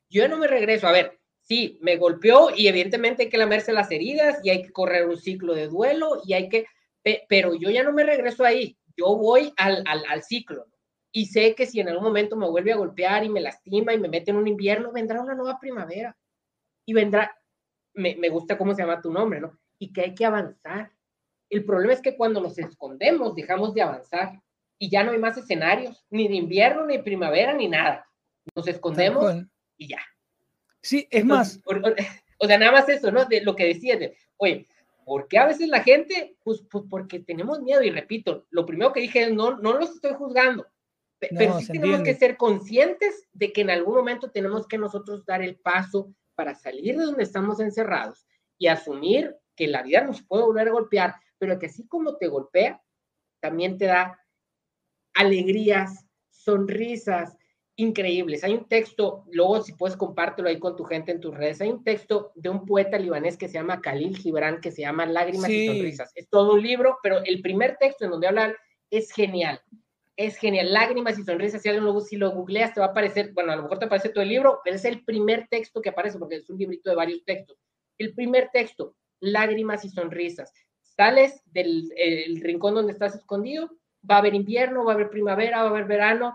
Yo 0.08 0.22
ya 0.22 0.28
no 0.28 0.38
me 0.38 0.46
regreso. 0.46 0.86
A 0.86 0.92
ver, 0.92 1.15
sí, 1.46 1.78
me 1.80 1.96
golpeó 1.96 2.50
y 2.54 2.66
evidentemente 2.66 3.24
hay 3.24 3.28
que 3.28 3.38
lamerse 3.38 3.72
las 3.72 3.90
heridas 3.90 4.38
y 4.42 4.50
hay 4.50 4.62
que 4.62 4.72
correr 4.72 5.06
un 5.06 5.16
ciclo 5.16 5.54
de 5.54 5.68
duelo 5.68 6.20
y 6.24 6.32
hay 6.34 6.48
que, 6.48 6.66
pero 7.28 7.54
yo 7.54 7.70
ya 7.70 7.84
no 7.84 7.92
me 7.92 8.04
regreso 8.04 8.44
ahí, 8.44 8.76
yo 8.96 9.16
voy 9.16 9.52
al, 9.56 9.84
al, 9.86 10.22
ciclo 10.22 10.66
y 11.12 11.26
sé 11.26 11.54
que 11.54 11.66
si 11.66 11.80
en 11.80 11.88
algún 11.88 12.04
momento 12.04 12.36
me 12.36 12.48
vuelve 12.48 12.72
a 12.72 12.76
golpear 12.76 13.24
y 13.24 13.28
me 13.28 13.40
lastima 13.40 13.94
y 13.94 13.98
me 13.98 14.08
mete 14.08 14.32
en 14.32 14.38
un 14.38 14.48
invierno, 14.48 14.92
vendrá 14.92 15.20
una 15.20 15.34
nueva 15.34 15.58
primavera 15.60 16.16
y 16.84 16.92
vendrá, 16.92 17.36
me, 17.94 18.16
me 18.16 18.28
gusta 18.28 18.58
cómo 18.58 18.74
se 18.74 18.82
llama 18.82 19.00
tu 19.00 19.12
nombre, 19.12 19.40
¿no? 19.40 19.58
Y 19.78 19.92
que 19.92 20.02
hay 20.02 20.14
que 20.14 20.24
avanzar. 20.24 20.92
El 21.48 21.64
problema 21.64 21.92
es 21.92 22.00
que 22.00 22.16
cuando 22.16 22.40
nos 22.40 22.58
escondemos 22.58 23.34
dejamos 23.34 23.72
de 23.72 23.82
avanzar 23.82 24.42
y 24.78 24.90
ya 24.90 25.04
no 25.04 25.12
hay 25.12 25.18
más 25.18 25.38
escenarios, 25.38 26.04
ni 26.10 26.28
de 26.28 26.34
invierno, 26.34 26.84
ni 26.84 26.98
primavera, 26.98 27.54
ni 27.54 27.68
nada. 27.68 28.06
Nos 28.54 28.66
escondemos 28.66 29.34
y 29.76 29.88
ya. 29.88 30.00
Sí, 30.86 31.08
es 31.10 31.24
más. 31.24 31.60
o 32.38 32.46
sea, 32.46 32.58
nada 32.58 32.70
más 32.70 32.88
eso, 32.88 33.10
¿no? 33.10 33.24
De 33.24 33.40
lo 33.40 33.56
que 33.56 33.66
decías, 33.66 33.98
de, 33.98 34.16
oye, 34.36 34.68
¿por 35.04 35.26
qué 35.26 35.38
a 35.38 35.46
veces 35.46 35.68
la 35.68 35.82
gente? 35.82 36.36
Pues, 36.44 36.62
pues 36.70 36.84
porque 36.88 37.18
tenemos 37.18 37.60
miedo, 37.60 37.82
y 37.82 37.90
repito, 37.90 38.46
lo 38.50 38.64
primero 38.64 38.92
que 38.92 39.00
dije 39.00 39.24
es, 39.24 39.32
no, 39.32 39.56
no 39.58 39.72
los 39.76 39.96
estoy 39.96 40.14
juzgando, 40.14 40.64
pero 41.18 41.58
sí 41.58 41.72
tenemos 41.72 42.02
que 42.02 42.14
ser 42.14 42.36
conscientes 42.36 43.26
de 43.32 43.52
que 43.52 43.62
en 43.62 43.70
algún 43.70 43.96
momento 43.96 44.30
tenemos 44.30 44.68
que 44.68 44.78
nosotros 44.78 45.26
dar 45.26 45.42
el 45.42 45.56
paso 45.56 46.14
para 46.36 46.54
salir 46.54 46.96
de 46.96 47.04
donde 47.04 47.24
estamos 47.24 47.58
encerrados 47.58 48.24
y 48.56 48.68
asumir 48.68 49.36
que 49.56 49.66
la 49.66 49.82
vida 49.82 50.02
nos 50.02 50.22
puede 50.22 50.44
volver 50.44 50.68
a 50.68 50.72
golpear, 50.72 51.14
pero 51.38 51.58
que 51.58 51.66
así 51.66 51.88
como 51.88 52.16
te 52.16 52.28
golpea, 52.28 52.80
también 53.40 53.76
te 53.76 53.86
da 53.86 54.20
alegrías, 55.14 56.06
sonrisas, 56.30 57.36
increíbles. 57.76 58.42
Hay 58.42 58.54
un 58.54 58.64
texto, 58.64 59.24
luego 59.30 59.62
si 59.62 59.74
puedes 59.74 59.96
compártelo 59.96 60.48
ahí 60.48 60.58
con 60.58 60.76
tu 60.76 60.84
gente 60.84 61.12
en 61.12 61.20
tus 61.20 61.36
redes, 61.36 61.60
hay 61.60 61.70
un 61.70 61.84
texto 61.84 62.32
de 62.34 62.48
un 62.48 62.64
poeta 62.64 62.98
libanés 62.98 63.36
que 63.36 63.48
se 63.48 63.54
llama 63.54 63.80
Khalil 63.80 64.16
Gibran, 64.16 64.60
que 64.60 64.70
se 64.70 64.82
llama 64.82 65.06
Lágrimas 65.06 65.50
y 65.50 65.66
Sonrisas. 65.66 66.12
Es 66.14 66.28
todo 66.28 66.54
un 66.54 66.62
libro, 66.62 66.98
pero 67.02 67.22
el 67.24 67.42
primer 67.42 67.76
texto 67.76 68.04
en 68.04 68.10
donde 68.10 68.28
hablan 68.28 68.54
es 68.90 69.12
genial. 69.12 69.60
Es 70.16 70.38
genial, 70.38 70.72
lágrimas 70.72 71.18
y 71.18 71.24
sonrisas. 71.24 71.60
Si, 71.60 71.70
luego, 71.70 72.00
si 72.00 72.16
lo 72.16 72.30
googleas, 72.30 72.72
te 72.72 72.80
va 72.80 72.86
a 72.86 72.90
aparecer, 72.90 73.32
bueno, 73.34 73.52
a 73.52 73.56
lo 73.56 73.64
mejor 73.64 73.78
te 73.78 73.84
aparece 73.84 74.08
todo 74.08 74.22
el 74.22 74.30
libro, 74.30 74.60
pero 74.64 74.76
es 74.76 74.84
el 74.86 75.04
primer 75.04 75.46
texto 75.50 75.82
que 75.82 75.90
aparece, 75.90 76.18
porque 76.18 76.36
es 76.36 76.48
un 76.48 76.56
librito 76.56 76.88
de 76.88 76.96
varios 76.96 77.22
textos. 77.26 77.58
El 77.98 78.14
primer 78.14 78.48
texto, 78.50 78.96
lágrimas 79.20 79.84
y 79.84 79.90
sonrisas. 79.90 80.50
Sales 80.80 81.42
del 81.44 81.92
rincón 82.42 82.74
donde 82.74 82.92
estás 82.92 83.14
escondido, 83.14 83.70
va 84.10 84.14
a 84.16 84.18
haber 84.18 84.34
invierno, 84.34 84.86
va 84.86 84.92
a 84.92 84.94
haber 84.94 85.10
primavera, 85.10 85.58
va 85.58 85.68
a 85.68 85.70
haber 85.70 85.84
verano, 85.84 86.32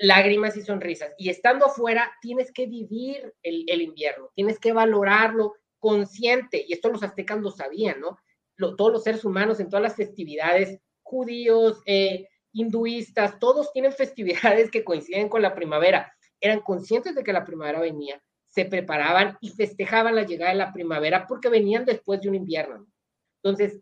lágrimas 0.00 0.56
y 0.56 0.62
sonrisas. 0.62 1.12
Y 1.18 1.28
estando 1.28 1.66
afuera, 1.66 2.10
tienes 2.20 2.50
que 2.52 2.66
vivir 2.66 3.34
el, 3.42 3.82
invierno, 3.82 4.30
tienes 4.34 4.58
que 4.58 4.72
valorarlo 4.72 5.54
consciente. 5.78 6.64
Y 6.66 6.72
esto 6.72 6.90
los 6.90 7.02
aztecas 7.02 7.40
lo 7.40 7.50
sabían, 7.50 8.00
¿no? 8.00 8.18
todos 8.76 8.92
los 8.92 9.04
seres 9.04 9.24
humanos 9.24 9.58
en 9.58 9.70
todas 9.70 9.82
las 9.82 9.96
festividades, 9.96 10.78
judíos, 11.02 11.80
eh, 11.86 12.28
hinduistas, 12.52 13.38
todos 13.38 13.72
tienen 13.72 13.92
festividades 13.92 14.70
que 14.70 14.84
coinciden 14.84 15.28
con 15.28 15.42
la 15.42 15.54
primavera. 15.54 16.12
Eran 16.40 16.60
conscientes 16.60 17.14
de 17.14 17.22
que 17.22 17.32
la 17.32 17.44
primavera 17.44 17.80
venía, 17.80 18.22
se 18.48 18.64
preparaban 18.64 19.38
y 19.40 19.50
festejaban 19.50 20.14
la 20.14 20.24
llegada 20.24 20.52
de 20.52 20.58
la 20.58 20.72
primavera 20.72 21.26
porque 21.26 21.48
venían 21.48 21.84
después 21.84 22.20
de 22.20 22.28
un 22.28 22.34
invierno. 22.34 22.86
Entonces, 23.42 23.80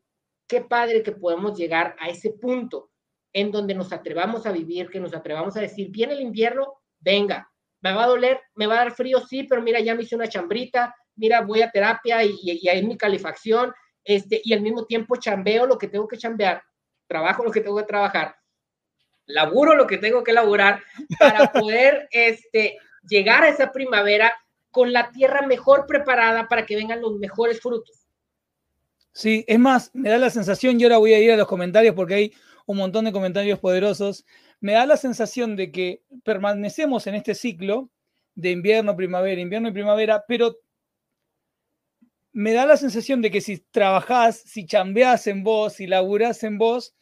qué 0.49 0.61
padre 0.63 1.03
que 1.03 1.13
podemos 1.13 1.57
llegar 1.57 1.97
a 1.99 2.09
ese 2.09 2.31
punto 2.31 2.88
en 3.33 3.51
donde 3.51 3.75
nos 3.75 3.93
atrevamos 3.93 4.47
a 4.47 4.53
vivir, 4.53 4.89
que 4.89 5.01
nos 5.01 5.15
atrevamos 5.15 5.57
a 5.57 5.61
decir, 5.61 5.91
viene 5.91 6.15
el 6.15 6.21
invierno, 6.21 6.75
venga, 7.01 7.51
me 7.81 7.93
va 7.93 8.05
a 8.05 8.09
doler, 8.09 8.41
me 8.55 8.67
va 8.67 8.75
a 8.75 8.85
dar 8.85 8.93
frío, 8.93 9.21
sí, 9.21 9.45
pero 9.45 9.63
mira, 9.63 9.81
ya 9.81 9.95
me 9.95 10.03
hice 10.03 10.17
una 10.17 10.29
chambrita, 10.29 10.95
mira, 11.17 11.43
voy 11.43 11.63
a 11.63 11.71
terapia 11.71 12.25
y, 12.25 12.37
y, 12.43 12.69
ahí 12.69 12.85
mi 12.85 12.97
calefacción, 12.97 13.73
este, 14.05 14.41
y 14.43 14.53
al 14.53 14.61
mismo 14.61 14.87
tiempo 14.87 15.17
chambeo 15.17 15.67
lo 15.67 15.79
que 15.79 15.89
tengo 15.89 16.09
que 16.09 16.17
chambear, 16.17 16.63
trabajo 17.07 17.45
lo 17.45 17.51
que 17.51 17.61
tengo 17.61 17.77
que 17.77 17.85
trabajar, 17.85 18.37
laburo 19.27 19.75
lo 19.75 19.87
que 19.87 19.99
tengo 19.99 20.25
que 20.25 20.33
laburar 20.33 20.83
para 21.19 21.53
poder 21.53 22.09
este, 22.11 22.79
llegar 23.09 23.45
a 23.45 23.49
esa 23.49 23.73
primavera 23.73 24.33
con 24.71 24.93
la 24.93 25.11
tierra 25.11 25.47
mejor 25.47 25.87
preparada 25.87 26.49
para 26.49 26.67
que 26.67 26.77
vengan 26.77 27.01
los 27.01 27.17
mejores 27.19 27.61
frutos. 27.61 28.07
Sí, 29.13 29.45
es 29.49 29.59
más, 29.59 29.91
me 29.95 30.11
da 30.11 30.19
la 30.19 30.31
sensación, 30.31 30.81
y 30.81 30.85
ahora 30.85 30.99
voy 30.99 31.13
a 31.13 31.19
ir 31.19 31.33
a 31.33 31.37
los 31.37 31.49
comentarios 31.49 31.95
porque 31.95 32.15
hay 32.15 32.33
un 32.69 32.77
montón 32.77 33.07
de 33.07 33.13
comentarios 33.13 33.59
poderosos, 33.59 34.27
me 34.61 34.75
da 34.75 34.85
la 34.85 34.99
sensación 34.99 35.57
de 35.57 35.73
que 35.73 36.03
permanecemos 36.23 37.07
en 37.07 37.15
este 37.15 37.35
ciclo 37.35 37.91
de 38.35 38.51
invierno, 38.51 38.95
primavera, 38.95 39.41
invierno 39.41 39.71
y 39.71 39.73
primavera, 39.73 40.25
pero 40.29 40.59
me 42.33 42.53
da 42.53 42.67
la 42.67 42.77
sensación 42.77 43.23
de 43.23 43.31
que 43.31 43.41
si 43.41 43.57
trabajás, 43.57 44.43
si 44.43 44.67
chambeás 44.67 45.27
en 45.27 45.45
vos, 45.45 45.73
si 45.73 45.87
laburás 45.87 46.45
en 46.45 46.59
vos, 46.59 46.95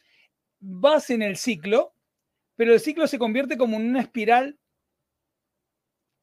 vas 0.61 1.09
en 1.09 1.21
el 1.21 1.35
ciclo, 1.35 1.93
pero 2.55 2.73
el 2.73 2.79
ciclo 2.79 3.05
se 3.05 3.19
convierte 3.19 3.57
como 3.57 3.75
en 3.75 3.89
una 3.89 3.99
espiral 3.99 4.57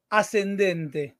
ascendente. 0.09 1.17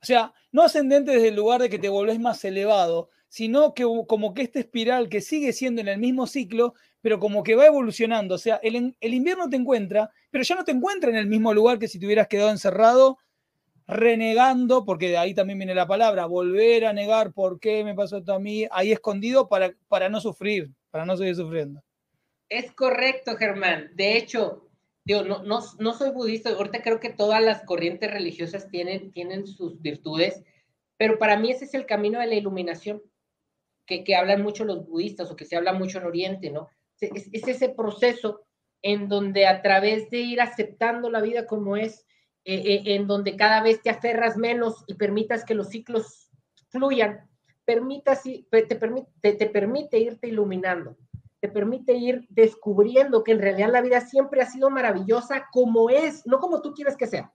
O 0.00 0.06
sea, 0.06 0.32
no 0.50 0.62
ascendente 0.62 1.12
desde 1.12 1.28
el 1.28 1.36
lugar 1.36 1.60
de 1.60 1.68
que 1.68 1.78
te 1.78 1.90
volvés 1.90 2.18
más 2.18 2.42
elevado, 2.46 3.10
sino 3.28 3.74
que 3.74 3.84
como 4.06 4.32
que 4.32 4.42
esta 4.42 4.60
espiral 4.60 5.10
que 5.10 5.20
sigue 5.20 5.52
siendo 5.52 5.82
en 5.82 5.88
el 5.88 5.98
mismo 5.98 6.26
ciclo, 6.26 6.74
pero 7.04 7.20
como 7.20 7.42
que 7.42 7.54
va 7.54 7.66
evolucionando. 7.66 8.36
O 8.36 8.38
sea, 8.38 8.58
el, 8.62 8.96
el 8.98 9.12
invierno 9.12 9.50
te 9.50 9.56
encuentra, 9.56 10.10
pero 10.30 10.42
ya 10.42 10.54
no 10.54 10.64
te 10.64 10.72
encuentra 10.72 11.10
en 11.10 11.16
el 11.16 11.26
mismo 11.26 11.52
lugar 11.52 11.78
que 11.78 11.86
si 11.86 11.98
te 11.98 12.06
hubieras 12.06 12.28
quedado 12.28 12.48
encerrado 12.48 13.18
renegando, 13.86 14.86
porque 14.86 15.10
de 15.10 15.18
ahí 15.18 15.34
también 15.34 15.58
viene 15.58 15.74
la 15.74 15.86
palabra, 15.86 16.24
volver 16.24 16.86
a 16.86 16.94
negar 16.94 17.34
por 17.34 17.60
qué 17.60 17.84
me 17.84 17.94
pasó 17.94 18.16
esto 18.16 18.32
a 18.32 18.38
mí, 18.38 18.66
ahí 18.70 18.90
escondido 18.90 19.50
para, 19.50 19.74
para 19.88 20.08
no 20.08 20.18
sufrir, 20.18 20.70
para 20.90 21.04
no 21.04 21.14
seguir 21.18 21.36
sufriendo. 21.36 21.82
Es 22.48 22.72
correcto, 22.72 23.36
Germán. 23.36 23.90
De 23.94 24.16
hecho, 24.16 24.70
yo 25.04 25.24
no, 25.24 25.42
no, 25.42 25.60
no, 25.78 25.92
soy 25.92 26.08
budista, 26.08 26.48
ahorita 26.48 26.80
creo 26.80 27.00
que 27.00 27.10
todas 27.10 27.42
las 27.42 27.64
corrientes 27.64 28.10
religiosas 28.10 28.70
tienen, 28.70 29.12
tienen 29.12 29.46
sus 29.46 29.78
virtudes, 29.82 30.42
pero 30.96 31.18
para 31.18 31.36
mí 31.36 31.50
ese 31.50 31.66
es 31.66 31.74
el 31.74 31.84
camino 31.84 32.18
de 32.18 32.28
la 32.28 32.34
iluminación 32.34 33.02
que, 33.86 34.16
hablan 34.16 34.42
mucho 34.42 34.64
los 34.64 34.86
budistas 34.86 35.30
o 35.30 35.36
que 35.36 35.44
se 35.44 35.56
habla 35.56 35.74
mucho 35.74 35.98
en 35.98 36.04
Oriente, 36.04 36.50
¿no? 36.50 36.70
Es, 37.12 37.28
ese 37.32 37.68
proceso 37.68 38.42
en 38.82 39.08
donde 39.08 39.46
a 39.46 39.62
través 39.62 40.10
de 40.10 40.18
ir 40.18 40.40
aceptando 40.40 41.10
la 41.10 41.20
vida 41.20 41.46
como 41.46 41.76
es, 41.76 42.06
eh, 42.44 42.56
eh, 42.56 42.82
en 42.94 43.06
donde 43.06 43.36
cada 43.36 43.62
vez 43.62 43.80
te 43.82 43.90
aferras 43.90 44.36
menos 44.36 44.84
y 44.86 44.94
permitas 44.94 45.44
que 45.44 45.54
los 45.54 45.68
ciclos 45.68 46.30
fluyan, 46.68 47.28
permitas, 47.64 48.22
te, 48.22 48.76
permite, 48.76 49.10
te, 49.22 49.46
permite 49.46 49.98
irte 49.98 50.28
iluminando, 50.28 50.96
te 51.40 51.48
permite 51.48 51.94
ir 51.94 52.26
descubriendo 52.28 53.24
que 53.24 53.32
en 53.32 53.40
realidad 53.40 53.70
la 53.72 53.80
vida 53.80 54.00
siempre 54.00 54.42
ha 54.42 54.46
sido 54.46 54.70
maravillosa 54.70 55.46
como 55.52 55.88
es, 55.88 56.26
no 56.26 56.38
como 56.38 56.60
tú 56.60 56.74
quieres 56.74 56.96
que 56.96 57.06
sea, 57.06 57.32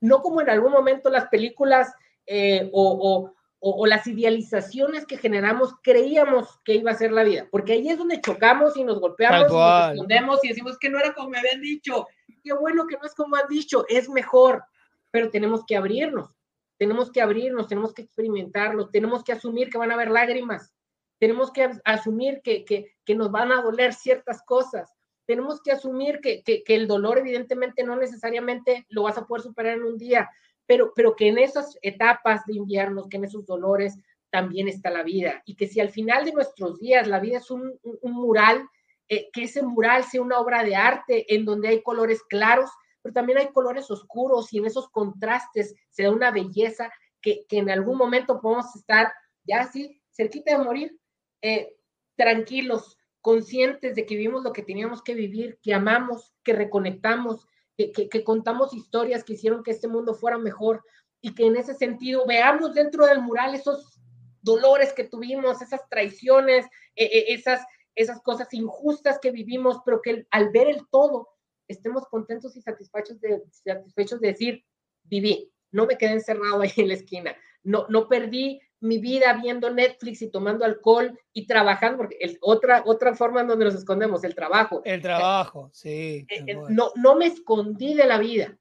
no 0.00 0.20
como 0.20 0.40
en 0.40 0.50
algún 0.50 0.72
momento 0.72 1.08
las 1.08 1.28
películas 1.28 1.92
eh, 2.26 2.68
o, 2.72 3.32
o, 3.58 3.86
las 3.86 4.06
idealizaciones 4.06 5.06
que 5.06 5.16
generamos 5.16 5.74
creíamos 5.82 6.60
que 6.64 6.74
iba 6.74 6.90
a 6.90 6.96
ser 6.96 7.12
la 7.12 7.24
vida, 7.24 7.48
porque 7.50 7.72
ahí 7.72 7.88
es 7.88 7.98
donde 7.98 8.20
chocamos 8.20 8.76
y 8.76 8.84
nos 8.84 9.00
golpeamos, 9.00 9.50
y 9.50 9.54
nos 9.54 9.90
escondemos 9.92 10.44
y 10.44 10.48
decimos 10.48 10.78
que 10.78 10.90
no 10.90 10.98
era 10.98 11.14
como 11.14 11.30
me 11.30 11.38
habían 11.38 11.60
dicho, 11.60 12.06
qué 12.44 12.52
bueno 12.52 12.86
que 12.86 12.96
no 12.96 13.06
es 13.06 13.14
como 13.14 13.36
han 13.36 13.48
dicho, 13.48 13.84
es 13.88 14.08
mejor, 14.08 14.64
pero 15.10 15.30
tenemos 15.30 15.64
que 15.66 15.76
abrirnos, 15.76 16.30
tenemos 16.78 17.10
que 17.10 17.22
abrirnos, 17.22 17.66
tenemos 17.66 17.94
que 17.94 18.02
experimentarlo, 18.02 18.88
tenemos 18.90 19.24
que 19.24 19.32
asumir 19.32 19.70
que 19.70 19.78
van 19.78 19.90
a 19.90 19.94
haber 19.94 20.10
lágrimas, 20.10 20.72
tenemos 21.18 21.50
que 21.50 21.70
asumir 21.84 22.42
que, 22.42 22.64
que, 22.64 22.94
que 23.04 23.14
nos 23.14 23.30
van 23.30 23.52
a 23.52 23.62
doler 23.62 23.94
ciertas 23.94 24.42
cosas, 24.42 24.92
tenemos 25.26 25.60
que 25.60 25.72
asumir 25.72 26.20
que, 26.20 26.42
que, 26.42 26.62
el 26.68 26.86
dolor 26.86 27.18
evidentemente 27.18 27.82
no 27.82 27.96
necesariamente 27.96 28.86
lo 28.88 29.02
vas 29.02 29.18
a 29.18 29.26
poder 29.26 29.42
superar 29.42 29.74
en 29.74 29.84
un 29.84 29.98
día, 29.98 30.30
pero, 30.66 30.92
pero 30.94 31.14
que 31.16 31.28
en 31.28 31.38
esas 31.38 31.78
etapas 31.82 32.44
de 32.46 32.54
invierno, 32.54 33.08
que 33.08 33.16
en 33.16 33.24
esos 33.24 33.46
dolores 33.46 33.98
también 34.30 34.68
está 34.68 34.90
la 34.90 35.02
vida. 35.02 35.42
Y 35.46 35.56
que 35.56 35.68
si 35.68 35.80
al 35.80 35.90
final 35.90 36.24
de 36.24 36.32
nuestros 36.32 36.78
días 36.78 37.06
la 37.06 37.20
vida 37.20 37.38
es 37.38 37.50
un, 37.50 37.78
mural, 38.02 38.68
eh, 39.08 39.28
que 39.32 39.44
ese 39.44 39.62
mural 39.62 40.04
sea 40.04 40.20
una 40.22 40.40
obra 40.40 40.64
de 40.64 40.74
arte 40.74 41.34
en 41.34 41.44
donde 41.44 41.68
hay 41.68 41.82
colores 41.82 42.22
claros, 42.24 42.70
pero 43.02 43.12
también 43.12 43.38
hay 43.38 43.52
colores 43.52 43.90
oscuros 43.90 44.52
y 44.52 44.58
en 44.58 44.66
esos 44.66 44.88
contrastes 44.88 45.74
se 45.90 46.02
da 46.02 46.10
una 46.10 46.32
belleza 46.32 46.90
que, 47.20 47.46
que 47.48 47.58
en 47.58 47.70
algún 47.70 47.96
momento 47.96 48.40
podemos 48.40 48.74
estar 48.74 49.12
ya 49.44 49.60
así, 49.60 50.02
cerquita 50.10 50.58
de 50.58 50.64
morir, 50.64 50.98
eh, 51.42 51.76
tranquilos, 52.16 52.98
conscientes 53.20 53.94
de 53.94 54.06
que 54.06 54.16
vivimos 54.16 54.42
lo 54.42 54.52
que 54.52 54.62
teníamos 54.62 55.02
que 55.02 55.14
vivir, 55.14 55.58
que 55.62 55.74
amamos, 55.74 56.32
que 56.42 56.52
reconectamos, 56.52 57.46
que, 57.76 58.24
contamos 58.24 58.74
historias 58.74 59.22
que 59.22 59.34
hicieron 59.34 59.62
que 59.62 59.70
este 59.70 59.88
mundo 59.88 60.14
fuera 60.14 60.38
mejor 60.38 60.82
y 61.20 61.34
que 61.34 61.46
en 61.46 61.56
ese 61.56 61.74
sentido 61.74 62.24
veamos 62.26 62.74
dentro 62.74 63.06
del 63.06 63.20
mural 63.20 63.54
esos 63.54 64.00
dolores 64.40 64.92
que 64.92 65.04
tuvimos, 65.04 65.60
esas 65.60 65.88
traiciones, 65.88 66.66
e, 66.94 67.04
e, 67.04 67.34
esas, 67.34 67.64
esas 67.94 68.22
cosas 68.22 68.52
injustas 68.54 69.18
que 69.20 69.30
vivimos, 69.30 69.80
pero 69.84 70.00
que 70.00 70.26
al 70.30 70.50
ver 70.50 70.68
el 70.68 70.86
todo 70.90 71.28
estemos 71.68 72.06
contentos 72.06 72.56
y 72.56 72.62
satisfechos 72.62 73.20
de, 73.20 73.42
satisfechos 73.50 74.20
de 74.20 74.28
decir, 74.28 74.64
viví, 75.04 75.52
no 75.72 75.86
me 75.86 75.98
quedé 75.98 76.12
encerrado 76.12 76.60
ahí 76.60 76.72
en 76.76 76.88
la 76.88 76.94
esquina, 76.94 77.36
no, 77.62 77.86
no 77.88 78.08
perdí 78.08 78.60
mi 78.80 78.98
vida 78.98 79.32
viendo 79.34 79.70
Netflix 79.70 80.22
y 80.22 80.30
tomando 80.30 80.64
alcohol 80.64 81.18
y 81.32 81.46
trabajando, 81.46 81.98
porque 81.98 82.16
es 82.20 82.38
otra, 82.40 82.82
otra 82.86 83.14
forma 83.14 83.40
en 83.40 83.48
donde 83.48 83.64
nos 83.64 83.74
escondemos, 83.74 84.22
el 84.24 84.34
trabajo. 84.34 84.82
El 84.84 85.00
trabajo, 85.00 85.70
sí. 85.72 86.26
Eh, 86.28 86.44
eh, 86.46 86.56
no, 86.68 86.92
no 86.94 87.16
me 87.16 87.26
escondí 87.26 87.94
de 87.94 88.06
la 88.06 88.18
vida. 88.18 88.58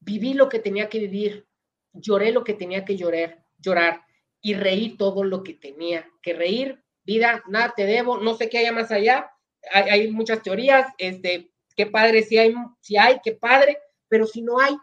Viví 0.00 0.34
lo 0.34 0.48
que 0.48 0.60
tenía 0.60 0.88
que 0.88 1.00
vivir, 1.00 1.48
lloré 1.92 2.32
lo 2.32 2.44
que 2.44 2.54
tenía 2.54 2.84
que 2.84 2.96
llorar, 2.96 3.44
llorar 3.58 4.04
y 4.40 4.54
reí 4.54 4.96
todo 4.96 5.24
lo 5.24 5.42
que 5.42 5.54
tenía 5.54 6.08
que 6.22 6.34
reír. 6.34 6.82
Vida, 7.02 7.42
nada 7.48 7.72
te 7.76 7.84
debo, 7.84 8.18
no 8.18 8.34
sé 8.34 8.48
qué 8.48 8.58
haya 8.58 8.72
más 8.72 8.90
allá. 8.92 9.30
Hay, 9.72 9.88
hay 9.90 10.10
muchas 10.12 10.42
teorías, 10.42 10.86
este, 10.98 11.50
qué 11.76 11.86
padre 11.86 12.22
si 12.22 12.38
hay, 12.38 12.54
si 12.80 12.96
hay, 12.96 13.18
qué 13.24 13.32
padre, 13.32 13.78
pero 14.08 14.26
si 14.26 14.42
no 14.42 14.60
hay, 14.60 14.76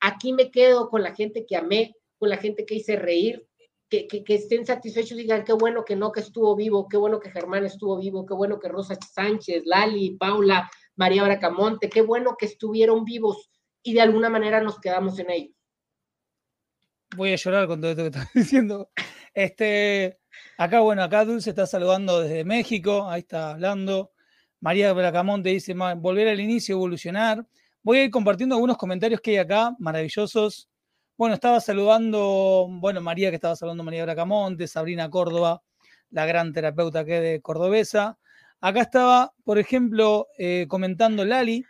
aquí 0.00 0.32
me 0.32 0.50
quedo 0.50 0.88
con 0.88 1.02
la 1.02 1.14
gente 1.14 1.44
que 1.46 1.56
amé, 1.56 1.96
con 2.18 2.28
la 2.28 2.36
gente 2.36 2.64
que 2.64 2.76
hice 2.76 2.96
reír, 2.96 3.46
que, 4.00 4.34
estén 4.34 4.64
satisfechos 4.64 5.12
y 5.12 5.22
digan 5.22 5.44
qué 5.44 5.52
bueno 5.52 5.84
que 5.84 5.96
no 5.96 6.12
que 6.12 6.20
estuvo 6.20 6.56
vivo, 6.56 6.88
qué 6.88 6.96
bueno 6.96 7.20
que 7.20 7.30
Germán 7.30 7.64
estuvo 7.64 7.98
vivo, 7.98 8.24
qué 8.24 8.34
bueno 8.34 8.58
que 8.58 8.68
Rosa 8.68 8.94
Sánchez, 8.94 9.64
Lali, 9.66 10.16
Paula, 10.16 10.70
María 10.96 11.24
Bracamonte, 11.24 11.90
qué 11.90 12.00
bueno 12.00 12.36
que 12.38 12.46
estuvieron 12.46 13.04
vivos 13.04 13.50
y 13.82 13.92
de 13.92 14.00
alguna 14.00 14.30
manera 14.30 14.62
nos 14.62 14.80
quedamos 14.80 15.18
en 15.18 15.30
ellos. 15.30 15.56
Voy 17.16 17.32
a 17.32 17.36
llorar 17.36 17.66
con 17.66 17.80
todo 17.80 17.90
esto 17.90 18.02
que 18.02 18.08
estás 18.08 18.30
diciendo. 18.34 18.90
Este, 19.34 20.18
acá, 20.56 20.80
bueno, 20.80 21.02
acá 21.02 21.24
Dulce 21.26 21.50
está 21.50 21.66
saludando 21.66 22.20
desde 22.20 22.44
México, 22.44 23.08
ahí 23.08 23.20
está 23.20 23.50
hablando. 23.50 24.12
María 24.60 24.92
Bracamonte 24.92 25.50
dice, 25.50 25.74
volver 25.74 26.28
al 26.28 26.40
inicio, 26.40 26.76
evolucionar. 26.76 27.46
Voy 27.82 27.98
a 27.98 28.04
ir 28.04 28.10
compartiendo 28.10 28.54
algunos 28.54 28.78
comentarios 28.78 29.20
que 29.20 29.32
hay 29.32 29.36
acá, 29.38 29.74
maravillosos. 29.78 30.70
Bueno, 31.16 31.34
estaba 31.34 31.60
saludando, 31.60 32.66
bueno, 32.68 33.00
María, 33.00 33.30
que 33.30 33.36
estaba 33.36 33.54
saludando 33.54 33.84
María 33.84 34.04
Bracamonte, 34.04 34.66
Sabrina 34.66 35.10
Córdoba, 35.10 35.62
la 36.10 36.24
gran 36.26 36.52
terapeuta 36.52 37.04
que 37.04 37.20
de 37.20 37.40
Cordobesa. 37.42 38.18
Acá 38.60 38.80
estaba, 38.80 39.34
por 39.44 39.58
ejemplo, 39.58 40.28
eh, 40.38 40.66
comentando 40.68 41.24
Lali, 41.24 41.64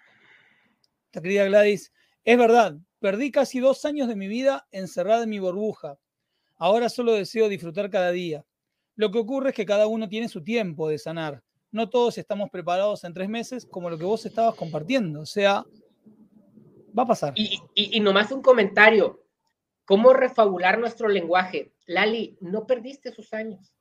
la 1.12 1.22
querida 1.22 1.44
Gladys, 1.44 1.92
es 2.24 2.38
verdad, 2.38 2.76
perdí 3.00 3.30
casi 3.30 3.58
dos 3.58 3.84
años 3.84 4.08
de 4.08 4.16
mi 4.16 4.28
vida 4.28 4.68
encerrada 4.70 5.24
en 5.24 5.30
mi 5.30 5.38
burbuja. 5.38 5.98
Ahora 6.56 6.88
solo 6.88 7.12
deseo 7.12 7.48
disfrutar 7.48 7.90
cada 7.90 8.12
día. 8.12 8.44
Lo 8.94 9.10
que 9.10 9.18
ocurre 9.18 9.50
es 9.50 9.56
que 9.56 9.66
cada 9.66 9.88
uno 9.88 10.08
tiene 10.08 10.28
su 10.28 10.44
tiempo 10.44 10.88
de 10.88 10.98
sanar. 10.98 11.42
No 11.72 11.88
todos 11.88 12.16
estamos 12.16 12.50
preparados 12.50 13.02
en 13.04 13.12
tres 13.12 13.28
meses 13.28 13.66
como 13.66 13.90
lo 13.90 13.98
que 13.98 14.04
vos 14.04 14.24
estabas 14.24 14.54
compartiendo. 14.54 15.20
O 15.20 15.26
sea, 15.26 15.64
Va 16.96 17.04
a 17.04 17.06
pasar. 17.06 17.32
Y, 17.36 17.58
y, 17.74 17.96
y 17.96 18.00
nomás 18.00 18.30
un 18.32 18.42
comentario. 18.42 19.21
¿Cómo 19.84 20.12
refabular 20.12 20.78
nuestro 20.78 21.08
lenguaje? 21.08 21.72
Lali, 21.86 22.36
no 22.40 22.66
perdiste 22.66 23.12
sus 23.12 23.32
años. 23.32 23.74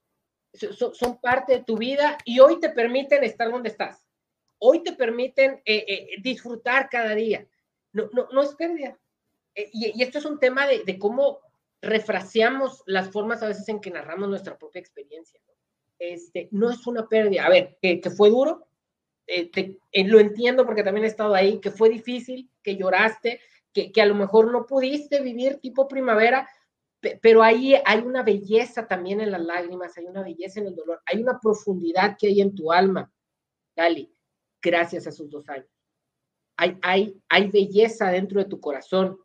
Son, 0.54 0.93
son 0.93 1.22
parte 1.22 1.54
de 1.54 1.64
tu 1.64 1.78
vida 1.78 2.18
y 2.26 2.39
hoy 2.39 2.60
te 2.60 2.70
permiten 2.70 3.24
estar 3.24 3.49
donde 3.49 3.70
estás. 3.70 4.06
Hoy 4.60 4.84
te 4.84 4.93
permiten 4.93 5.62
eh, 5.66 5.86
eh, 5.88 6.08
disfrutar 6.22 6.89
cada 6.89 7.16
día. 7.16 7.47
No, 7.93 8.10
no, 8.14 8.28
no 8.32 8.41
es 8.41 8.54
pérdida. 8.56 8.97
Eh, 9.56 9.70
y, 9.74 9.99
y, 9.99 10.04
esto 10.04 10.18
es 10.18 10.26
un 10.26 10.39
tema 10.39 10.68
de, 10.68 10.84
de, 10.84 10.99
cómo 10.99 11.39
refraseamos 11.82 12.84
las 12.86 13.10
formas 13.10 13.41
a 13.43 13.47
veces 13.47 13.68
en 13.70 13.82
que 13.82 13.91
narramos 13.91 14.30
nuestra 14.30 14.58
propia 14.58 14.80
experiencia. 14.80 15.39
¿no? 15.47 15.54
Este, 15.99 16.47
no 16.52 16.70
es 16.70 16.86
una 16.88 17.08
pérdida. 17.08 17.45
A 17.45 17.49
ver, 17.49 17.78
que, 17.82 17.99
que 18.02 18.10
fue 18.10 18.30
duro, 18.30 18.68
eh, 19.28 19.49
te, 19.49 19.78
eh, 19.91 20.04
lo 20.04 20.20
entiendo 20.20 20.66
porque 20.66 20.84
también 20.84 21.06
he 21.06 21.08
estado 21.08 21.34
ahí, 21.34 21.60
que 21.60 21.72
fue 21.72 21.89
difícil, 21.89 22.49
que 22.62 22.76
lloraste, 22.76 23.39
que, 23.74 23.91
que, 23.91 24.01
a 24.01 24.05
lo 24.05 24.15
mejor 24.15 24.51
no 24.51 24.65
pudiste 24.65 25.22
vivir 25.22 25.59
tipo 25.59 25.88
primavera, 25.88 26.47
pero 27.22 27.41
ahí 27.41 27.76
hay 27.86 27.99
una 27.99 28.24
belleza 28.24 28.88
también 28.88 29.22
en 29.22 29.32
las 29.32 29.41
lágrimas, 29.41 29.97
hay 29.97 30.05
una 30.05 30.24
belleza 30.24 30.59
en 30.59 30.67
el 30.67 30.76
dolor, 30.76 31.01
hay 31.05 31.22
una 31.22 31.39
profundidad 31.39 32.15
que 32.17 32.28
hay 32.28 32.41
en 32.41 32.53
tu 32.53 32.72
alma, 32.72 33.11
Dali, 33.76 34.13
gracias 34.61 35.05
a 35.05 35.09
esos 35.09 35.30
dos 35.30 35.49
años. 35.49 35.69
Hay, 36.57 36.78
hay, 36.82 37.22
hay 37.28 37.49
belleza 37.49 38.11
dentro 38.11 38.39
de 38.39 38.49
tu 38.49 38.59
corazón 38.59 39.19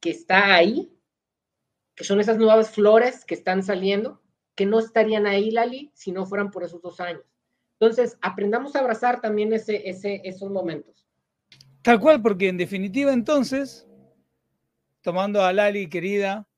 que 0.00 0.10
está 0.10 0.54
ahí, 0.54 0.90
que 1.94 2.04
son 2.04 2.20
esas 2.20 2.38
nuevas 2.38 2.70
flores 2.70 3.24
que 3.24 3.34
están 3.34 3.62
saliendo, 3.62 4.22
que 4.54 4.66
no 4.66 4.78
estarían 4.78 5.26
ahí, 5.26 5.50
Lali, 5.50 5.90
si 5.94 6.12
no 6.12 6.26
fueran 6.26 6.50
por 6.50 6.64
esos 6.64 6.80
dos 6.80 7.00
años. 7.00 7.22
Entonces, 7.78 8.16
aprendamos 8.22 8.74
a 8.74 8.80
abrazar 8.80 9.20
también 9.20 9.52
ese, 9.52 9.88
ese, 9.88 10.22
esos 10.24 10.50
momentos. 10.50 11.03
Tal 11.84 12.00
cual, 12.00 12.22
porque 12.22 12.48
en 12.48 12.56
definitiva 12.56 13.12
entonces, 13.12 13.86
tomando 15.02 15.42
a 15.44 15.52
Lali, 15.52 15.90
querida, 15.90 16.48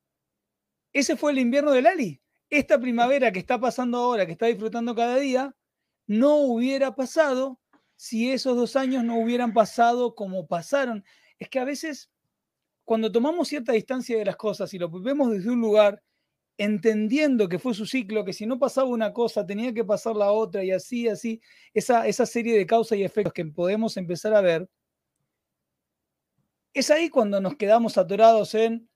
ese 0.93 1.16
fue 1.16 1.33
el 1.33 1.41
invierno 1.41 1.72
de 1.72 1.83
Lali. 1.83 2.22
Esta 2.49 2.79
primavera 2.79 3.33
que 3.33 3.41
está 3.41 3.59
pasando 3.59 3.99
ahora, 3.99 4.24
que 4.24 4.31
está 4.31 4.47
disfrutando 4.47 4.95
cada 4.95 5.16
día, 5.16 5.53
no 6.07 6.37
hubiera 6.37 6.95
pasado 6.95 7.59
si 7.97 8.31
esos 8.31 8.57
dos 8.57 8.77
años 8.77 9.03
no 9.03 9.18
hubieran 9.18 9.53
pasado 9.53 10.14
como 10.14 10.47
pasaron. 10.47 11.05
Es 11.41 11.49
que 11.49 11.59
a 11.59 11.64
veces, 11.64 12.09
cuando 12.85 13.11
tomamos 13.11 13.49
cierta 13.49 13.72
distancia 13.72 14.16
de 14.16 14.27
las 14.27 14.37
cosas 14.37 14.72
y 14.74 14.79
lo 14.79 14.89
vemos 14.89 15.33
desde 15.33 15.51
un 15.51 15.61
lugar, 15.61 16.05
entendiendo 16.57 17.49
que 17.49 17.59
fue 17.59 17.74
su 17.74 17.85
ciclo, 17.85 18.24
que 18.24 18.33
si 18.33 18.47
no 18.47 18.61
pasaba 18.61 18.87
una 18.87 19.12
cosa, 19.12 19.45
tenía 19.45 19.74
que 19.74 19.85
pasar 19.85 20.14
la 20.14 20.31
otra 20.31 20.62
y 20.62 20.70
así, 20.70 21.09
así, 21.09 21.41
esa, 21.74 22.07
esa 22.07 22.27
serie 22.27 22.57
de 22.57 22.64
causas 22.64 22.97
y 22.97 23.03
efectos 23.03 23.33
que 23.33 23.45
podemos 23.45 23.97
empezar 23.97 24.33
a 24.33 24.41
ver, 24.41 24.68
es 26.77 26.91
ahí 26.91 27.09
cuando 27.09 27.41
nos 27.41 27.57
quedamos 27.57 27.97
atorados 27.97 28.55
en 28.55 28.89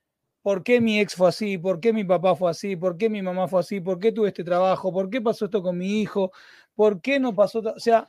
por 0.42 0.62
qué 0.62 0.80
mi 0.80 1.00
ex 1.00 1.14
fue 1.14 1.28
así, 1.28 1.58
por 1.58 1.80
qué 1.80 1.92
mi 1.92 2.04
papá 2.04 2.36
fue 2.36 2.50
así, 2.50 2.76
por 2.76 2.98
qué 2.98 3.08
mi 3.08 3.22
mamá 3.22 3.48
fue 3.48 3.60
así, 3.60 3.80
por 3.80 3.98
qué 3.98 4.12
tuve 4.12 4.28
este 4.28 4.44
trabajo, 4.44 4.92
por 4.92 5.08
qué 5.08 5.20
pasó 5.20 5.46
esto 5.46 5.62
con 5.62 5.78
mi 5.78 6.00
hijo, 6.00 6.30
por 6.74 7.00
qué 7.00 7.18
no 7.18 7.34
pasó, 7.34 7.60
o 7.60 7.80
sea, 7.80 8.06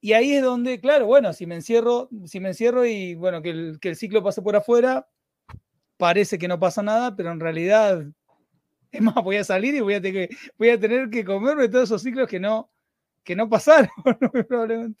y 0.00 0.12
ahí 0.14 0.32
es 0.32 0.42
donde, 0.42 0.80
claro, 0.80 1.06
bueno, 1.06 1.32
si 1.32 1.46
me 1.46 1.56
encierro, 1.56 2.08
si 2.24 2.40
me 2.40 2.48
encierro 2.48 2.86
y 2.86 3.14
bueno, 3.14 3.42
que 3.42 3.50
el, 3.50 3.78
que 3.80 3.90
el 3.90 3.96
ciclo 3.96 4.22
pase 4.22 4.40
por 4.40 4.56
afuera, 4.56 5.08
parece 5.96 6.38
que 6.38 6.48
no 6.48 6.58
pasa 6.58 6.82
nada, 6.82 7.16
pero 7.16 7.32
en 7.32 7.40
realidad, 7.40 8.06
es 8.92 9.00
más, 9.02 9.14
voy 9.16 9.36
a 9.36 9.44
salir 9.44 9.74
y 9.74 9.80
voy 9.80 9.94
a 9.94 10.00
tener 10.00 10.30
voy 10.58 10.70
a 10.70 10.80
tener 10.80 11.10
que 11.10 11.24
comerme 11.24 11.68
todos 11.68 11.84
esos 11.84 12.02
ciclos 12.02 12.28
que 12.28 12.40
no, 12.40 12.70
que 13.24 13.36
no 13.36 13.48
pasaron, 13.48 13.90
probablemente. 14.48 15.00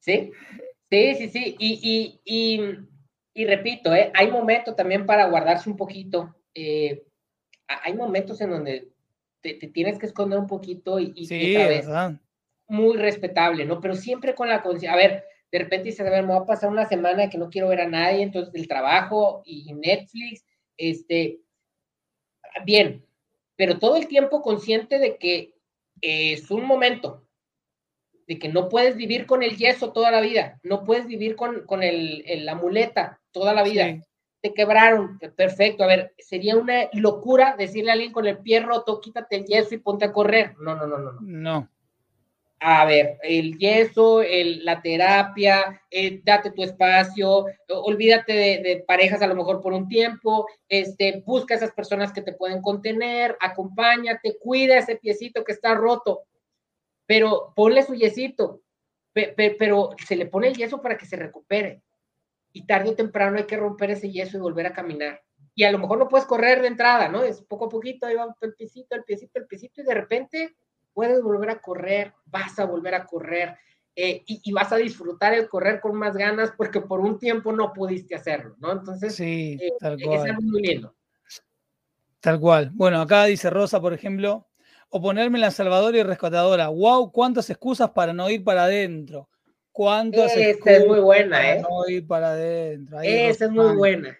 Sí, 0.00 0.32
sí, 0.90 1.14
sí, 1.14 1.28
sí. 1.28 1.56
Y, 1.58 1.80
y, 1.82 2.20
y, 2.24 2.60
y 3.34 3.44
repito, 3.46 3.94
¿eh? 3.94 4.10
hay 4.14 4.30
momentos 4.30 4.76
también 4.76 5.06
para 5.06 5.28
guardarse 5.28 5.70
un 5.70 5.76
poquito. 5.76 6.34
Eh, 6.54 7.04
hay 7.66 7.94
momentos 7.94 8.40
en 8.40 8.50
donde 8.50 8.92
te, 9.40 9.54
te, 9.54 9.68
tienes 9.68 9.98
que 9.98 10.06
esconder 10.06 10.38
un 10.38 10.46
poquito 10.46 10.98
y, 10.98 11.12
y 11.14 11.26
sí, 11.26 11.56
otra 11.56 11.68
vez, 11.68 11.88
muy 12.68 12.96
respetable, 12.96 13.64
¿no? 13.64 13.80
Pero 13.80 13.94
siempre 13.94 14.34
con 14.34 14.48
la 14.48 14.62
conciencia. 14.62 14.92
A 14.92 14.96
ver, 14.96 15.24
de 15.50 15.58
repente 15.58 15.86
dices, 15.86 16.06
a 16.06 16.10
ver, 16.10 16.22
me 16.22 16.32
va 16.32 16.40
a 16.40 16.46
pasar 16.46 16.70
una 16.70 16.86
semana 16.86 17.28
que 17.28 17.38
no 17.38 17.50
quiero 17.50 17.68
ver 17.68 17.80
a 17.80 17.88
nadie, 17.88 18.22
entonces 18.22 18.54
el 18.54 18.68
trabajo 18.68 19.42
y 19.44 19.72
Netflix, 19.74 20.44
este, 20.76 21.40
bien, 22.64 23.04
pero 23.56 23.78
todo 23.78 23.96
el 23.96 24.06
tiempo 24.06 24.42
consciente 24.42 24.98
de 24.98 25.16
que 25.16 25.54
es 26.00 26.50
un 26.50 26.64
momento, 26.64 27.26
de 28.30 28.38
que 28.38 28.48
no 28.48 28.68
puedes 28.68 28.94
vivir 28.94 29.26
con 29.26 29.42
el 29.42 29.56
yeso 29.56 29.90
toda 29.90 30.12
la 30.12 30.20
vida, 30.20 30.60
no 30.62 30.84
puedes 30.84 31.08
vivir 31.08 31.34
con, 31.34 31.66
con 31.66 31.82
el, 31.82 32.22
el, 32.28 32.46
la 32.46 32.54
muleta 32.54 33.20
toda 33.32 33.52
la 33.52 33.64
vida. 33.64 33.86
Sí. 33.86 34.00
Te 34.40 34.54
quebraron, 34.54 35.18
perfecto. 35.18 35.82
A 35.82 35.88
ver, 35.88 36.14
sería 36.16 36.56
una 36.56 36.88
locura 36.92 37.56
decirle 37.58 37.90
a 37.90 37.94
alguien 37.94 38.12
con 38.12 38.28
el 38.28 38.38
pie 38.38 38.60
roto, 38.60 39.00
quítate 39.00 39.34
el 39.34 39.46
yeso 39.46 39.74
y 39.74 39.78
ponte 39.78 40.04
a 40.04 40.12
correr. 40.12 40.54
No, 40.60 40.76
no, 40.76 40.86
no, 40.86 40.98
no. 40.98 41.12
No. 41.14 41.20
no 41.20 41.70
a 42.60 42.84
ver, 42.84 43.18
el 43.22 43.56
yeso, 43.58 44.20
el, 44.20 44.64
la 44.66 44.82
terapia, 44.82 45.82
eh, 45.90 46.20
date 46.22 46.50
tu 46.50 46.62
espacio, 46.62 47.46
olvídate 47.68 48.32
de, 48.34 48.62
de, 48.62 48.84
parejas 48.86 49.22
a 49.22 49.26
lo 49.26 49.34
mejor 49.34 49.62
por 49.62 49.72
un 49.72 49.88
tiempo, 49.88 50.46
este, 50.68 51.22
busca 51.24 51.54
esas 51.54 51.72
personas 51.72 52.12
que 52.12 52.20
te 52.20 52.34
pueden 52.34 52.60
contener, 52.60 53.34
acompáñate, 53.40 54.36
cuida 54.38 54.76
ese 54.76 54.96
piecito 54.96 55.42
que 55.42 55.52
está 55.52 55.74
roto, 55.74 56.24
pero 57.10 57.52
ponle 57.56 57.82
su 57.82 57.96
yesito, 57.96 58.62
pe, 59.12 59.34
pe, 59.36 59.56
pero 59.58 59.90
se 60.06 60.14
le 60.14 60.26
pone 60.26 60.46
el 60.46 60.54
yeso 60.54 60.80
para 60.80 60.96
que 60.96 61.06
se 61.06 61.16
recupere. 61.16 61.82
Y 62.52 62.64
tarde 62.66 62.90
o 62.90 62.94
temprano 62.94 63.36
hay 63.36 63.46
que 63.46 63.56
romper 63.56 63.90
ese 63.90 64.12
yeso 64.12 64.36
y 64.36 64.40
volver 64.40 64.68
a 64.68 64.72
caminar. 64.72 65.20
Y 65.56 65.64
a 65.64 65.72
lo 65.72 65.80
mejor 65.80 65.98
no 65.98 66.06
puedes 66.06 66.24
correr 66.24 66.62
de 66.62 66.68
entrada, 66.68 67.08
¿no? 67.08 67.24
Es 67.24 67.42
poco 67.42 67.64
a 67.64 67.68
poquito, 67.68 68.06
ahí 68.06 68.14
va 68.14 68.32
el 68.40 68.54
piecito, 68.54 68.94
el 68.94 69.02
piecito, 69.02 69.40
el 69.40 69.48
piecito, 69.48 69.80
y 69.80 69.84
de 69.86 69.94
repente 69.94 70.56
puedes 70.92 71.20
volver 71.20 71.50
a 71.50 71.60
correr, 71.60 72.14
vas 72.26 72.56
a 72.60 72.64
volver 72.64 72.94
a 72.94 73.04
correr 73.04 73.56
eh, 73.96 74.22
y, 74.24 74.40
y, 74.44 74.52
vas 74.52 74.70
a 74.70 74.76
disfrutar 74.76 75.34
el 75.34 75.48
correr 75.48 75.80
con 75.80 75.96
más 75.96 76.16
ganas 76.16 76.52
porque 76.56 76.80
por 76.80 77.00
un 77.00 77.18
tiempo 77.18 77.50
no 77.50 77.72
pudiste 77.72 78.14
hacerlo, 78.14 78.54
¿no? 78.60 78.70
Entonces, 78.70 79.16
sí, 79.16 79.58
eh, 79.60 79.72
tal 79.80 80.00
cual. 80.00 80.16
es 80.16 80.30
algo 80.30 80.42
muy 80.42 80.62
lindo. 80.62 80.94
Tal 82.20 82.38
cual. 82.38 82.70
Bueno, 82.72 83.00
acá 83.00 83.24
dice 83.24 83.50
Rosa, 83.50 83.80
por 83.80 83.94
ejemplo, 83.94 84.46
o 84.90 85.00
ponerme 85.00 85.38
la 85.38 85.50
salvadora 85.50 85.98
y 85.98 86.02
rescatadora. 86.02 86.68
¡Wow! 86.68 87.12
¿Cuántas 87.12 87.48
excusas 87.48 87.90
para 87.90 88.12
no 88.12 88.28
ir 88.28 88.44
para 88.44 88.64
adentro? 88.64 89.28
¿Cuántas 89.72 90.32
Esta 90.32 90.40
excusas 90.40 90.80
es 90.80 90.86
muy 90.86 91.00
buena, 91.00 91.36
para 91.36 91.54
¿eh? 91.54 91.62
no 91.62 91.88
ir 91.88 92.06
para 92.06 92.30
adentro? 92.32 92.98
Ahí 92.98 93.08
Esa 93.08 93.46
es 93.46 93.50
muy 93.50 93.74
buena. 93.76 94.18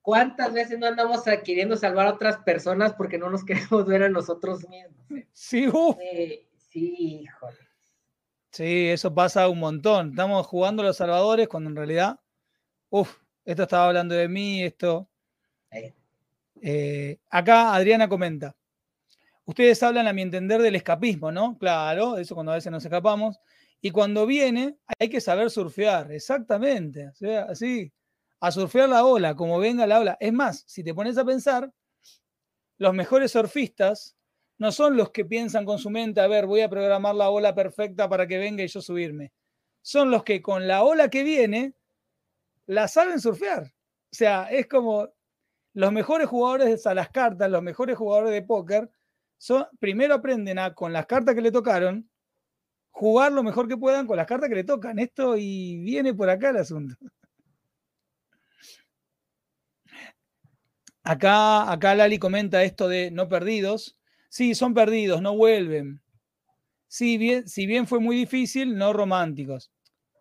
¿Cuántas 0.00 0.52
veces 0.52 0.78
no 0.78 0.86
andamos 0.86 1.22
queriendo 1.44 1.76
salvar 1.76 2.06
a 2.06 2.14
otras 2.14 2.38
personas 2.38 2.94
porque 2.94 3.18
no 3.18 3.30
nos 3.30 3.44
queremos 3.44 3.86
ver 3.86 4.04
a 4.04 4.08
nosotros 4.08 4.66
mismos? 4.68 5.26
Sí, 5.32 5.68
uh. 5.68 5.96
eh, 6.00 6.46
sí, 6.56 7.22
híjole. 7.22 7.58
Sí, 8.50 8.88
eso 8.88 9.14
pasa 9.14 9.48
un 9.48 9.58
montón. 9.58 10.10
Estamos 10.10 10.46
jugando 10.46 10.82
a 10.82 10.86
los 10.86 10.96
salvadores 10.96 11.48
cuando 11.48 11.70
en 11.70 11.76
realidad, 11.76 12.20
uff, 12.90 13.16
esto 13.44 13.62
estaba 13.62 13.86
hablando 13.86 14.14
de 14.14 14.28
mí, 14.28 14.62
esto. 14.62 15.08
Eh, 16.60 17.18
acá 17.30 17.74
Adriana 17.74 18.08
comenta. 18.08 18.54
Ustedes 19.44 19.82
hablan, 19.82 20.06
a 20.06 20.12
mi 20.12 20.22
entender, 20.22 20.62
del 20.62 20.76
escapismo, 20.76 21.32
¿no? 21.32 21.58
Claro, 21.58 22.16
eso 22.16 22.34
cuando 22.34 22.52
a 22.52 22.56
veces 22.56 22.70
nos 22.70 22.84
escapamos. 22.84 23.38
Y 23.80 23.90
cuando 23.90 24.26
viene, 24.26 24.76
hay 24.98 25.08
que 25.08 25.20
saber 25.20 25.50
surfear, 25.50 26.12
exactamente. 26.12 27.08
O 27.08 27.14
sea, 27.14 27.42
así 27.44 27.92
a 28.42 28.50
surfear 28.50 28.88
la 28.88 29.04
ola, 29.04 29.36
como 29.36 29.60
venga 29.60 29.86
la 29.86 30.00
ola. 30.00 30.16
Es 30.18 30.32
más, 30.32 30.64
si 30.66 30.82
te 30.82 30.92
pones 30.92 31.16
a 31.16 31.24
pensar, 31.24 31.72
los 32.76 32.92
mejores 32.92 33.30
surfistas 33.30 34.16
no 34.58 34.72
son 34.72 34.96
los 34.96 35.10
que 35.10 35.24
piensan 35.24 35.64
con 35.64 35.78
su 35.78 35.90
mente, 35.90 36.20
a 36.20 36.26
ver, 36.26 36.46
voy 36.46 36.60
a 36.60 36.68
programar 36.68 37.14
la 37.14 37.30
ola 37.30 37.54
perfecta 37.54 38.08
para 38.08 38.26
que 38.26 38.38
venga 38.38 38.64
y 38.64 38.66
yo 38.66 38.80
subirme. 38.80 39.32
Son 39.80 40.10
los 40.10 40.24
que 40.24 40.42
con 40.42 40.66
la 40.66 40.82
ola 40.82 41.08
que 41.08 41.22
viene, 41.22 41.74
la 42.66 42.88
saben 42.88 43.20
surfear. 43.20 43.62
O 43.62 44.14
sea, 44.14 44.48
es 44.50 44.66
como 44.66 45.08
los 45.74 45.92
mejores 45.92 46.28
jugadores 46.28 46.84
a 46.86 46.94
las 46.94 47.10
cartas, 47.10 47.48
los 47.48 47.62
mejores 47.62 47.96
jugadores 47.96 48.32
de 48.32 48.42
póker, 48.42 48.90
primero 49.78 50.14
aprenden 50.14 50.58
a, 50.58 50.74
con 50.74 50.92
las 50.92 51.06
cartas 51.06 51.34
que 51.34 51.40
le 51.40 51.50
tocaron, 51.50 52.08
jugar 52.90 53.32
lo 53.32 53.42
mejor 53.42 53.68
que 53.68 53.76
puedan 53.76 54.06
con 54.06 54.16
las 54.16 54.26
cartas 54.26 54.48
que 54.48 54.54
le 54.54 54.64
tocan. 54.64 54.98
Esto 54.98 55.36
y 55.36 55.78
viene 55.78 56.14
por 56.14 56.30
acá 56.30 56.50
el 56.50 56.58
asunto. 56.58 56.96
Acá, 61.04 61.72
acá 61.72 61.96
Lali 61.96 62.20
comenta 62.20 62.62
esto 62.62 62.86
de 62.86 63.10
no 63.10 63.28
perdidos. 63.28 63.98
Sí, 64.28 64.54
son 64.54 64.72
perdidos, 64.72 65.20
no 65.20 65.36
vuelven. 65.36 66.00
Sí, 66.86 67.18
bien, 67.18 67.48
si 67.48 67.66
bien 67.66 67.88
fue 67.88 67.98
muy 67.98 68.14
difícil, 68.14 68.76
no 68.78 68.92
románticos. 68.92 69.72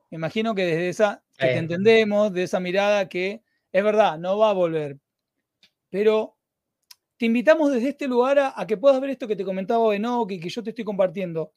Me 0.10 0.16
imagino 0.16 0.56
que 0.56 0.66
desde 0.66 0.90
esa, 0.90 1.24
que 1.38 1.46
te 1.46 1.58
entendemos, 1.58 2.34
de 2.34 2.44
esa 2.44 2.60
mirada 2.60 3.08
que 3.10 3.44
es 3.72 3.84
verdad, 3.84 4.18
no 4.18 4.40
va 4.40 4.50
a 4.50 4.54
volver. 4.54 4.98
Pero 5.92 6.36
te 7.22 7.28
invitamos 7.28 7.72
desde 7.72 7.90
este 7.90 8.08
lugar 8.08 8.40
a, 8.40 8.60
a 8.60 8.66
que 8.66 8.78
puedas 8.78 9.00
ver 9.00 9.12
esto 9.12 9.28
que 9.28 9.36
te 9.36 9.46
comentaba 9.46 9.88
Benoque 9.90 10.34
y 10.34 10.40
que 10.40 10.50
yo 10.50 10.64
te 10.64 10.72
estoy 10.72 10.84
compartiendo. 10.84 11.54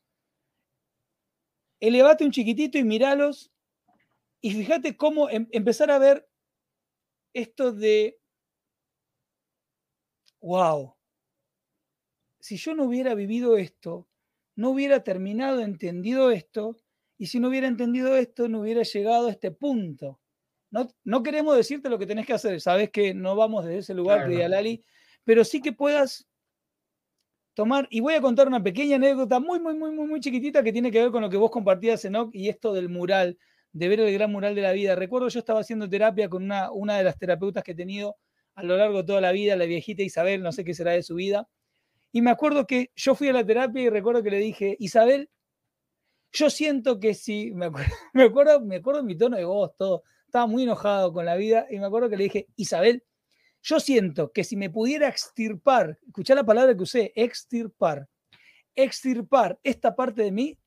Elevate 1.80 2.22
un 2.22 2.32
chiquitito 2.32 2.76
y 2.76 2.84
miralos 2.84 3.50
y 4.42 4.50
fíjate 4.50 4.94
cómo 4.94 5.30
em, 5.30 5.48
empezar 5.52 5.90
a 5.90 5.98
ver 5.98 6.28
esto 7.32 7.72
de, 7.72 8.20
wow, 10.42 10.94
si 12.40 12.58
yo 12.58 12.74
no 12.74 12.84
hubiera 12.84 13.14
vivido 13.14 13.56
esto, 13.56 14.06
no 14.56 14.68
hubiera 14.68 15.02
terminado 15.02 15.62
entendido 15.62 16.30
esto, 16.30 16.76
y 17.16 17.28
si 17.28 17.40
no 17.40 17.48
hubiera 17.48 17.68
entendido 17.68 18.14
esto, 18.18 18.50
no 18.50 18.60
hubiera 18.60 18.82
llegado 18.82 19.28
a 19.28 19.30
este 19.30 19.50
punto. 19.50 20.20
No, 20.70 20.86
no 21.04 21.22
queremos 21.22 21.56
decirte 21.56 21.88
lo 21.88 21.98
que 21.98 22.06
tenés 22.06 22.26
que 22.26 22.34
hacer, 22.34 22.60
sabes 22.60 22.90
que 22.90 23.14
no 23.14 23.34
vamos 23.34 23.64
desde 23.64 23.78
ese 23.78 23.94
lugar, 23.94 24.28
claro. 24.28 24.48
Lali, 24.48 24.84
pero 25.24 25.44
sí 25.44 25.60
que 25.60 25.72
puedas 25.72 26.26
tomar, 27.54 27.86
y 27.90 28.00
voy 28.00 28.14
a 28.14 28.20
contar 28.20 28.48
una 28.48 28.62
pequeña 28.62 28.96
anécdota 28.96 29.40
muy, 29.40 29.60
muy, 29.60 29.74
muy, 29.74 29.92
muy, 29.92 30.06
muy 30.06 30.20
chiquitita 30.20 30.62
que 30.62 30.72
tiene 30.72 30.90
que 30.90 31.00
ver 31.00 31.10
con 31.10 31.22
lo 31.22 31.30
que 31.30 31.36
vos 31.36 31.50
compartías, 31.50 32.04
Enoch, 32.04 32.30
y 32.34 32.48
esto 32.48 32.72
del 32.72 32.88
mural, 32.88 33.38
de 33.72 33.88
ver 33.88 34.00
el 34.00 34.12
gran 34.12 34.30
mural 34.32 34.54
de 34.54 34.62
la 34.62 34.72
vida. 34.72 34.94
Recuerdo 34.94 35.28
yo 35.28 35.38
estaba 35.38 35.60
haciendo 35.60 35.88
terapia 35.88 36.28
con 36.28 36.44
una, 36.44 36.70
una 36.72 36.96
de 36.98 37.04
las 37.04 37.18
terapeutas 37.18 37.62
que 37.62 37.72
he 37.72 37.76
tenido 37.76 38.16
a 38.54 38.62
lo 38.62 38.76
largo 38.76 38.98
de 38.98 39.04
toda 39.04 39.20
la 39.20 39.32
vida, 39.32 39.56
la 39.56 39.64
viejita 39.64 40.02
Isabel, 40.02 40.42
no 40.42 40.52
sé 40.52 40.64
qué 40.64 40.74
será 40.74 40.92
de 40.92 41.02
su 41.02 41.16
vida, 41.16 41.48
y 42.12 42.22
me 42.22 42.30
acuerdo 42.30 42.64
que 42.64 42.92
yo 42.94 43.16
fui 43.16 43.28
a 43.28 43.32
la 43.32 43.44
terapia 43.44 43.82
y 43.82 43.88
recuerdo 43.88 44.22
que 44.22 44.30
le 44.30 44.38
dije, 44.38 44.76
Isabel, 44.78 45.30
yo 46.30 46.48
siento 46.48 47.00
que 47.00 47.12
si, 47.14 47.50
me 47.54 47.66
acuerdo, 47.66 47.92
me 48.12 48.22
acuerdo, 48.22 48.60
me 48.60 48.76
acuerdo 48.76 49.02
mi 49.02 49.16
tono 49.16 49.36
de 49.36 49.44
voz, 49.44 49.76
todo, 49.76 50.04
estaba 50.26 50.46
muy 50.46 50.62
enojado 50.62 51.12
con 51.12 51.24
la 51.24 51.34
vida 51.34 51.66
y 51.70 51.78
me 51.80 51.86
acuerdo 51.86 52.08
que 52.08 52.16
le 52.16 52.24
dije, 52.24 52.46
Isabel, 52.54 53.02
yo 53.64 53.80
siento 53.80 54.30
que 54.30 54.44
si 54.44 54.56
me 54.56 54.68
pudiera 54.68 55.08
extirpar, 55.08 55.98
escuchá 56.06 56.34
la 56.34 56.44
palabra 56.44 56.76
que 56.76 56.82
usé, 56.82 57.12
extirpar, 57.16 58.06
extirpar 58.76 59.58
esta 59.62 59.96
parte 59.96 60.22
de 60.22 60.30
mí, 60.30 60.58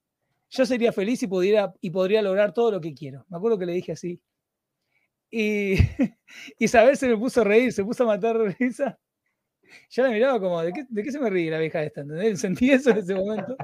yo 0.50 0.66
sería 0.66 0.92
feliz 0.92 1.22
y, 1.22 1.28
pudiera, 1.28 1.74
y 1.80 1.92
podría 1.92 2.24
lograr 2.24 2.54
todo 2.54 2.72
lo 2.72 2.82
que 2.82 2.96
quiero. 2.96 3.24
Me 3.30 3.38
acuerdo 3.38 3.60
que 3.60 3.68
le 3.68 3.74
dije 3.74 3.92
así. 3.92 4.20
Y 5.30 5.76
Isabel 6.60 6.98
se 6.98 7.08
me 7.08 7.18
puso 7.18 7.42
a 7.42 7.44
reír, 7.44 7.72
se 7.72 7.84
puso 7.84 8.04
a 8.04 8.08
matar 8.08 8.36
risa. 8.60 8.98
Yo 9.92 10.02
la 10.02 10.10
miraba 10.10 10.40
como, 10.40 10.60
¿de 10.64 10.74
qué, 10.74 10.86
¿de 10.90 11.04
qué 11.04 11.12
se 11.12 11.20
me 11.20 11.30
ríe 11.30 11.52
la 11.52 11.60
vieja 11.60 11.84
esta? 11.84 12.02
¿entendés? 12.02 12.40
Sentí 12.40 12.72
eso 12.72 12.90
en 12.90 12.98
ese 12.98 13.14
momento. 13.14 13.56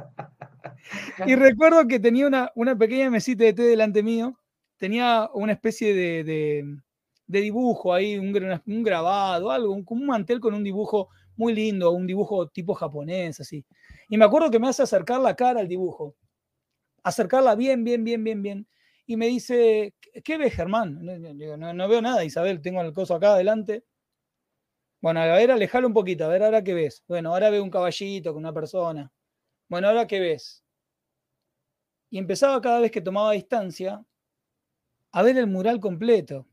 Y 1.26 1.36
recuerdo 1.36 1.88
que 1.88 2.00
tenía 2.00 2.28
una, 2.28 2.52
una 2.54 2.78
pequeña 2.78 3.10
mesita 3.10 3.46
de 3.46 3.54
té 3.54 3.64
delante 3.64 4.04
mío, 4.04 4.38
tenía 4.78 5.30
una 5.34 5.54
especie 5.54 5.96
de, 5.96 6.24
de, 6.24 6.78
de 7.34 7.42
dibujo 7.42 7.94
ahí, 7.94 8.16
un, 8.18 8.28
un, 8.68 8.84
grabado, 8.84 9.50
algo, 9.50 9.74
un, 9.74 9.84
un 9.90 10.06
mantel 10.06 10.40
con 10.40 10.54
un 10.54 10.64
dibujo 10.64 11.10
muy 11.36 11.54
lindo, 11.54 11.92
un 11.92 12.06
dibujo 12.06 12.48
tipo 12.50 12.76
japonés, 12.76 13.40
así. 13.40 13.66
Y 14.08 14.18
me 14.18 14.26
acuerdo 14.26 14.52
que 14.52 14.60
me 14.60 14.68
hace 14.68 14.84
acercar 14.84 15.20
la 15.20 15.36
cara 15.36 15.62
al 15.62 15.68
dibujo, 15.68 16.16
acercarla 17.04 17.56
bien, 17.56 17.84
bien, 17.84 18.04
bien, 18.04 18.24
bien, 18.24 18.44
bien. 18.44 18.68
Y 19.08 19.18
me 19.18 19.28
dice, 19.28 19.96
¿qué 20.24 20.38
ves, 20.38 20.54
Germán? 20.54 21.00
No, 21.04 21.58
no, 21.58 21.74
no 21.74 21.88
veo 21.88 22.02
nada, 22.02 22.24
Isabel, 22.24 22.62
tengo 22.62 22.82
el 22.82 22.94
coso 22.94 23.16
acá 23.16 23.34
adelante. 23.34 23.84
Bueno, 25.02 25.20
a 25.22 25.26
ver, 25.26 25.52
alejalo 25.52 25.88
un 25.88 25.94
poquito, 25.94 26.26
a 26.26 26.28
ver, 26.28 26.44
ahora 26.44 26.64
qué 26.64 26.76
ves. 26.76 27.04
Bueno, 27.08 27.32
ahora 27.32 27.50
veo 27.50 27.64
un 27.64 27.72
caballito 27.72 28.32
con 28.32 28.44
una 28.44 28.54
persona. 28.54 29.12
Bueno, 29.68 29.88
ahora 29.88 30.06
qué 30.08 30.20
ves. 30.20 30.64
Y 32.12 32.20
empezaba 32.20 32.62
cada 32.62 32.80
vez 32.80 32.92
que 32.92 33.02
tomaba 33.02 33.32
distancia 33.32 34.06
a 35.12 35.24
ver 35.24 35.38
el 35.38 35.48
mural 35.48 35.80
completo. 35.80 36.48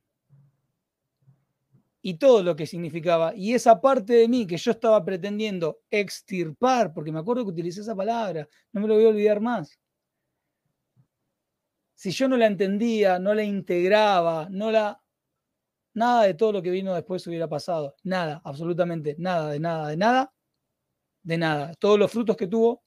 Y 2.02 2.14
todo 2.14 2.42
lo 2.42 2.56
que 2.56 2.66
significaba. 2.66 3.34
Y 3.34 3.54
esa 3.54 3.80
parte 3.80 4.14
de 4.14 4.28
mí 4.28 4.46
que 4.46 4.56
yo 4.56 4.70
estaba 4.70 5.04
pretendiendo 5.04 5.80
extirpar, 5.90 6.92
porque 6.94 7.12
me 7.12 7.18
acuerdo 7.18 7.44
que 7.44 7.50
utilicé 7.50 7.82
esa 7.82 7.94
palabra, 7.94 8.48
no 8.72 8.80
me 8.80 8.88
lo 8.88 8.94
voy 8.94 9.04
a 9.04 9.08
olvidar 9.08 9.40
más. 9.40 9.78
Si 11.94 12.10
yo 12.10 12.28
no 12.28 12.38
la 12.38 12.46
entendía, 12.46 13.18
no 13.18 13.34
la 13.34 13.44
integraba, 13.44 14.48
no 14.50 14.70
la 14.70 15.02
nada 15.92 16.24
de 16.24 16.34
todo 16.34 16.52
lo 16.52 16.62
que 16.62 16.70
vino 16.70 16.94
después 16.94 17.26
hubiera 17.26 17.48
pasado. 17.48 17.94
Nada, 18.04 18.40
absolutamente 18.44 19.16
nada, 19.18 19.50
de 19.50 19.60
nada, 19.60 19.88
de 19.88 19.96
nada, 19.96 20.32
de 21.22 21.38
nada. 21.38 21.74
Todos 21.74 21.98
los 21.98 22.10
frutos 22.10 22.36
que 22.36 22.46
tuvo 22.46 22.82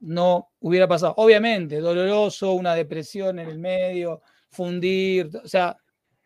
no 0.00 0.52
hubiera 0.60 0.86
pasado. 0.86 1.14
Obviamente, 1.16 1.80
doloroso, 1.80 2.52
una 2.52 2.74
depresión 2.74 3.38
en 3.38 3.48
el 3.48 3.58
medio, 3.58 4.22
fundir, 4.50 5.30
o 5.42 5.48
sea, 5.48 5.76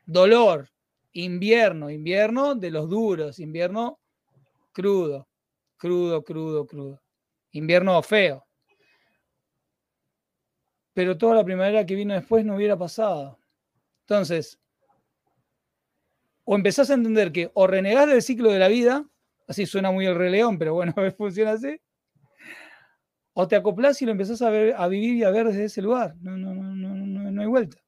dolor, 0.08 0.70
invierno, 1.12 1.90
invierno 1.90 2.54
de 2.54 2.70
los 2.70 2.88
duros, 2.88 3.38
invierno 3.38 4.00
crudo, 4.72 5.28
crudo, 5.76 6.24
crudo, 6.24 6.66
crudo. 6.66 7.02
Invierno 7.52 8.02
feo. 8.02 8.46
Pero 10.94 11.18
toda 11.18 11.36
la 11.36 11.44
primavera 11.44 11.84
que 11.84 11.94
vino 11.94 12.14
después 12.14 12.44
no 12.44 12.56
hubiera 12.56 12.76
pasado. 12.76 13.38
Entonces, 14.00 14.58
o 16.44 16.56
empezás 16.56 16.90
a 16.90 16.94
entender 16.94 17.30
que 17.30 17.50
o 17.52 17.66
renegás 17.66 18.08
del 18.08 18.22
ciclo 18.22 18.50
de 18.50 18.58
la 18.58 18.68
vida, 18.68 19.06
así 19.46 19.66
suena 19.66 19.90
muy 19.90 20.06
el 20.06 20.16
Rey 20.16 20.30
León, 20.30 20.58
pero 20.58 20.72
bueno, 20.72 20.94
funciona 21.18 21.52
así, 21.52 21.78
o 23.34 23.46
te 23.46 23.56
acoplás 23.56 24.00
y 24.00 24.06
lo 24.06 24.12
empezás 24.12 24.40
a, 24.40 24.48
ver, 24.48 24.74
a 24.76 24.88
vivir 24.88 25.16
y 25.16 25.24
a 25.24 25.30
ver 25.30 25.46
desde 25.48 25.66
ese 25.66 25.82
lugar. 25.82 26.16
No, 26.20 26.36
no, 26.36 26.54
no, 26.54 26.74
no, 26.74 27.30
no 27.30 27.42
hay 27.42 27.46
vuelta. 27.46 27.78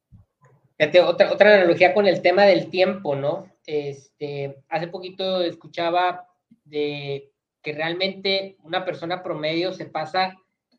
Otra, 1.06 1.30
otra 1.30 1.54
analogía 1.56 1.92
con 1.92 2.06
el 2.06 2.22
tema 2.22 2.44
del 2.44 2.70
tiempo, 2.70 3.14
¿no? 3.14 3.52
Este, 3.66 4.62
hace 4.68 4.88
poquito 4.88 5.42
escuchaba 5.42 6.26
de 6.64 7.32
que 7.62 7.72
realmente 7.72 8.56
una 8.62 8.84
persona 8.84 9.22
promedio 9.22 9.72
se 9.72 9.86
pasa 9.86 10.36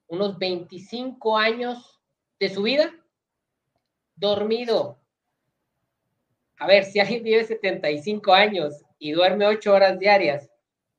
unos 0.07 0.39
25 0.39 1.37
años 1.37 2.01
de 2.39 2.49
su 2.49 2.63
vida 2.63 2.91
dormido, 4.15 5.01
a 6.61 6.67
ver, 6.67 6.85
si 6.85 6.99
alguien 6.99 7.23
vive 7.23 7.43
75 7.43 8.35
años 8.35 8.85
y 8.99 9.13
duerme 9.13 9.47
8 9.47 9.73
horas 9.73 9.97
diarias, 9.97 10.47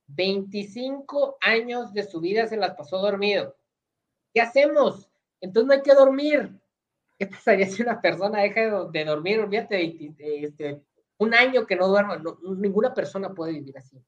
25 0.07 1.37
años 1.39 1.93
de 1.93 2.03
su 2.03 2.19
vida 2.19 2.47
se 2.47 2.57
las 2.57 2.75
pasó 2.75 2.97
dormido. 2.97 3.55
¿Qué 4.33 4.41
hacemos? 4.41 5.09
Entonces 5.39 5.67
no 5.67 5.73
hay 5.73 5.81
que 5.81 5.93
dormir. 5.93 6.59
¿Qué 7.17 7.27
pasaría 7.27 7.65
si 7.67 7.81
una 7.81 8.01
persona 8.01 8.41
deja 8.41 8.87
de 8.89 9.05
dormir? 9.05 9.39
Olvídate, 9.39 10.13
este, 10.17 10.81
un 11.17 11.33
año 11.33 11.65
que 11.65 11.75
no 11.75 11.87
duerma. 11.87 12.21
ninguna 12.57 12.93
persona 12.93 13.33
puede 13.33 13.53
vivir 13.53 13.77
así. 13.77 14.03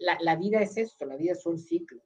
La, 0.00 0.16
la, 0.20 0.36
vida 0.36 0.60
es 0.60 0.76
esto, 0.76 1.06
la 1.06 1.16
vida 1.16 1.32
es 1.32 1.44
un 1.46 1.58
ciclo. 1.58 2.02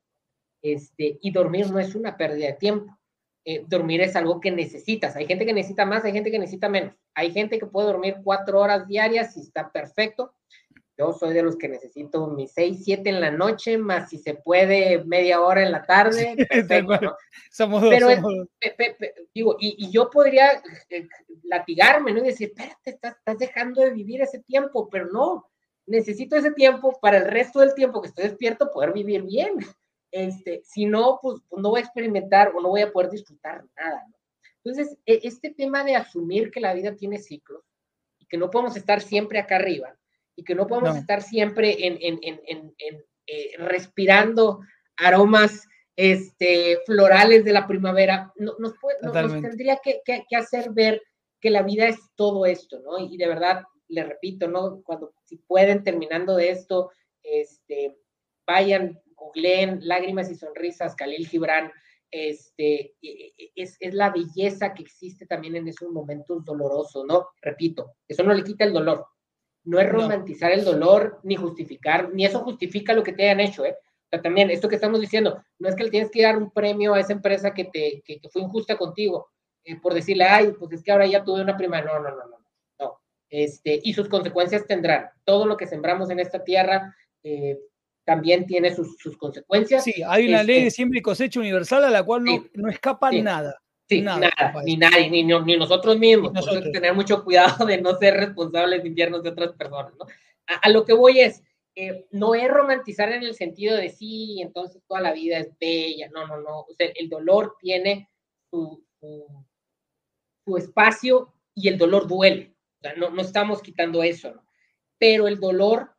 Este, 0.63 1.19
y 1.21 1.31
dormir 1.31 1.71
no 1.71 1.79
es 1.79 1.95
una 1.95 2.17
pérdida 2.17 2.47
de 2.47 2.53
tiempo. 2.55 2.99
Eh, 3.45 3.65
dormir 3.69 4.01
es 4.01 4.17
algo 4.17 4.41
que 4.41 4.51
necesitas. 4.51 5.15
Hay 5.15 5.27
gente 5.27 5.47
que 5.47 5.53
necesita 5.53 5.87
más, 5.87 6.05
hay 6.05 6.13
gente 6.13 6.33
que 6.33 6.39
necesita 6.39 6.69
menos. 6.69 6.97
Hay 7.15 7.33
gente 7.33 7.59
que 7.59 7.67
puede 7.67 7.87
dormir 7.87 8.17
cuatro 8.25 8.61
horas 8.61 8.89
diarias 8.89 9.37
y 9.37 9.41
está 9.41 9.71
perfecto. 9.71 10.35
Yo 10.99 11.13
soy 11.13 11.35
de 11.35 11.43
los 11.43 11.57
que 11.57 11.69
necesito 11.69 12.27
mis 12.29 12.53
seis, 12.53 12.83
siete 12.83 13.11
en 13.11 13.21
la 13.21 13.31
noche, 13.31 13.77
más 13.77 14.09
si 14.09 14.17
se 14.17 14.35
puede 14.35 15.05
media 15.05 15.43
hora 15.43 15.63
en 15.63 15.73
la 15.73 15.85
tarde. 15.85 16.35
Perfecto, 16.49 17.17
somos 17.51 17.83
dos. 17.83 17.91
Pero 17.91 18.09
digo, 19.35 19.57
y, 19.61 19.91
yo 19.91 20.09
podría 20.09 20.63
eh, 20.89 21.07
latigarme, 21.43 22.13
¿no? 22.13 22.21
Y 22.21 22.29
decir, 22.29 22.49
espérate, 22.49 22.91
estás, 22.91 23.17
estás 23.17 23.39
dejando 23.39 23.83
de 23.83 23.91
vivir 23.91 24.23
ese 24.23 24.39
tiempo, 24.39 24.89
pero 24.89 25.07
no, 25.13 25.51
necesito 25.85 26.35
ese 26.35 26.53
tiempo 26.53 26.99
para 27.01 27.19
el 27.19 27.27
resto 27.27 27.61
del 27.61 27.75
tiempo 27.75 28.01
que 28.01 28.09
estoy 28.09 28.25
despierto 28.25 28.71
poder 28.71 28.95
vivir 28.95 29.23
bien. 29.23 29.59
Este, 30.11 30.63
si 30.65 30.87
no, 30.87 31.19
pues, 31.21 31.41
pues, 31.51 31.61
no 31.61 31.71
voy 31.71 31.81
a 31.81 31.85
experimentar 31.85 32.53
o 32.57 32.63
no 32.63 32.71
voy 32.71 32.81
a 32.81 32.91
poder 32.91 33.11
disfrutar 33.11 33.63
nada. 33.77 34.03
¿no? 34.09 34.17
Entonces, 34.65 34.97
e, 35.05 35.21
este 35.25 35.51
tema 35.51 35.85
de 35.85 35.95
asumir 35.95 36.51
que 36.51 36.61
la 36.61 36.73
vida 36.73 36.97
tiene 36.97 37.19
ciclos 37.19 37.63
y 38.19 38.25
que 38.25 38.39
no 38.39 38.51
podemos 38.51 38.75
estar 38.77 39.03
siempre 39.03 39.39
acá 39.39 39.57
arriba 39.57 39.95
y 40.37 40.45
que 40.45 40.55
no 40.55 40.67
podemos 40.67 40.97
estar 40.97 41.23
siempre 41.23 41.87
en, 41.87 41.99
en, 42.01 42.19
en, 42.23 42.75
en 42.79 43.05
eh, 43.27 43.57
respirando 43.59 44.61
aromas 44.97 45.67
este, 45.97 46.79
florales 46.87 47.45
de 47.45 47.53
la 47.53 47.67
primavera, 47.67 48.33
no, 48.37 48.55
nos, 48.59 48.75
puede, 48.79 48.99
nos, 49.03 49.41
tendría 49.41 49.81
que, 49.83 50.03
que, 50.05 50.25
que, 50.29 50.37
hacer 50.37 50.71
ver 50.71 51.03
que 51.41 51.51
la 51.51 51.63
vida 51.63 51.89
es 51.89 51.99
todo 52.15 52.47
esto, 52.47 52.81
¿no? 52.81 52.99
Y 52.99 53.17
de 53.17 53.27
verdad, 53.27 53.63
le 53.89 54.05
repito, 54.05 54.47
¿no? 54.47 54.83
Cuando 54.83 55.15
si 55.25 55.39
pueden, 55.39 55.83
terminando 55.83 56.37
de 56.37 56.51
esto, 56.51 56.91
este, 57.23 57.97
vayan, 58.47 59.01
googleen 59.17 59.81
Lágrimas 59.83 60.31
y 60.31 60.37
Sonrisas, 60.37 60.95
Khalil 60.95 61.27
Gibran, 61.27 61.73
este, 62.11 62.95
e, 63.03 63.09
e, 63.09 63.35
e, 63.39 63.51
es, 63.57 63.77
es, 63.81 63.95
la 63.95 64.11
belleza 64.11 64.73
que 64.75 64.83
existe 64.83 65.27
también 65.27 65.57
en 65.57 65.67
esos 65.67 65.91
momentos 65.91 66.45
dolorosos, 66.45 67.05
¿no? 67.07 67.29
Repito, 67.43 67.97
eso 68.07 68.23
no 68.23 68.35
le 68.35 68.45
quita 68.45 68.65
el 68.65 68.73
dolor. 68.73 69.07
No 69.67 69.79
es 69.81 69.89
romantizar 69.89 70.53
el 70.53 70.65
dolor, 70.65 71.21
ni 71.23 71.37
justificar, 71.37 72.15
ni 72.15 72.25
eso 72.25 72.41
justifica 72.41 72.95
lo 72.95 73.03
que 73.03 73.13
te 73.13 73.25
hayan 73.25 73.41
hecho, 73.41 73.65
¿eh? 73.65 73.77
O 74.07 74.09
sea, 74.09 74.23
también, 74.23 74.51
esto 74.51 74.69
que 74.69 74.77
estamos 74.77 75.01
diciendo, 75.01 75.43
no 75.59 75.69
es 75.69 75.75
que 75.75 75.85
le 75.85 75.91
tienes 75.91 76.11
que 76.11 76.23
dar 76.23 76.39
un 76.39 76.51
premio 76.53 76.95
a 76.95 77.01
esa 77.01 77.13
empresa 77.13 77.53
que, 77.53 77.65
te, 77.65 78.03
que, 78.05 78.21
fue 78.31 78.43
injusta 78.43 78.79
contigo, 78.79 79.29
eh, 79.65 79.77
por 79.81 79.93
decirle, 79.93 80.25
ay, 80.25 80.53
pues 80.57 80.73
es 80.73 80.83
que 80.83 80.93
ahora 80.93 81.07
ya 81.07 81.25
tuve 81.25 81.43
una 81.43 81.57
prima. 81.57 81.83
No, 81.83 81.99
no, 81.99 82.11
no, 82.11 82.17
no, 82.17 82.39
no. 82.79 83.01
Este, 83.29 83.81
y 83.83 83.93
sus 83.93 84.09
consecuencias 84.09 84.65
tendrán. 84.67 85.11
Todo 85.25 85.45
lo 85.45 85.57
que 85.57 85.67
sembramos 85.67 86.09
en 86.11 86.21
esta 86.21 86.45
tierra, 86.45 86.95
eh, 87.25 87.59
también 88.05 88.47
tiene 88.47 88.73
sus, 88.73 88.97
sus 88.99 89.19
consecuencias. 89.19 89.83
Sí, 89.83 89.95
hay 90.07 90.29
una 90.29 90.45
ley 90.45 90.61
de 90.61 90.67
este 90.69 90.77
siembra 90.77 91.01
y 91.01 91.03
cosecha 91.03 91.41
universal 91.41 91.83
a 91.83 91.91
la 91.91 92.05
cual 92.05 92.23
no, 92.23 92.47
no 92.55 92.69
escapa 92.69 93.11
nada. 93.11 93.61
Sí, 93.89 94.03
nada, 94.03 94.31
ni 94.65 94.77
nadie, 94.77 95.09
ni, 95.09 95.23
ni, 95.23 95.57
nosotros 95.57 95.97
mismos. 95.97 96.33
Nosotros. 96.33 96.73
tener 96.73 96.93
mucho 96.93 97.23
cuidado 97.23 97.65
de 97.67 97.81
no 97.81 97.97
ser 97.97 98.15
responsables 98.15 98.83
de 98.83 98.89
inviernos 98.89 99.23
de 99.23 99.31
otras 99.31 99.53
personas, 99.53 99.93
¿no? 99.97 100.07
A, 100.47 100.69
lo 100.71 100.85
que 100.85 100.93
voy 100.93 101.21
es, 101.21 101.43
eh, 101.75 102.07
no 102.11 102.35
es 102.35 102.49
romantizar 102.49 103.13
en 103.13 103.23
el 103.23 103.35
sentido 103.35 103.77
de 103.77 103.91
sí, 103.91 104.41
entonces 104.41 104.83
toda 104.89 105.01
la 105.01 105.13
vida 105.13 105.39
es 105.39 105.57
bella, 105.59 106.09
no, 106.13 106.27
no, 106.27 106.41
no. 106.41 106.61
O 106.61 106.75
sea, 106.77 106.89
el 106.95 107.09
dolor 107.09 107.57
tiene 107.61 108.09
su, 108.51 108.85
su, 110.45 110.57
espacio 110.57 111.35
y 111.55 111.69
el 111.69 111.79
dolor 111.79 112.09
duele. 112.09 112.55
O 112.79 112.81
sea, 112.81 112.95
no, 112.95 113.11
no 113.11 113.23
estamos 113.23 113.63
quitando 113.63 114.03
eso, 114.03 114.33
¿no? 114.33 114.45
Pero 114.99 115.29
el 115.29 115.39
dolor 115.39 115.93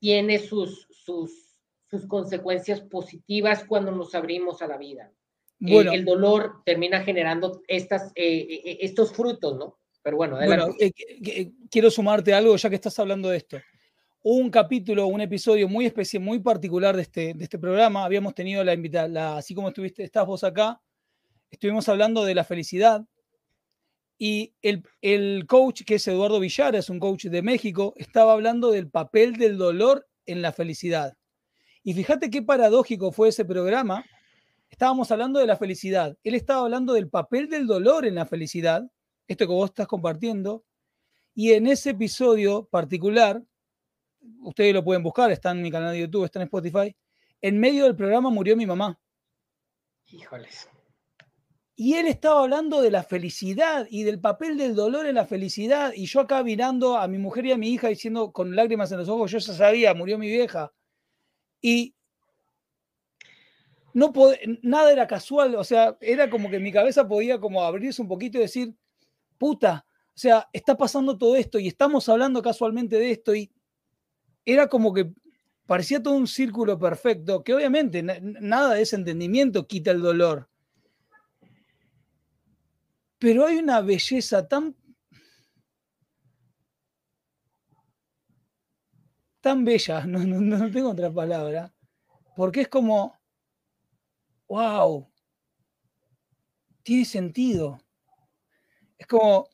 tiene 0.00 0.38
sus, 0.38 0.88
sus, 0.90 1.56
sus 1.88 2.06
consecuencias 2.06 2.80
positivas 2.80 3.64
cuando 3.64 3.92
nos 3.92 4.14
abrimos 4.14 4.62
a 4.62 4.66
la 4.66 4.76
vida. 4.76 5.12
Eh, 5.60 5.72
bueno, 5.72 5.92
el 5.92 6.04
dolor 6.04 6.62
termina 6.64 7.00
generando 7.00 7.62
estas, 7.66 8.12
eh, 8.14 8.60
eh, 8.64 8.78
estos 8.80 9.12
frutos, 9.12 9.58
¿no? 9.58 9.78
Pero 10.02 10.16
bueno, 10.16 10.36
adelante. 10.36 10.92
quiero 11.70 11.90
sumarte 11.90 12.32
algo 12.32 12.56
ya 12.56 12.68
que 12.68 12.76
estás 12.76 12.98
hablando 12.98 13.28
de 13.28 13.38
esto. 13.38 13.58
Un 14.22 14.50
capítulo, 14.50 15.06
un 15.06 15.20
episodio 15.20 15.68
muy 15.68 15.86
especial, 15.86 16.22
muy 16.22 16.38
particular 16.38 16.94
de 16.94 17.02
este, 17.02 17.34
de 17.34 17.44
este 17.44 17.58
programa. 17.58 18.04
Habíamos 18.04 18.34
tenido 18.34 18.62
la 18.62 18.74
invitación, 18.74 19.16
así 19.16 19.54
como 19.54 19.68
estuviste, 19.68 20.04
estás 20.04 20.26
vos 20.26 20.44
acá, 20.44 20.80
estuvimos 21.50 21.88
hablando 21.88 22.24
de 22.24 22.34
la 22.34 22.44
felicidad. 22.44 23.04
Y 24.16 24.54
el, 24.62 24.82
el 25.02 25.46
coach, 25.46 25.82
que 25.84 25.96
es 25.96 26.08
Eduardo 26.08 26.40
Villar, 26.40 26.74
es 26.74 26.90
un 26.90 26.98
coach 26.98 27.26
de 27.26 27.42
México, 27.42 27.94
estaba 27.96 28.32
hablando 28.32 28.70
del 28.70 28.90
papel 28.90 29.34
del 29.36 29.58
dolor 29.58 30.06
en 30.26 30.42
la 30.42 30.52
felicidad. 30.52 31.14
Y 31.82 31.94
fíjate 31.94 32.30
qué 32.30 32.42
paradójico 32.42 33.12
fue 33.12 33.28
ese 33.28 33.44
programa, 33.44 34.04
estábamos 34.78 35.10
hablando 35.10 35.40
de 35.40 35.46
la 35.48 35.56
felicidad. 35.56 36.16
Él 36.22 36.36
estaba 36.36 36.62
hablando 36.62 36.92
del 36.92 37.10
papel 37.10 37.48
del 37.48 37.66
dolor 37.66 38.06
en 38.06 38.14
la 38.14 38.26
felicidad, 38.26 38.88
esto 39.26 39.44
que 39.44 39.52
vos 39.52 39.70
estás 39.70 39.88
compartiendo. 39.88 40.64
Y 41.34 41.52
en 41.54 41.66
ese 41.66 41.90
episodio 41.90 42.64
particular, 42.66 43.42
ustedes 44.40 44.72
lo 44.72 44.84
pueden 44.84 45.02
buscar, 45.02 45.32
está 45.32 45.50
en 45.50 45.62
mi 45.62 45.72
canal 45.72 45.94
de 45.94 46.02
YouTube, 46.02 46.26
está 46.26 46.38
en 46.38 46.44
Spotify. 46.44 46.94
En 47.40 47.58
medio 47.58 47.86
del 47.86 47.96
programa 47.96 48.30
murió 48.30 48.56
mi 48.56 48.66
mamá. 48.66 48.96
Híjoles. 50.06 50.70
Y 51.74 51.94
él 51.94 52.06
estaba 52.06 52.42
hablando 52.42 52.80
de 52.80 52.92
la 52.92 53.02
felicidad 53.02 53.84
y 53.90 54.04
del 54.04 54.20
papel 54.20 54.56
del 54.56 54.76
dolor 54.76 55.06
en 55.06 55.16
la 55.16 55.26
felicidad. 55.26 55.92
Y 55.92 56.06
yo 56.06 56.20
acá 56.20 56.44
mirando 56.44 56.96
a 56.96 57.08
mi 57.08 57.18
mujer 57.18 57.46
y 57.46 57.50
a 57.50 57.58
mi 57.58 57.70
hija 57.70 57.88
diciendo 57.88 58.30
con 58.30 58.54
lágrimas 58.54 58.92
en 58.92 58.98
los 58.98 59.08
ojos, 59.08 59.32
yo 59.32 59.38
ya 59.38 59.52
sabía, 59.54 59.92
murió 59.92 60.18
mi 60.18 60.28
vieja. 60.28 60.72
Y 61.60 61.96
no 63.98 64.12
nada 64.62 64.92
era 64.92 65.08
casual, 65.08 65.56
o 65.56 65.64
sea, 65.64 65.96
era 66.00 66.30
como 66.30 66.48
que 66.48 66.60
mi 66.60 66.70
cabeza 66.70 67.08
podía 67.08 67.40
como 67.40 67.64
abrirse 67.64 68.00
un 68.00 68.06
poquito 68.06 68.38
y 68.38 68.42
decir, 68.42 68.74
puta, 69.38 69.84
o 69.90 70.18
sea, 70.18 70.48
está 70.52 70.76
pasando 70.76 71.18
todo 71.18 71.34
esto 71.34 71.58
y 71.58 71.66
estamos 71.66 72.08
hablando 72.08 72.40
casualmente 72.40 72.96
de 72.96 73.10
esto 73.10 73.34
y 73.34 73.50
era 74.44 74.68
como 74.68 74.94
que 74.94 75.10
parecía 75.66 76.00
todo 76.00 76.14
un 76.14 76.28
círculo 76.28 76.78
perfecto, 76.78 77.42
que 77.42 77.54
obviamente 77.54 78.02
nada 78.02 78.74
de 78.74 78.82
ese 78.82 78.94
entendimiento 78.94 79.66
quita 79.66 79.90
el 79.90 80.00
dolor. 80.00 80.48
Pero 83.18 83.46
hay 83.46 83.56
una 83.56 83.80
belleza 83.80 84.46
tan 84.46 84.76
tan 89.40 89.64
bella, 89.64 90.04
no, 90.06 90.20
no 90.20 90.70
tengo 90.70 90.90
otra 90.90 91.12
palabra, 91.12 91.74
porque 92.36 92.60
es 92.62 92.68
como, 92.68 93.17
wow, 94.48 95.06
tiene 96.82 97.04
sentido. 97.04 97.78
Es 98.96 99.06
como, 99.06 99.46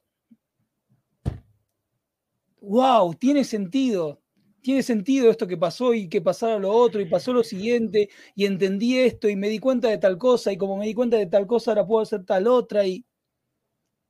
wow, 2.60 3.12
tiene 3.14 3.44
sentido. 3.44 4.20
Tiene 4.62 4.82
sentido 4.82 5.30
esto 5.30 5.46
que 5.46 5.58
pasó 5.58 5.92
y 5.92 6.08
que 6.08 6.22
pasara 6.22 6.58
lo 6.58 6.70
otro 6.70 7.02
y 7.02 7.04
pasó 7.04 7.34
lo 7.34 7.44
siguiente 7.44 8.08
y 8.34 8.46
entendí 8.46 8.98
esto 8.98 9.28
y 9.28 9.36
me 9.36 9.50
di 9.50 9.58
cuenta 9.58 9.88
de 9.88 9.98
tal 9.98 10.16
cosa 10.16 10.52
y 10.52 10.56
como 10.56 10.78
me 10.78 10.86
di 10.86 10.94
cuenta 10.94 11.18
de 11.18 11.26
tal 11.26 11.46
cosa 11.46 11.72
ahora 11.72 11.86
puedo 11.86 12.00
hacer 12.00 12.24
tal 12.24 12.46
otra 12.46 12.86
y, 12.86 13.04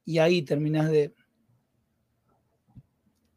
y 0.04 0.18
ahí 0.18 0.42
terminas 0.42 0.90
de 0.92 1.12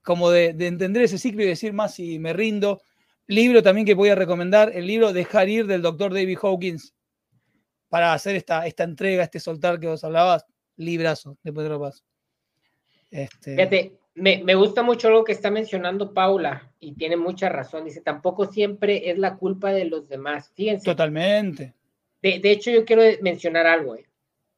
como 0.03 0.29
de, 0.29 0.53
de 0.53 0.67
entender 0.67 1.01
ese 1.03 1.17
ciclo 1.17 1.41
y 1.41 1.47
decir 1.47 1.73
más 1.73 1.95
si 1.95 2.19
me 2.19 2.33
rindo. 2.33 2.81
Libro 3.25 3.63
también 3.63 3.87
que 3.87 3.95
voy 3.95 4.09
a 4.09 4.15
recomendar, 4.15 4.71
el 4.75 4.85
libro 4.85 5.11
Dejar 5.11 5.49
ir 5.49 5.65
del 5.65 5.81
doctor 5.81 6.13
David 6.13 6.37
Hawkins 6.41 6.93
para 7.89 8.13
hacer 8.13 8.35
esta, 8.35 8.65
esta 8.65 8.83
entrega, 8.83 9.23
este 9.23 9.39
soltar 9.39 9.79
que 9.79 9.87
vos 9.87 10.03
hablabas, 10.03 10.45
librazo, 10.75 11.37
después 11.43 11.63
de 11.63 11.69
lo 11.69 11.79
paso. 11.79 12.03
Este... 13.11 13.55
Fíjate, 13.55 13.99
me, 14.15 14.43
me, 14.43 14.55
gusta 14.55 14.83
mucho 14.83 15.09
lo 15.09 15.23
que 15.23 15.31
está 15.31 15.51
mencionando 15.51 16.13
Paula 16.13 16.71
y 16.79 16.93
tiene 16.93 17.17
mucha 17.17 17.49
razón. 17.49 17.85
Dice, 17.85 18.01
tampoco 18.01 18.51
siempre 18.51 19.09
es 19.09 19.17
la 19.17 19.37
culpa 19.37 19.71
de 19.71 19.85
los 19.85 20.07
demás. 20.07 20.51
Fíjense. 20.55 20.85
Totalmente. 20.85 21.73
De, 22.21 22.39
de 22.39 22.51
hecho, 22.51 22.71
yo 22.71 22.83
quiero 22.83 23.03
mencionar 23.21 23.67
algo. 23.67 23.95
Eh. 23.95 24.05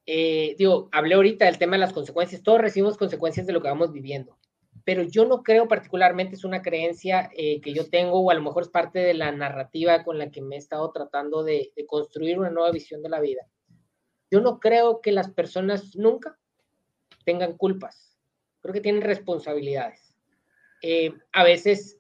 Eh, 0.06 0.56
digo, 0.58 0.90
hablé 0.92 1.14
ahorita 1.14 1.46
del 1.46 1.60
tema 1.60 1.74
de 1.74 1.82
las 1.82 1.94
consecuencias. 1.94 2.42
Todos 2.42 2.62
recibimos 2.62 2.98
consecuencias 2.98 3.46
de 3.46 3.54
lo 3.54 3.62
que 3.62 3.68
vamos 3.68 3.92
viviendo 3.92 4.39
pero 4.86 5.04
yo 5.04 5.26
no 5.26 5.44
creo 5.44 5.68
particularmente, 5.68 6.36
es 6.36 6.44
una 6.44 6.62
creencia 6.62 7.30
eh, 7.36 7.62
que 7.62 7.74
yo 7.74 7.90
tengo 7.90 8.20
o 8.20 8.32
a 8.32 8.34
lo 8.34 8.42
mejor 8.42 8.64
es 8.64 8.70
parte 8.70 9.00
de 9.00 9.14
la 9.14 9.32
narrativa 9.32 10.04
con 10.04 10.18
la 10.18 10.30
que 10.32 10.42
me 10.42 10.56
he 10.56 10.60
estado 10.60 10.92
tratando 10.92 11.44
de, 11.44 11.72
construir 11.88 12.40
una 12.40 12.50
nueva 12.50 12.72
visión 12.72 13.02
de 13.02 13.10
la 13.10 13.20
vida. 13.20 13.48
Yo 14.32 14.42
no 14.42 14.60
creo 14.60 15.02
que 15.02 15.12
las 15.12 15.32
personas 15.32 15.96
nunca 15.96 16.38
tengan 17.26 17.58
culpas, 17.58 18.18
creo 18.62 18.74
que 18.74 18.82
tienen 18.82 19.02
responsabilidades. 19.02 20.16
Eh, 20.82 21.14
a 21.32 21.44
veces, 21.44 21.98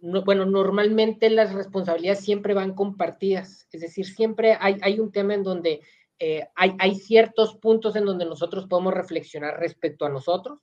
bueno, 0.00 0.46
normalmente 0.46 1.30
las 1.30 1.52
responsabilidades 1.52 2.20
siempre 2.20 2.54
van 2.54 2.74
compartidas, 2.74 3.68
es 3.72 3.80
decir, 3.80 4.06
siempre 4.06 4.56
hay, 4.58 4.78
hay 4.82 5.00
un 5.00 5.12
tema 5.12 5.34
en 5.34 5.42
donde 5.42 5.82
eh, 6.18 6.46
hay, 6.56 6.74
hay 6.78 6.94
ciertos 6.96 7.56
puntos 7.56 7.94
en 7.94 8.04
donde 8.04 8.24
nosotros 8.24 8.66
podemos 8.66 8.94
reflexionar 8.94 9.60
respecto 9.60 10.06
a 10.06 10.08
nosotros 10.08 10.60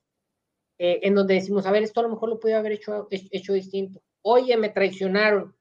eh, 0.78 1.00
en 1.02 1.14
donde 1.14 1.34
decimos, 1.34 1.66
a 1.66 1.70
ver, 1.70 1.82
esto 1.82 2.00
a 2.00 2.02
lo 2.02 2.10
mejor 2.10 2.28
lo 2.28 2.40
puede 2.40 2.54
haber 2.54 2.72
hecho, 2.72 3.08
hecho 3.10 3.52
distinto. 3.52 4.02
Oye, 4.22 4.56
me 4.56 4.68
traicionaron. 4.68 5.54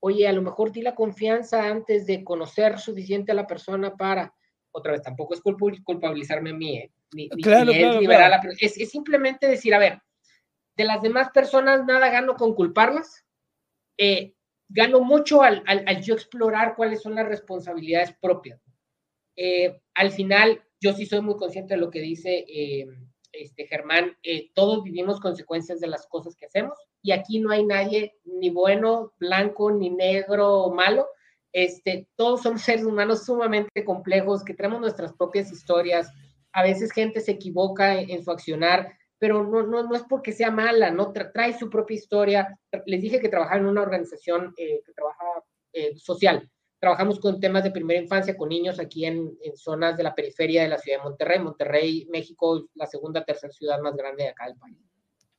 Oye, 0.00 0.26
a 0.26 0.32
lo 0.32 0.42
mejor 0.42 0.72
di 0.72 0.82
la 0.82 0.94
confianza 0.94 1.68
antes 1.68 2.06
de 2.06 2.24
conocer 2.24 2.78
suficiente 2.78 3.32
a 3.32 3.36
la 3.36 3.46
persona 3.46 3.96
para, 3.96 4.34
otra 4.72 4.92
vez, 4.92 5.02
tampoco 5.02 5.34
es 5.34 5.40
culpabilizarme 5.40 6.50
a 6.50 6.54
mí, 6.54 6.78
¿eh? 6.78 6.90
Ni, 7.14 7.28
claro, 7.28 7.72
es, 7.72 8.78
es, 8.78 8.90
simplemente 8.90 9.46
decir, 9.46 9.74
a 9.74 9.78
ver, 9.78 10.00
de 10.76 10.84
las 10.84 11.02
demás 11.02 11.30
personas 11.30 11.84
nada 11.84 12.08
gano 12.08 12.36
con 12.36 12.54
culparlas, 12.54 13.26
eh, 13.98 14.34
gano 14.68 15.00
mucho 15.00 15.42
al, 15.42 15.62
al, 15.66 15.84
al, 15.86 16.02
yo 16.02 16.14
explorar 16.14 16.74
cuáles 16.74 17.02
son 17.02 17.14
las 17.14 17.28
responsabilidades 17.28 18.14
propias. 18.18 18.62
Eh, 19.36 19.78
al 19.94 20.10
final, 20.10 20.62
yo 20.80 20.94
sí 20.94 21.04
soy 21.04 21.20
muy 21.20 21.36
consciente 21.36 21.74
de 21.74 21.80
lo 21.80 21.90
que 21.90 22.00
dice 22.00 22.46
este, 23.32 23.66
Germán, 23.66 24.16
eh, 24.22 24.50
todos 24.54 24.84
vivimos 24.84 25.20
consecuencias 25.20 25.80
de 25.80 25.86
las 25.86 26.06
cosas 26.06 26.36
que 26.36 26.46
hacemos 26.46 26.78
y 27.02 27.12
aquí 27.12 27.40
no 27.40 27.50
hay 27.50 27.64
nadie 27.64 28.14
ni 28.24 28.50
bueno, 28.50 29.12
blanco, 29.18 29.72
ni 29.72 29.90
negro 29.90 30.70
malo. 30.70 31.08
Este, 31.52 32.08
todos 32.16 32.42
somos 32.42 32.62
seres 32.62 32.84
humanos 32.84 33.24
sumamente 33.24 33.84
complejos 33.84 34.44
que 34.44 34.54
tenemos 34.54 34.80
nuestras 34.80 35.12
propias 35.14 35.50
historias. 35.50 36.10
A 36.52 36.62
veces 36.62 36.92
gente 36.92 37.20
se 37.20 37.32
equivoca 37.32 38.00
en, 38.00 38.22
su 38.22 38.30
accionar, 38.30 38.96
pero 39.18 39.42
no, 39.42 39.62
no, 39.62 39.82
no, 39.82 39.94
es 39.94 40.02
porque 40.08 40.32
sea 40.32 40.50
mala, 40.50 40.90
no 40.90 41.12
trae 41.12 41.58
su 41.58 41.68
propia 41.70 41.96
historia. 41.96 42.58
Les 42.86 43.00
dije 43.00 43.20
que 43.20 43.28
trabajaba 43.28 43.60
en 43.60 43.66
una 43.66 43.82
organización 43.82 44.54
eh, 44.56 44.82
que 44.84 44.92
trabaja 44.92 45.44
eh, 45.72 45.96
social 45.96 46.51
Trabajamos 46.82 47.20
con 47.20 47.38
temas 47.38 47.62
de 47.62 47.70
primera 47.70 48.00
infancia 48.00 48.36
con 48.36 48.48
niños 48.48 48.80
aquí 48.80 49.04
en, 49.04 49.38
en, 49.40 49.56
zonas 49.56 49.96
de 49.96 50.02
la 50.02 50.16
periferia 50.16 50.64
de 50.64 50.68
la 50.68 50.78
ciudad 50.78 50.98
de 50.98 51.04
Monterrey. 51.04 51.38
Monterrey, 51.38 52.08
México, 52.10 52.66
la 52.74 52.88
segunda, 52.88 53.24
tercera 53.24 53.52
ciudad 53.52 53.80
más 53.80 53.94
grande 53.94 54.24
de 54.24 54.30
acá 54.30 54.46
del 54.46 54.56
país. 54.56 54.76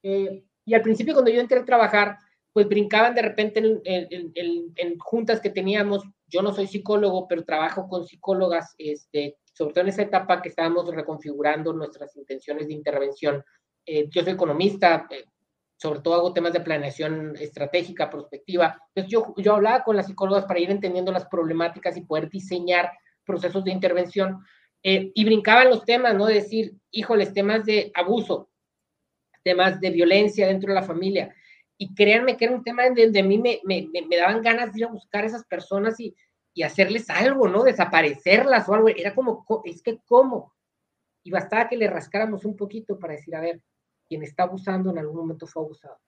Eh, 0.04 0.46
y 0.64 0.74
al 0.74 0.82
principio 0.82 1.14
cuando 1.14 1.32
yo 1.32 1.41
entré 1.41 1.60
a 1.60 1.66
trabajar, 1.66 2.18
pues 2.54 2.66
brincaban 2.70 3.14
de 3.14 3.24
repente 3.24 3.60
en, 3.60 3.82
en, 3.84 4.32
en, 4.74 4.98
juntas 5.00 5.41
que 5.41 5.50
teníamos. 5.50 6.06
Yo 6.28 6.41
no 6.41 6.54
soy 6.54 6.66
psicólogo, 6.66 7.28
pero 7.28 7.44
trabajo 7.44 7.89
con 7.89 8.06
psicólogas, 8.06 8.74
este, 8.78 9.36
sobre 9.52 9.74
todo 9.74 9.82
en 9.82 9.89
esa 9.89 10.04
etapa 10.04 10.41
que 10.41 10.48
estábamos 10.48 10.96
reconfigurando 10.96 11.74
nuestras 11.74 12.16
intenciones 12.16 12.68
de 12.68 12.74
intervención. 12.74 13.44
Eh, 13.86 14.08
yo 14.10 14.24
soy 14.24 14.32
economista, 14.32 15.08
eh, 15.10 15.26
sobre 15.84 15.99
todo 15.99 16.13
hago 16.13 16.31
temas 16.31 16.53
de 16.53 16.61
planeación 16.61 17.36
estratégica, 17.38 18.09
prospectiva. 18.09 18.81
Entonces 18.95 19.11
yo, 19.11 19.34
yo 19.36 19.55
hablaba 19.55 19.84
con 19.84 19.97
las 19.97 20.07
psicólogas 20.07 20.45
para 20.45 20.61
ir 20.61 20.71
entendiendo 20.71 21.11
las 21.11 21.25
problemáticas 21.25 21.97
y 21.97 22.05
poder 22.05 22.29
diseñar 22.29 22.89
procesos 23.25 23.65
de 23.65 23.71
intervención. 23.71 24.39
Eh, 24.81 25.11
y 25.13 25.25
brincaban 25.25 25.69
los 25.69 25.84
temas, 25.84 26.15
¿no? 26.15 26.25
decir, 26.25 26.73
híjoles, 26.89 27.34
temas 27.34 27.65
de 27.65 27.91
abuso, 27.95 28.49
temas 29.43 29.81
de 29.81 29.89
violencia 29.89 30.47
dentro 30.47 30.69
de 30.69 30.79
la 30.79 30.88
familia. 30.88 31.36
Y 31.77 31.93
créanme 31.93 32.38
que 32.38 32.45
era 32.45 32.55
un 32.55 32.63
tema 32.63 32.84
donde 32.86 33.19
a 33.19 33.23
mí 33.23 33.38
me, 33.38 33.59
me, 33.65 33.89
me, 34.07 34.15
daban 34.15 34.41
ganas 34.41 34.71
de 34.71 34.79
ir 34.79 34.86
a 34.86 34.89
buscar 34.89 35.25
a 35.25 35.27
esas 35.27 35.43
personas 35.43 35.99
y, 35.99 36.15
y 36.53 36.63
hacerles 36.63 37.09
algo, 37.09 37.49
¿no? 37.49 37.61
Desaparecerlas 37.61 38.69
o 38.69 38.73
algo. 38.73 38.88
Era 38.88 39.13
como, 39.13 39.45
es 39.65 39.81
que, 39.81 39.97
¿cómo? 40.05 40.53
Y 41.25 41.31
bastaba 41.31 41.67
que 41.67 41.75
le 41.75 41.89
rascáramos 41.89 42.45
un 42.45 42.55
poquito 42.55 42.97
para 42.97 43.15
decir, 43.15 43.36
a 43.36 43.41
ver, 43.41 43.61
quien 44.08 44.24
está 44.24 44.43
abusando 44.43 44.91
en 44.91 44.99
algún 44.99 45.18
momento 45.18 45.47
fue 45.47 45.64
abusado. 45.64 45.99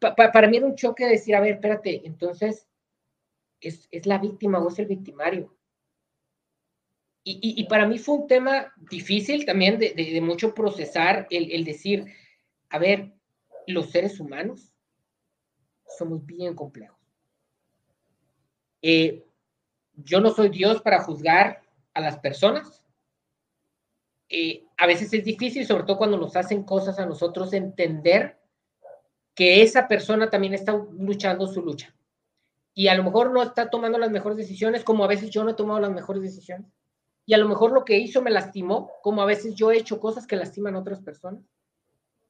para 0.00 0.48
mí 0.48 0.56
era 0.56 0.66
un 0.66 0.76
choque 0.76 1.06
decir, 1.06 1.34
a 1.34 1.40
ver, 1.40 1.54
espérate, 1.54 2.06
entonces, 2.06 2.68
¿es, 3.60 3.88
es 3.90 4.06
la 4.06 4.18
víctima 4.18 4.58
o 4.58 4.68
es 4.68 4.78
el 4.78 4.86
victimario? 4.86 5.54
Y, 7.22 7.60
y, 7.60 7.64
para 7.64 7.86
mí 7.86 7.98
fue 7.98 8.14
un 8.16 8.26
tema 8.26 8.72
difícil 8.76 9.44
también 9.44 9.78
de, 9.78 9.92
de, 9.92 10.20
mucho 10.22 10.54
procesar 10.54 11.26
el, 11.30 11.52
el, 11.52 11.64
decir, 11.64 12.06
a 12.70 12.78
ver, 12.78 13.12
los 13.66 13.90
seres 13.90 14.18
humanos 14.18 14.72
somos 15.98 16.24
bien 16.24 16.54
complejos. 16.54 16.98
Eh, 18.80 19.26
yo 19.94 20.20
no 20.20 20.30
soy 20.30 20.48
Dios 20.48 20.80
para 20.80 21.02
juzgar 21.02 21.62
a 21.92 22.00
las 22.00 22.18
personas. 22.18 22.79
Eh, 24.30 24.64
a 24.78 24.86
veces 24.86 25.12
es 25.12 25.24
difícil, 25.24 25.66
sobre 25.66 25.84
todo 25.84 25.98
cuando 25.98 26.16
nos 26.16 26.36
hacen 26.36 26.62
cosas 26.62 26.98
a 26.98 27.06
nosotros, 27.06 27.52
entender 27.52 28.38
que 29.34 29.62
esa 29.62 29.88
persona 29.88 30.30
también 30.30 30.54
está 30.54 30.72
luchando 30.72 31.46
su 31.46 31.60
lucha. 31.60 31.94
Y 32.72 32.88
a 32.88 32.94
lo 32.94 33.04
mejor 33.04 33.32
no 33.32 33.42
está 33.42 33.68
tomando 33.68 33.98
las 33.98 34.10
mejores 34.10 34.38
decisiones, 34.38 34.84
como 34.84 35.04
a 35.04 35.08
veces 35.08 35.30
yo 35.30 35.44
no 35.44 35.50
he 35.50 35.54
tomado 35.54 35.80
las 35.80 35.90
mejores 35.90 36.22
decisiones 36.22 36.72
y 37.30 37.34
a 37.34 37.38
lo 37.38 37.48
mejor 37.48 37.70
lo 37.70 37.84
que 37.84 37.96
hizo 37.96 38.22
me 38.22 38.32
lastimó, 38.32 38.90
como 39.02 39.22
a 39.22 39.24
veces 39.24 39.54
yo 39.54 39.70
he 39.70 39.78
hecho 39.78 40.00
cosas 40.00 40.26
que 40.26 40.34
lastiman 40.34 40.74
a 40.74 40.80
otras 40.80 41.00
personas. 41.00 41.44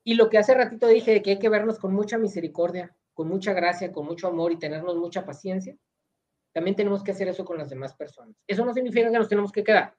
Y 0.05 0.12
lo 0.12 0.28
que 0.28 0.36
hace 0.36 0.53
ratito 0.53 0.86
dije 0.88 1.11
de 1.12 1.22
que 1.22 1.30
hay 1.30 1.38
que 1.38 1.48
vernos 1.48 1.78
con 1.78 1.94
mucha 1.94 2.18
misericordia, 2.18 2.94
con 3.14 3.26
mucha 3.26 3.55
gracia, 3.55 3.92
con 3.92 4.05
mucho 4.05 4.28
amor 4.28 4.53
y 4.53 4.59
tenernos 4.59 4.96
mucha 4.96 5.24
paciencia, 5.24 5.74
también 6.53 6.76
tenemos 6.76 7.03
que 7.03 7.12
hacer 7.12 7.28
eso 7.28 7.46
con 7.46 7.57
las 7.57 7.70
demás 7.70 7.94
personas. 7.94 8.36
Eso 8.46 8.62
no 8.62 8.74
significa 8.74 9.11
que 9.11 9.18
nos 9.18 9.28
tenemos 9.30 9.53
que 9.53 9.64
quedar. 9.64 9.96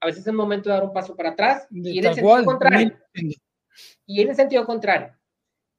A 0.00 0.06
veces 0.06 0.22
es 0.22 0.26
el 0.26 0.34
momento 0.34 0.68
de 0.68 0.74
dar 0.74 0.84
un 0.84 0.92
paso 0.92 1.16
para 1.16 1.30
atrás 1.30 1.66
y 1.70 1.98
en 1.98 2.06
el 2.06 2.14
sentido 2.14 2.44
contrario. 2.44 2.98
Y 4.06 4.22
en 4.22 4.28
el 4.28 4.36
sentido 4.36 4.64
contrario. 4.64 5.14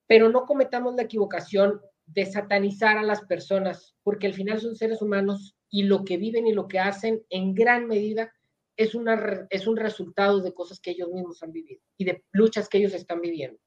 Pero 0.08 0.30
no 0.30 0.46
cometamos 0.46 0.96
la 0.96 1.04
equivocación 1.04 1.82
de 2.06 2.26
satanizar 2.26 2.98
a 2.98 3.04
las 3.04 3.22
personas, 3.26 3.96
porque 4.04 4.28
al 4.28 4.34
final 4.34 4.60
son 4.60 4.76
seres 4.76 5.02
humanos 5.02 5.56
y 5.70 5.84
lo 5.84 6.06
que 6.06 6.18
viven 6.18 6.48
y 6.48 6.54
lo 6.54 6.68
que 6.68 6.80
hacen 6.80 7.24
en 7.30 7.54
gran 7.54 7.88
medida 7.88 8.32
es, 8.78 8.96
una, 8.96 9.48
es 9.50 9.68
un 9.68 9.76
resultado 9.76 10.40
de 10.40 10.54
cosas 10.54 10.80
que 10.80 10.92
ellos 10.92 11.10
mismos 11.10 11.44
han 11.44 11.52
vivido 11.52 11.82
y 11.98 12.06
de 12.06 12.24
luchas 12.32 12.70
que 12.70 12.78
ellos 12.78 12.94
están 12.94 13.20
viviendo. 13.20 13.60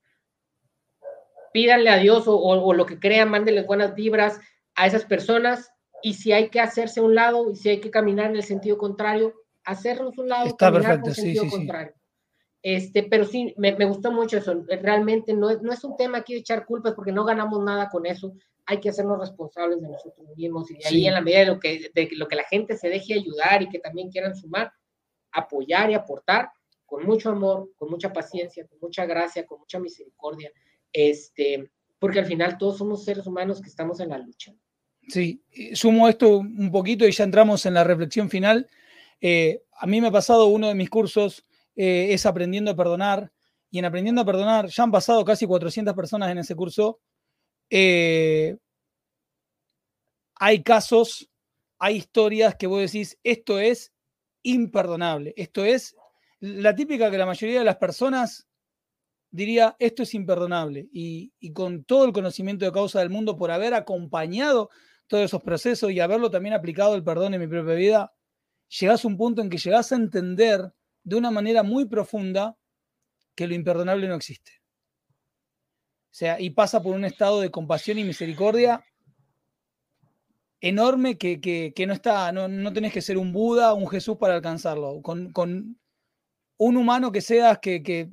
Pídanle 1.52 1.90
a 1.90 1.98
Dios 1.98 2.24
o, 2.26 2.72
lo 2.72 2.86
que 2.86 2.98
crean, 2.98 3.28
mándenles 3.28 3.66
buenas 3.66 3.94
vibras 3.94 4.40
a 4.76 4.86
esas 4.86 5.04
personas 5.04 5.70
y 6.02 6.14
si 6.14 6.32
hay 6.32 6.48
que 6.48 6.60
hacerse 6.60 7.00
a 7.00 7.02
un 7.02 7.14
lado 7.14 7.50
y 7.50 7.56
si 7.56 7.68
hay 7.68 7.80
que 7.80 7.90
caminar 7.90 8.30
en 8.30 8.36
el 8.36 8.44
sentido 8.44 8.78
contrario, 8.78 9.34
hacernos 9.70 10.18
un 10.18 10.28
lado, 10.28 10.46
Está 10.46 10.70
caminar 10.70 11.02
perfecto, 11.02 11.08
el 11.08 11.14
sentido 11.14 11.48
contrario. 11.48 11.92
Este, 12.62 13.04
pero 13.04 13.24
sí, 13.24 13.54
me, 13.56 13.74
me, 13.74 13.86
gustó 13.86 14.12
mucho 14.12 14.38
eso. 14.38 14.64
Realmente 14.68 15.32
no 15.32 15.48
es, 15.48 15.62
no 15.62 15.72
es 15.72 15.82
un 15.82 15.96
tema 15.96 16.18
aquí 16.18 16.34
de 16.34 16.40
echar 16.40 16.66
culpas 16.66 16.92
porque 16.94 17.12
no 17.12 17.24
ganamos 17.24 17.64
nada 17.64 17.88
con 17.88 18.04
eso. 18.04 18.34
Hay 18.66 18.80
que 18.80 18.90
hacernos 18.90 19.18
responsables 19.18 19.80
de 19.80 19.88
nosotros 19.88 20.28
mismos 20.36 20.70
y 20.70 20.74
de 20.74 20.86
ahí 20.86 21.06
en 21.06 21.14
la 21.14 21.22
medida 21.22 21.40
de 21.40 21.46
lo, 21.46 21.58
que, 21.58 21.90
de 21.94 22.08
lo 22.12 22.28
que 22.28 22.36
la 22.36 22.44
gente 22.44 22.76
se 22.76 22.88
deje 22.88 23.14
ayudar 23.14 23.62
y 23.62 23.68
que 23.68 23.78
también 23.78 24.10
quieran 24.10 24.36
sumar, 24.36 24.70
apoyar 25.32 25.90
y 25.90 25.94
aportar 25.94 26.50
con 26.84 27.04
mucho 27.04 27.30
amor, 27.30 27.70
con 27.76 27.88
mucha 27.88 28.12
paciencia, 28.12 28.66
con 28.66 28.78
mucha 28.82 29.06
gracia, 29.06 29.46
con 29.46 29.60
mucha 29.60 29.78
misericordia, 29.78 30.50
este, 30.92 31.70
porque 31.98 32.18
al 32.18 32.26
final 32.26 32.58
todos 32.58 32.78
somos 32.78 33.04
seres 33.04 33.26
humanos 33.26 33.62
que 33.62 33.68
estamos 33.68 34.00
en 34.00 34.10
la 34.10 34.18
lucha. 34.18 34.52
Sí, 35.08 35.42
sumo 35.72 36.08
esto 36.08 36.38
un 36.38 36.70
poquito 36.70 37.06
y 37.06 37.12
ya 37.12 37.24
entramos 37.24 37.64
en 37.64 37.74
la 37.74 37.84
reflexión 37.84 38.28
final. 38.28 38.68
Eh, 39.20 39.62
a 39.72 39.86
mí 39.86 40.00
me 40.00 40.08
ha 40.08 40.12
pasado 40.12 40.46
uno 40.46 40.68
de 40.68 40.74
mis 40.74 40.90
cursos, 40.90 41.44
eh, 41.76 42.08
es 42.10 42.26
aprendiendo 42.26 42.70
a 42.70 42.76
perdonar, 42.76 43.32
y 43.70 43.78
en 43.78 43.84
aprendiendo 43.84 44.22
a 44.22 44.24
perdonar 44.24 44.66
ya 44.68 44.82
han 44.82 44.90
pasado 44.90 45.24
casi 45.24 45.46
400 45.46 45.94
personas 45.94 46.30
en 46.30 46.38
ese 46.38 46.54
curso. 46.56 47.00
Eh, 47.70 48.56
hay 50.34 50.62
casos, 50.62 51.28
hay 51.78 51.96
historias 51.96 52.56
que 52.56 52.66
vos 52.66 52.80
decís, 52.80 53.18
esto 53.22 53.58
es 53.58 53.92
imperdonable. 54.42 55.34
Esto 55.36 55.64
es 55.64 55.94
la 56.40 56.74
típica 56.74 57.10
que 57.10 57.18
la 57.18 57.26
mayoría 57.26 57.60
de 57.60 57.64
las 57.64 57.76
personas 57.76 58.48
diría, 59.30 59.76
esto 59.78 60.02
es 60.02 60.14
imperdonable. 60.14 60.88
Y, 60.92 61.32
con 61.52 61.84
todo 61.84 62.06
el 62.06 62.12
conocimiento 62.12 62.64
de 62.64 62.72
causa 62.72 63.00
del 63.00 63.10
mundo, 63.10 63.36
por 63.36 63.50
haber 63.50 63.74
acompañado 63.74 64.70
todos 65.06 65.24
esos 65.24 65.42
procesos 65.42 65.90
y 65.90 66.00
haberlo 66.00 66.30
también 66.30 66.54
aplicado 66.54 66.94
el 66.94 67.04
perdón 67.04 67.34
en 67.34 67.40
mi 67.40 67.46
propia 67.46 67.74
vida, 67.74 68.12
llegás 68.78 69.04
a 69.04 69.08
un 69.08 69.16
punto 69.16 69.42
en 69.42 69.50
que 69.50 69.58
llegás 69.58 69.92
a 69.92 69.96
entender 69.96 70.72
de 71.02 71.16
una 71.16 71.30
manera 71.30 71.62
muy 71.62 71.86
profunda 71.86 72.56
que 73.34 73.46
lo 73.46 73.54
imperdonable 73.54 74.08
no 74.08 74.14
existe. 74.14 74.52
O 76.10 76.12
sea, 76.12 76.40
y 76.40 76.50
pasa 76.50 76.82
por 76.82 76.94
un 76.94 77.04
estado 77.04 77.40
de 77.40 77.50
compasión 77.50 77.98
y 77.98 78.04
misericordia 78.04 78.84
enorme 80.60 81.16
que, 81.16 81.72
no 81.86 81.92
está, 81.92 82.32
no, 82.32 82.48
no, 82.48 82.72
tenés 82.72 82.92
que 82.92 83.00
ser 83.00 83.16
un 83.16 83.32
Buda 83.32 83.72
o 83.72 83.76
un 83.76 83.88
Jesús 83.88 84.16
para 84.18 84.34
alcanzarlo. 84.34 85.00
Con, 85.02 85.78
un 86.62 86.76
humano 86.76 87.10
que 87.10 87.22
seas 87.22 87.58
que, 87.58 88.10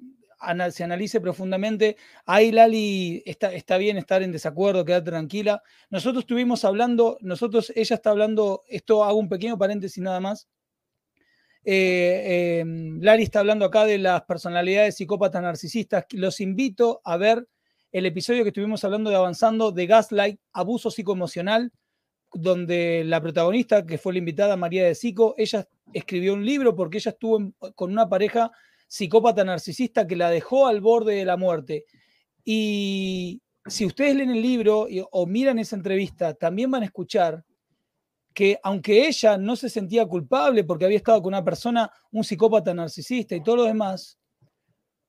se 0.72 0.84
analice 0.84 1.22
profundamente. 1.22 1.98
Ahí 2.26 2.52
Lali 2.52 3.24
está, 3.26 3.54
está 3.54 3.78
bien 3.78 3.98
estar 3.98 4.24
en 4.24 4.32
desacuerdo, 4.32 4.86
quedarte 4.86 5.12
tranquila. 5.12 5.62
Nosotros 5.90 6.24
estuvimos 6.24 6.66
hablando, 6.66 7.18
nosotros, 7.22 7.72
ella 7.76 7.96
está 7.96 8.12
hablando, 8.12 8.64
esto 8.68 9.04
hago 9.04 9.18
un 9.18 9.30
pequeño 9.30 9.58
paréntesis 9.58 10.02
nada 10.02 10.20
más. 10.20 10.48
Eh, 11.64 12.60
em, 12.62 13.02
Lali 13.02 13.24
está 13.24 13.40
hablando 13.40 13.66
acá 13.66 13.86
de 13.86 13.98
las 13.98 14.24
personalidades 14.24 14.96
psicópatas 14.96 15.42
narcisistas. 15.42 16.06
Los 16.12 16.40
invito 16.40 17.02
a 17.04 17.18
ver 17.18 17.48
el 17.92 18.06
episodio 18.06 18.44
que 18.44 18.50
estuvimos 18.50 18.84
hablando 18.84 19.10
de 19.10 19.16
avanzando 19.16 19.72
de 19.72 19.86
gaslight, 19.88 20.40
abuso 20.54 20.92
psicoemocional 20.92 21.72
donde 22.34 23.04
la 23.06 23.22
protagonista, 23.22 23.86
que 23.86 23.98
fue 23.98 24.14
la 24.14 24.20
invitada 24.20 24.58
María 24.58 24.86
de 24.86 24.96
Sico, 24.96 25.34
ella 25.38 25.68
escribió 25.94 26.34
un 26.34 26.46
libro 26.46 26.76
porque 26.76 26.98
ella 26.98 27.12
estuvo 27.12 27.54
con 27.76 27.92
una 27.92 28.10
pareja 28.10 28.52
psicópata 28.88 29.44
narcisista 29.44 30.08
que 30.08 30.16
la 30.16 30.30
dejó 30.30 30.68
al 30.68 30.82
borde 30.82 31.16
de 31.16 31.26
la 31.26 31.38
muerte. 31.38 31.86
Y 32.44 33.42
si 33.66 33.86
ustedes 33.86 34.16
leen 34.16 34.32
el 34.32 34.42
libro 34.42 34.88
o 35.12 35.26
miran 35.26 35.60
esa 35.60 35.76
entrevista, 35.76 36.34
también 36.34 36.72
van 36.72 36.84
a 36.84 36.86
escuchar 36.86 37.44
que 38.34 38.60
aunque 38.64 39.08
ella 39.08 39.38
no 39.38 39.56
se 39.56 39.70
sentía 39.70 40.06
culpable 40.06 40.64
porque 40.64 40.86
había 40.86 40.98
estado 40.98 41.22
con 41.22 41.34
una 41.34 41.44
persona, 41.44 41.92
un 42.12 42.24
psicópata 42.24 42.74
narcisista 42.74 43.36
y 43.36 43.44
todo 43.44 43.58
lo 43.58 43.64
demás, 43.64 44.20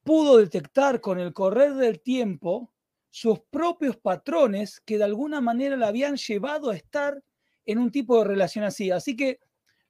pudo 0.02 0.38
detectar 0.38 1.00
con 1.00 1.20
el 1.20 1.34
correr 1.34 1.74
del 1.74 2.00
tiempo 2.00 2.72
sus 3.10 3.40
propios 3.50 3.96
patrones 3.98 4.80
que 4.80 4.96
de 4.96 5.04
alguna 5.04 5.40
manera 5.40 5.76
la 5.76 5.88
habían 5.88 6.16
llevado 6.16 6.70
a 6.70 6.76
estar 6.76 7.22
en 7.66 7.78
un 7.78 7.90
tipo 7.90 8.18
de 8.18 8.24
relación 8.24 8.64
así. 8.64 8.90
Así 8.90 9.14
que 9.14 9.40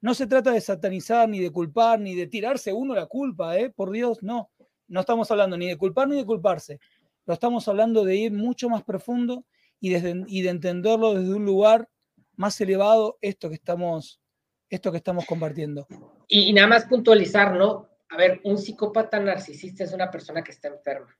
no 0.01 0.13
se 0.13 0.27
trata 0.27 0.51
de 0.51 0.61
satanizar, 0.61 1.27
ni 1.27 1.39
de 1.39 1.51
culpar, 1.51 1.99
ni 1.99 2.15
de 2.15 2.27
tirarse 2.27 2.73
uno 2.73 2.95
la 2.95 3.05
culpa, 3.05 3.57
¿eh? 3.57 3.69
por 3.69 3.91
Dios, 3.91 4.23
no. 4.23 4.49
No 4.87 5.01
estamos 5.01 5.29
hablando 5.29 5.57
ni 5.57 5.67
de 5.67 5.77
culpar 5.77 6.07
ni 6.07 6.17
de 6.17 6.25
culparse. 6.25 6.79
Lo 7.25 7.33
estamos 7.33 7.67
hablando 7.67 8.03
de 8.03 8.15
ir 8.15 8.31
mucho 8.31 8.69
más 8.69 8.83
profundo 8.83 9.45
y, 9.79 9.89
desde, 9.89 10.23
y 10.27 10.41
de 10.41 10.49
entenderlo 10.49 11.13
desde 11.13 11.33
un 11.33 11.45
lugar 11.45 11.89
más 12.35 12.59
elevado, 12.61 13.17
esto 13.21 13.49
que 13.49 13.55
estamos, 13.55 14.21
esto 14.69 14.91
que 14.91 14.97
estamos 14.97 15.25
compartiendo. 15.25 15.87
Y, 16.27 16.49
y 16.49 16.53
nada 16.53 16.67
más 16.67 16.85
puntualizar, 16.85 17.55
¿no? 17.55 17.89
A 18.09 18.17
ver, 18.17 18.41
un 18.43 18.57
psicópata 18.57 19.19
narcisista 19.19 19.83
es 19.83 19.93
una 19.93 20.09
persona 20.09 20.43
que 20.43 20.51
está 20.51 20.69
enferma. 20.69 21.15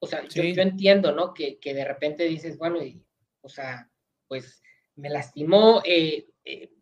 O 0.00 0.06
sea, 0.06 0.26
yo, 0.28 0.42
entiendo, 0.42 1.12
¿no? 1.12 1.34
Que, 1.34 1.58
de 1.62 1.84
repente 1.84 2.24
dices, 2.24 2.56
bueno, 2.56 2.82
y, 2.82 3.04
o 3.40 3.48
sea, 3.48 3.90
pues 4.28 4.62
me 4.94 5.10
lastimó, 5.10 5.82
eh, 5.84 6.28
eh, 6.44 6.72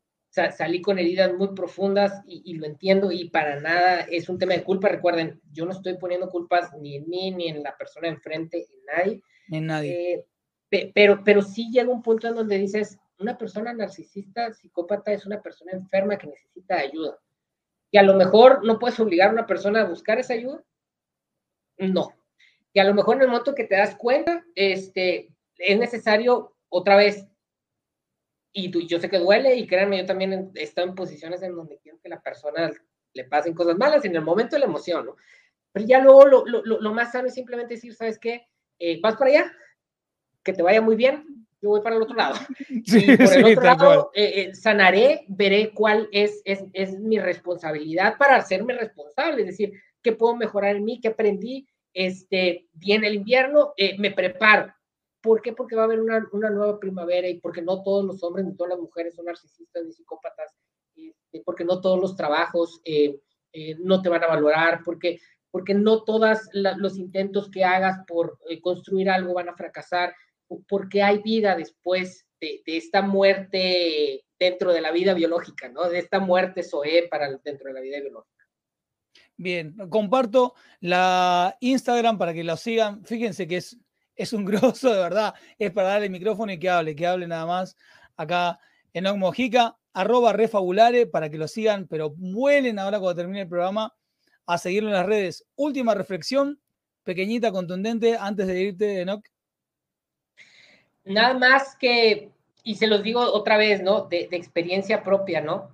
salí 0.57 0.81
con 0.83 0.99
heridas 0.99 1.33
muy 1.35 1.49
profundas 1.49 2.23
y, 2.27 2.55
lo 2.55 2.67
entiendo 2.67 3.11
y 3.11 3.31
para 3.31 3.61
nada 3.61 4.01
es 4.03 4.29
un 4.29 4.39
tema 4.39 4.55
de 4.55 4.65
culpa. 4.65 4.89
Recuerden, 4.89 5.41
yo 5.53 5.65
no 5.65 5.73
estoy 5.73 5.97
poniendo 5.97 6.29
culpas 6.29 6.73
ni 6.81 6.97
en 6.97 7.09
mí, 7.09 7.31
ni 7.31 7.49
en 7.49 7.63
la 7.63 7.77
persona 7.77 8.09
enfrente, 8.09 8.59
en 8.59 8.85
nadie. 8.85 9.23
En 9.51 9.67
nadie. 9.67 10.15
Eh, 10.15 10.93
pero, 10.95 11.23
pero 11.25 11.43
sí 11.43 11.71
llega 11.71 11.91
un 11.91 12.03
punto 12.03 12.29
en 12.29 12.35
donde 12.35 12.59
dices, 12.59 12.99
una 13.19 13.39
persona 13.39 13.73
narcisista, 13.73 14.53
psicópata, 14.53 15.13
es 15.13 15.25
una 15.25 15.41
persona 15.41 15.73
enferma 15.73 16.19
que 16.19 16.27
necesita 16.27 16.77
ayuda. 16.77 17.19
Y 17.91 17.99
a 17.99 18.03
lo 18.03 18.15
mejor 18.15 18.65
no 18.65 18.79
puedes 18.79 18.99
obligar 19.01 19.31
a 19.31 19.33
una 19.33 19.47
persona 19.47 19.83
a 19.83 19.89
buscar 19.89 20.19
esa 20.19 20.35
ayuda. 20.35 20.63
No, 21.79 22.11
y 22.77 22.79
a 22.79 22.85
lo 22.85 22.93
mejor 22.93 23.17
en 23.17 23.23
el 23.23 23.29
momento 23.29 23.55
que 23.55 23.65
te 23.65 23.75
das 23.75 23.97
cuenta, 23.97 24.45
este, 24.55 25.35
es 25.57 25.79
necesario 25.79 26.55
otra 26.69 26.95
vez, 26.95 27.27
y 28.57 28.71
tú, 28.71 28.81
yo 28.81 28.99
sé 28.99 29.09
que 29.11 29.19
duele, 29.19 29.55
y 29.55 29.67
créanme, 29.67 29.99
yo 29.99 30.07
también 30.07 30.51
he 30.55 30.63
estado 30.63 30.89
en 30.89 30.95
posiciones 30.95 31.43
en 31.43 31.55
donde 31.55 31.79
quiero 31.79 31.99
que 32.01 32.09
la 32.09 32.21
persona 32.21 32.71
le 33.13 33.25
pasen 33.25 33.55
cosas 33.55 33.77
malas, 33.77 34.05
en 34.05 34.17
el 34.17 34.23
momento 34.23 34.57
de 34.57 34.61
la 34.61 34.67
emoción, 34.67 35.07
¿no? 35.07 35.17
Pero 35.73 35.87
ya 35.87 36.01
luego 36.01 36.27
lo, 36.27 36.47
lo, 36.47 36.63
lo 36.65 36.95
más 36.95 37.13
sano 37.13 37.29
es 37.29 37.35
simplemente 37.35 37.75
decir, 37.75 37.95
¿sabes 37.95 38.19
qué? 38.19 38.47
Eh, 38.79 38.99
vas 39.03 39.17
para 39.17 39.31
allá, 39.31 39.53
que 40.43 40.55
te 40.55 40.63
vaya 40.63 40.81
muy 40.81 40.97
bien, 40.97 41.47
yo 41.61 41.71
voy 41.71 41.81
para 41.83 41.97
el 41.97 42.03
otro 42.03 42.17
lado. 42.17 42.37
y 42.69 43.17
por 43.17 43.33
el 43.35 43.45
otro 43.45 43.63
lado, 43.63 44.11
eh, 44.15 44.33
eh, 44.37 44.55
sanaré, 44.55 45.25
veré 45.29 45.73
cuál 45.75 46.09
es, 46.13 46.41
es, 46.45 46.65
es, 46.73 46.99
mi 46.99 47.19
responsabilidad 47.19 48.17
para 48.17 48.37
hacerme 48.37 48.75
responsable, 48.75 49.43
es 49.43 49.49
decir, 49.49 49.73
qué 50.03 50.13
puedo 50.13 50.37
mejorar 50.37 50.77
en 50.77 50.85
mí, 50.85 51.01
qué 51.01 51.09
aprendí, 51.09 51.67
este, 51.93 52.69
viene 52.73 53.09
el 53.09 53.17
invierno, 53.17 53.75
eh, 53.77 53.99
me 53.99 54.11
preparo. 54.11 54.73
¿Por 55.27 55.43
qué? 55.43 55.53
Porque 55.53 55.77
va 55.77 55.83
a 55.83 55.85
haber 55.85 56.01
una, 56.01 56.27
una, 56.33 56.49
nueva 56.49 56.79
primavera 56.79 57.29
y 57.29 57.41
porque 57.41 57.61
no 57.61 57.83
todos 57.83 58.05
los 58.05 58.23
hombres 58.23 58.47
ni 58.47 58.57
todas 58.57 58.71
las 58.71 58.81
mujeres 58.81 59.15
son 59.15 59.27
narcisistas 59.27 59.85
ni 59.85 59.93
psicópatas, 59.93 60.55
este, 60.95 61.43
porque 61.45 61.65
no 61.65 61.81
todos 61.81 62.01
los 62.01 62.17
trabajos 62.17 62.81
no 63.81 64.03
te 64.03 64.09
van 64.09 64.23
a 64.23 64.29
valorar, 64.29 64.83
porque, 64.85 65.19
porque 65.51 65.75
no 65.75 66.05
todos 66.05 66.39
los 66.53 66.99
intentos 66.99 67.51
que 67.51 67.65
hagas 67.65 67.99
por 68.07 68.39
construir 68.63 69.11
algo 69.11 69.35
van 69.35 69.49
a 69.49 69.57
fracasar 69.57 70.15
porque 70.69 71.03
hay 71.03 71.19
vida 71.23 71.57
después 71.57 72.27
de, 72.41 72.63
esta 72.67 73.03
muerte 73.03 74.25
dentro 74.39 74.73
de 74.73 74.81
la 74.81 74.93
vida 74.93 75.15
biológica, 75.15 75.69
¿no? 75.69 75.89
De 75.89 75.99
esta 75.99 76.21
muerte 76.21 76.63
SOE 76.63 77.09
para 77.11 77.29
dentro 77.39 77.69
de 77.69 77.75
la 77.75 77.81
vida 77.81 78.01
biológica. 78.01 78.33
Bien, 79.39 79.77
comparto 79.91 80.55
la 80.81 81.57
Instagram 81.61 82.19
para 82.19 82.33
que 82.33 82.45
lo 82.45 82.57
sigan. 82.57 83.05
Fíjense 83.05 83.47
que 83.47 83.59
es, 83.59 83.79
es 84.17 84.33
un 84.33 84.45
grosso, 84.45 84.93
de 84.93 85.01
verdad. 85.01 85.35
Es 85.59 85.71
para 85.71 85.89
darle 85.89 86.07
el 86.07 86.13
micrófono 86.13 86.53
y 86.53 86.59
que 86.59 86.71
hable, 86.71 86.97
que 86.97 87.07
hable 87.07 87.27
nada 87.27 87.47
más 87.47 87.77
acá 88.17 88.59
en 88.93 89.19
Mojica, 89.19 89.77
arroba 89.93 90.33
refabulare 90.33 91.07
para 91.07 91.31
que 91.31 91.39
lo 91.39 91.47
sigan, 91.49 91.87
pero 91.87 92.11
vuelen 92.11 92.79
ahora 92.79 92.99
cuando 92.99 93.17
termine 93.17 93.43
el 93.43 93.49
programa 93.49 93.95
a 94.47 94.59
seguirlo 94.59 94.89
en 94.89 94.95
las 94.95 95.07
redes. 95.07 95.47
Última 95.55 95.95
reflexión, 95.95 96.61
pequeñita, 97.03 97.53
contundente, 97.53 98.17
antes 98.19 98.47
de 98.47 98.61
irte, 98.61 99.01
Enoch. 99.03 99.25
Nada 101.05 101.35
más 101.35 101.77
que, 101.77 102.31
y 102.65 102.75
se 102.77 102.87
los 102.87 103.03
digo 103.03 103.21
otra 103.21 103.57
vez, 103.57 103.83
¿no? 103.83 104.03
De, 104.03 104.29
experiencia 104.33 105.03
propia, 105.03 105.41
¿no? 105.41 105.71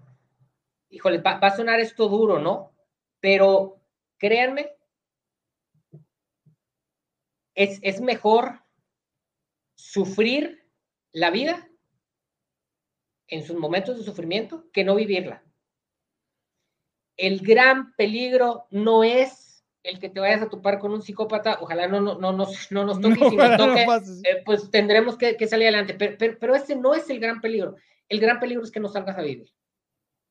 Híjole, 0.90 1.18
va, 1.18 1.38
a 1.38 1.56
sonar 1.56 1.80
esto 1.80 2.08
duro, 2.08 2.38
¿no? 2.38 2.72
Pero 3.20 3.78
créanme, 4.18 4.72
es, 7.54 7.78
es 7.82 8.00
mejor 8.00 8.62
sufrir 9.74 10.66
la 11.12 11.30
vida 11.30 11.68
en 13.28 13.44
sus 13.44 13.56
momentos 13.56 13.96
de 13.96 14.04
sufrimiento 14.04 14.70
que 14.72 14.84
no 14.84 14.94
vivirla. 14.94 15.42
El 17.16 17.40
gran 17.40 17.94
peligro 17.94 18.66
no 18.70 19.04
es 19.04 19.64
el 19.82 19.98
que 19.98 20.08
te 20.08 20.20
vayas 20.20 20.42
a 20.42 20.48
topar 20.48 20.78
con 20.78 20.92
un 20.92 21.02
psicópata, 21.02 21.58
ojalá 21.60 21.88
no, 21.88 22.00
no, 22.00 22.18
no, 22.18 22.32
nos, 22.32 22.70
no 22.70 22.84
nos 22.84 23.00
toque, 23.00 23.30
si 23.30 23.36
nos 23.36 23.56
toque, 23.56 23.82
eh, 23.82 24.42
pues 24.44 24.70
tendremos 24.70 25.16
que, 25.16 25.34
salir 25.46 25.68
adelante. 25.68 25.94
Pero, 25.94 26.38
pero, 26.38 26.54
ese 26.54 26.76
no 26.76 26.94
es 26.94 27.08
el 27.10 27.20
gran 27.20 27.40
peligro. 27.40 27.76
El 28.08 28.20
gran 28.20 28.38
peligro 28.38 28.62
es 28.62 28.70
que 28.70 28.80
no 28.80 28.88
salgas 28.88 29.18
a 29.18 29.22
vivir. 29.22 29.52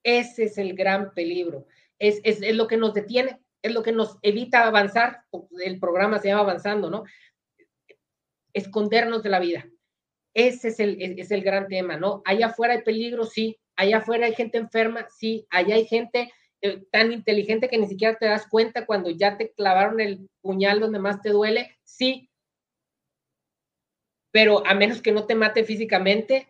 Ese 0.04 0.46
es 0.46 0.58
el 0.58 0.74
gran 0.76 1.14
peligro. 1.14 1.66
Es, 2.00 2.22
es, 2.24 2.42
es, 2.42 2.56
lo 2.56 2.68
que 2.68 2.78
nos 2.78 2.94
detiene, 2.94 3.40
es 3.62 3.74
lo 3.74 3.84
que 3.84 3.92
nos 3.92 4.18
evita 4.22 4.66
avanzar. 4.66 5.24
El 5.64 5.80
programa 5.80 6.20
se 6.20 6.30
llama 6.30 6.42
Avanzando, 6.42 6.90
¿no? 6.90 7.04
Escondernos 8.54 9.24
de 9.24 9.30
la 9.30 9.40
vida. 9.40 9.68
Ese 10.34 10.70
es 10.70 10.80
el, 10.80 11.20
es 11.20 11.32
el 11.32 11.44
gran 11.44 11.68
tema, 11.68 11.98
¿no? 11.98 12.22
Allá 12.26 12.48
afuera 12.48 12.74
hay 12.74 12.82
peligro, 12.82 13.26
sí. 13.26 13.60
Allá 13.76 13.98
afuera 13.98 14.26
hay 14.26 14.34
gente 14.34 14.58
enferma, 14.58 15.08
sí. 15.10 15.46
Allá 15.50 15.76
hay 15.76 15.86
gente 15.86 16.32
eh, 16.62 16.84
tan 16.92 17.12
inteligente 17.12 17.70
que 17.70 17.78
ni 17.78 17.88
siquiera 17.88 18.18
te 18.18 18.28
das 18.28 18.48
cuenta 18.48 18.86
cuando 18.86 19.10
ya 19.10 19.38
te 19.38 19.52
clavaron 19.52 20.00
el 20.00 20.30
puñal 20.42 20.80
donde 20.80 21.00
más 21.00 21.22
te 21.22 21.30
duele, 21.30 21.78
sí. 21.84 22.30
Pero 24.32 24.66
a 24.66 24.74
menos 24.74 25.02
que 25.02 25.12
no 25.12 25.26
te 25.26 25.36
mate 25.36 25.66
físicamente, 25.66 26.48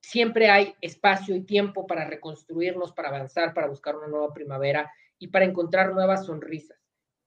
siempre 0.00 0.48
hay 0.48 0.74
espacio 0.80 1.34
y 1.34 1.42
tiempo 1.42 1.86
para 1.86 2.06
reconstruirnos, 2.06 2.92
para 2.92 3.08
avanzar, 3.08 3.52
para 3.52 3.66
buscar 3.66 3.96
una 3.96 4.06
nueva 4.06 4.32
primavera 4.32 4.90
y 5.20 5.28
para 5.28 5.44
encontrar 5.44 5.92
nuevas 5.92 6.26
sonrisas. 6.26 6.78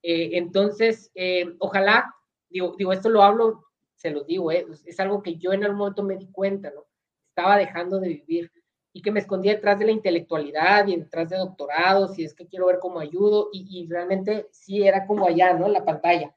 Eh, 0.02 0.32
entonces, 0.34 1.12
eh, 1.16 1.56
ojalá, 1.60 2.14
digo, 2.50 2.76
digo, 2.78 2.91
esto 2.91 3.08
lo 3.08 3.24
hablo, 3.24 3.64
se 3.96 4.10
los 4.10 4.28
digo, 4.28 4.52
es 4.52 5.00
algo 5.00 5.24
que 5.24 5.38
yo 5.38 5.54
en 5.54 5.64
algún 5.64 5.78
momento 5.78 6.04
me 6.04 6.18
di 6.18 6.28
cuenta, 6.28 6.72
¿no? 6.72 6.86
Estaba 7.30 7.58
dejando 7.58 8.00
de 8.00 8.10
vivir 8.10 8.52
y 8.91 9.02
que 9.02 9.12
me 9.12 9.20
escondía 9.20 9.54
detrás 9.54 9.80
de 9.80 9.86
la 9.86 9.91
intelectualidad 9.91 10.88
y 10.88 10.98
detrás 10.98 11.30
de 11.30 11.38
doctorados 11.38 12.18
y 12.20 12.26
es 12.26 12.34
que 12.34 12.48
quiero 12.48 12.66
ver 12.66 12.80
cómo 12.80 13.00
ayudo 13.00 13.50
y, 13.54 13.88
realmente 13.89 14.48
sí 14.52 14.86
era 14.86 15.08
como 15.08 15.28
allá, 15.28 15.54
¿no? 15.54 15.70
La 15.70 15.86
pantalla. 15.86 16.36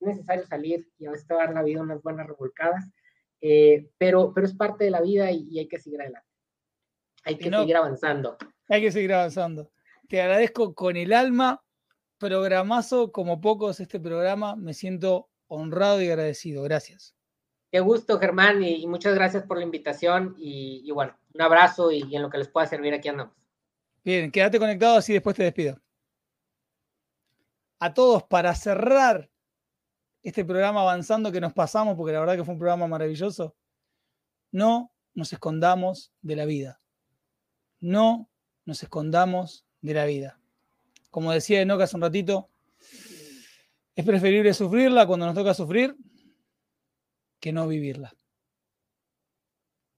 Es 0.00 0.06
necesario 0.06 0.46
salir 0.46 0.88
y 0.98 1.06
a 1.06 1.10
veces 1.10 1.26
te 1.26 1.34
va 1.34 1.42
a 1.42 1.46
dar 1.46 1.54
la 1.54 1.62
vida 1.62 1.80
unas 1.80 2.02
buenas 2.02 2.26
revolcadas, 2.26 2.84
eh, 3.40 3.90
pero, 3.98 4.32
pero 4.34 4.46
es 4.46 4.54
parte 4.54 4.84
de 4.84 4.90
la 4.90 5.00
vida 5.00 5.30
y, 5.30 5.58
hay 5.58 5.66
que 5.66 5.78
seguir 5.78 6.00
adelante. 6.00 6.28
Hay 7.24 7.36
que 7.36 7.50
seguir 7.50 7.76
avanzando. 7.76 8.36
Hay 8.68 8.82
que 8.82 8.92
seguir 8.92 9.12
avanzando. 9.12 9.70
Te 10.08 10.20
agradezco 10.20 10.74
con 10.74 10.96
el 10.96 11.12
alma, 11.12 11.62
programazo 12.18 13.12
como 13.12 13.40
pocos 13.40 13.80
este 13.80 14.00
programa, 14.00 14.56
me 14.56 14.74
siento 14.74 15.28
honrado 15.46 16.02
y 16.02 16.08
agradecido. 16.08 16.62
Gracias. 16.62 17.14
Qué 17.70 17.80
gusto, 17.80 18.18
Germán, 18.18 18.62
y, 18.62 18.86
muchas 18.86 19.14
gracias 19.14 19.42
por 19.42 19.58
la 19.58 19.64
invitación. 19.64 20.34
Y, 20.38 20.88
bueno, 20.92 21.16
un 21.32 21.42
abrazo 21.42 21.90
y, 21.90 22.14
en 22.14 22.22
lo 22.22 22.30
que 22.30 22.38
les 22.38 22.48
pueda 22.48 22.66
servir 22.66 22.94
aquí 22.94 23.08
andamos. 23.08 23.34
Bien, 24.04 24.30
quédate 24.30 24.58
conectado 24.58 24.98
así 24.98 25.12
después 25.12 25.34
te 25.34 25.42
despido. 25.42 25.80
A 27.80 27.92
todos, 27.92 28.22
para 28.22 28.54
cerrar 28.54 29.28
este 30.22 30.44
programa 30.44 30.82
avanzando 30.82 31.32
que 31.32 31.40
nos 31.40 31.52
pasamos, 31.52 31.96
porque 31.96 32.12
la 32.12 32.20
verdad 32.20 32.36
que 32.36 32.44
fue 32.44 32.54
un 32.54 32.60
programa 32.60 32.86
maravilloso, 32.86 33.56
no 34.52 34.92
nos 35.14 35.32
escondamos 35.32 36.12
de 36.22 36.36
la 36.36 36.44
vida. 36.44 36.80
No 37.80 38.30
nos 38.64 38.82
escondamos 38.82 39.66
de 39.84 39.94
la 39.94 40.06
vida. 40.06 40.40
Como 41.10 41.30
decía 41.30 41.60
Enoch 41.60 41.82
hace 41.82 41.96
un 41.96 42.02
ratito, 42.02 42.48
es 43.94 44.04
preferible 44.04 44.54
sufrirla 44.54 45.06
cuando 45.06 45.26
nos 45.26 45.34
toca 45.34 45.52
sufrir 45.52 45.94
que 47.38 47.52
no 47.52 47.68
vivirla. 47.68 48.14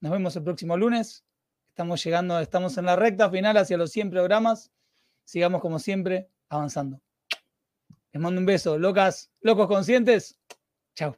Nos 0.01 0.13
vemos 0.13 0.35
el 0.37 0.43
próximo 0.43 0.77
lunes. 0.77 1.25
Estamos 1.69 2.03
llegando, 2.03 2.39
estamos 2.41 2.77
en 2.79 2.87
la 2.87 2.97
recta 2.97 3.31
final 3.31 3.57
hacia 3.57 3.77
los 3.77 3.93
100 3.93 4.11
programas. 4.11 4.73
Sigamos 5.25 5.61
como 5.61 5.79
siempre 5.79 6.29
avanzando. 6.49 7.01
Les 8.13 8.21
mando 8.21 8.41
un 8.41 8.47
beso. 8.47 8.79
Locas, 8.79 9.31
locos 9.41 9.69
conscientes. 9.69 10.39
Chao. 10.95 11.17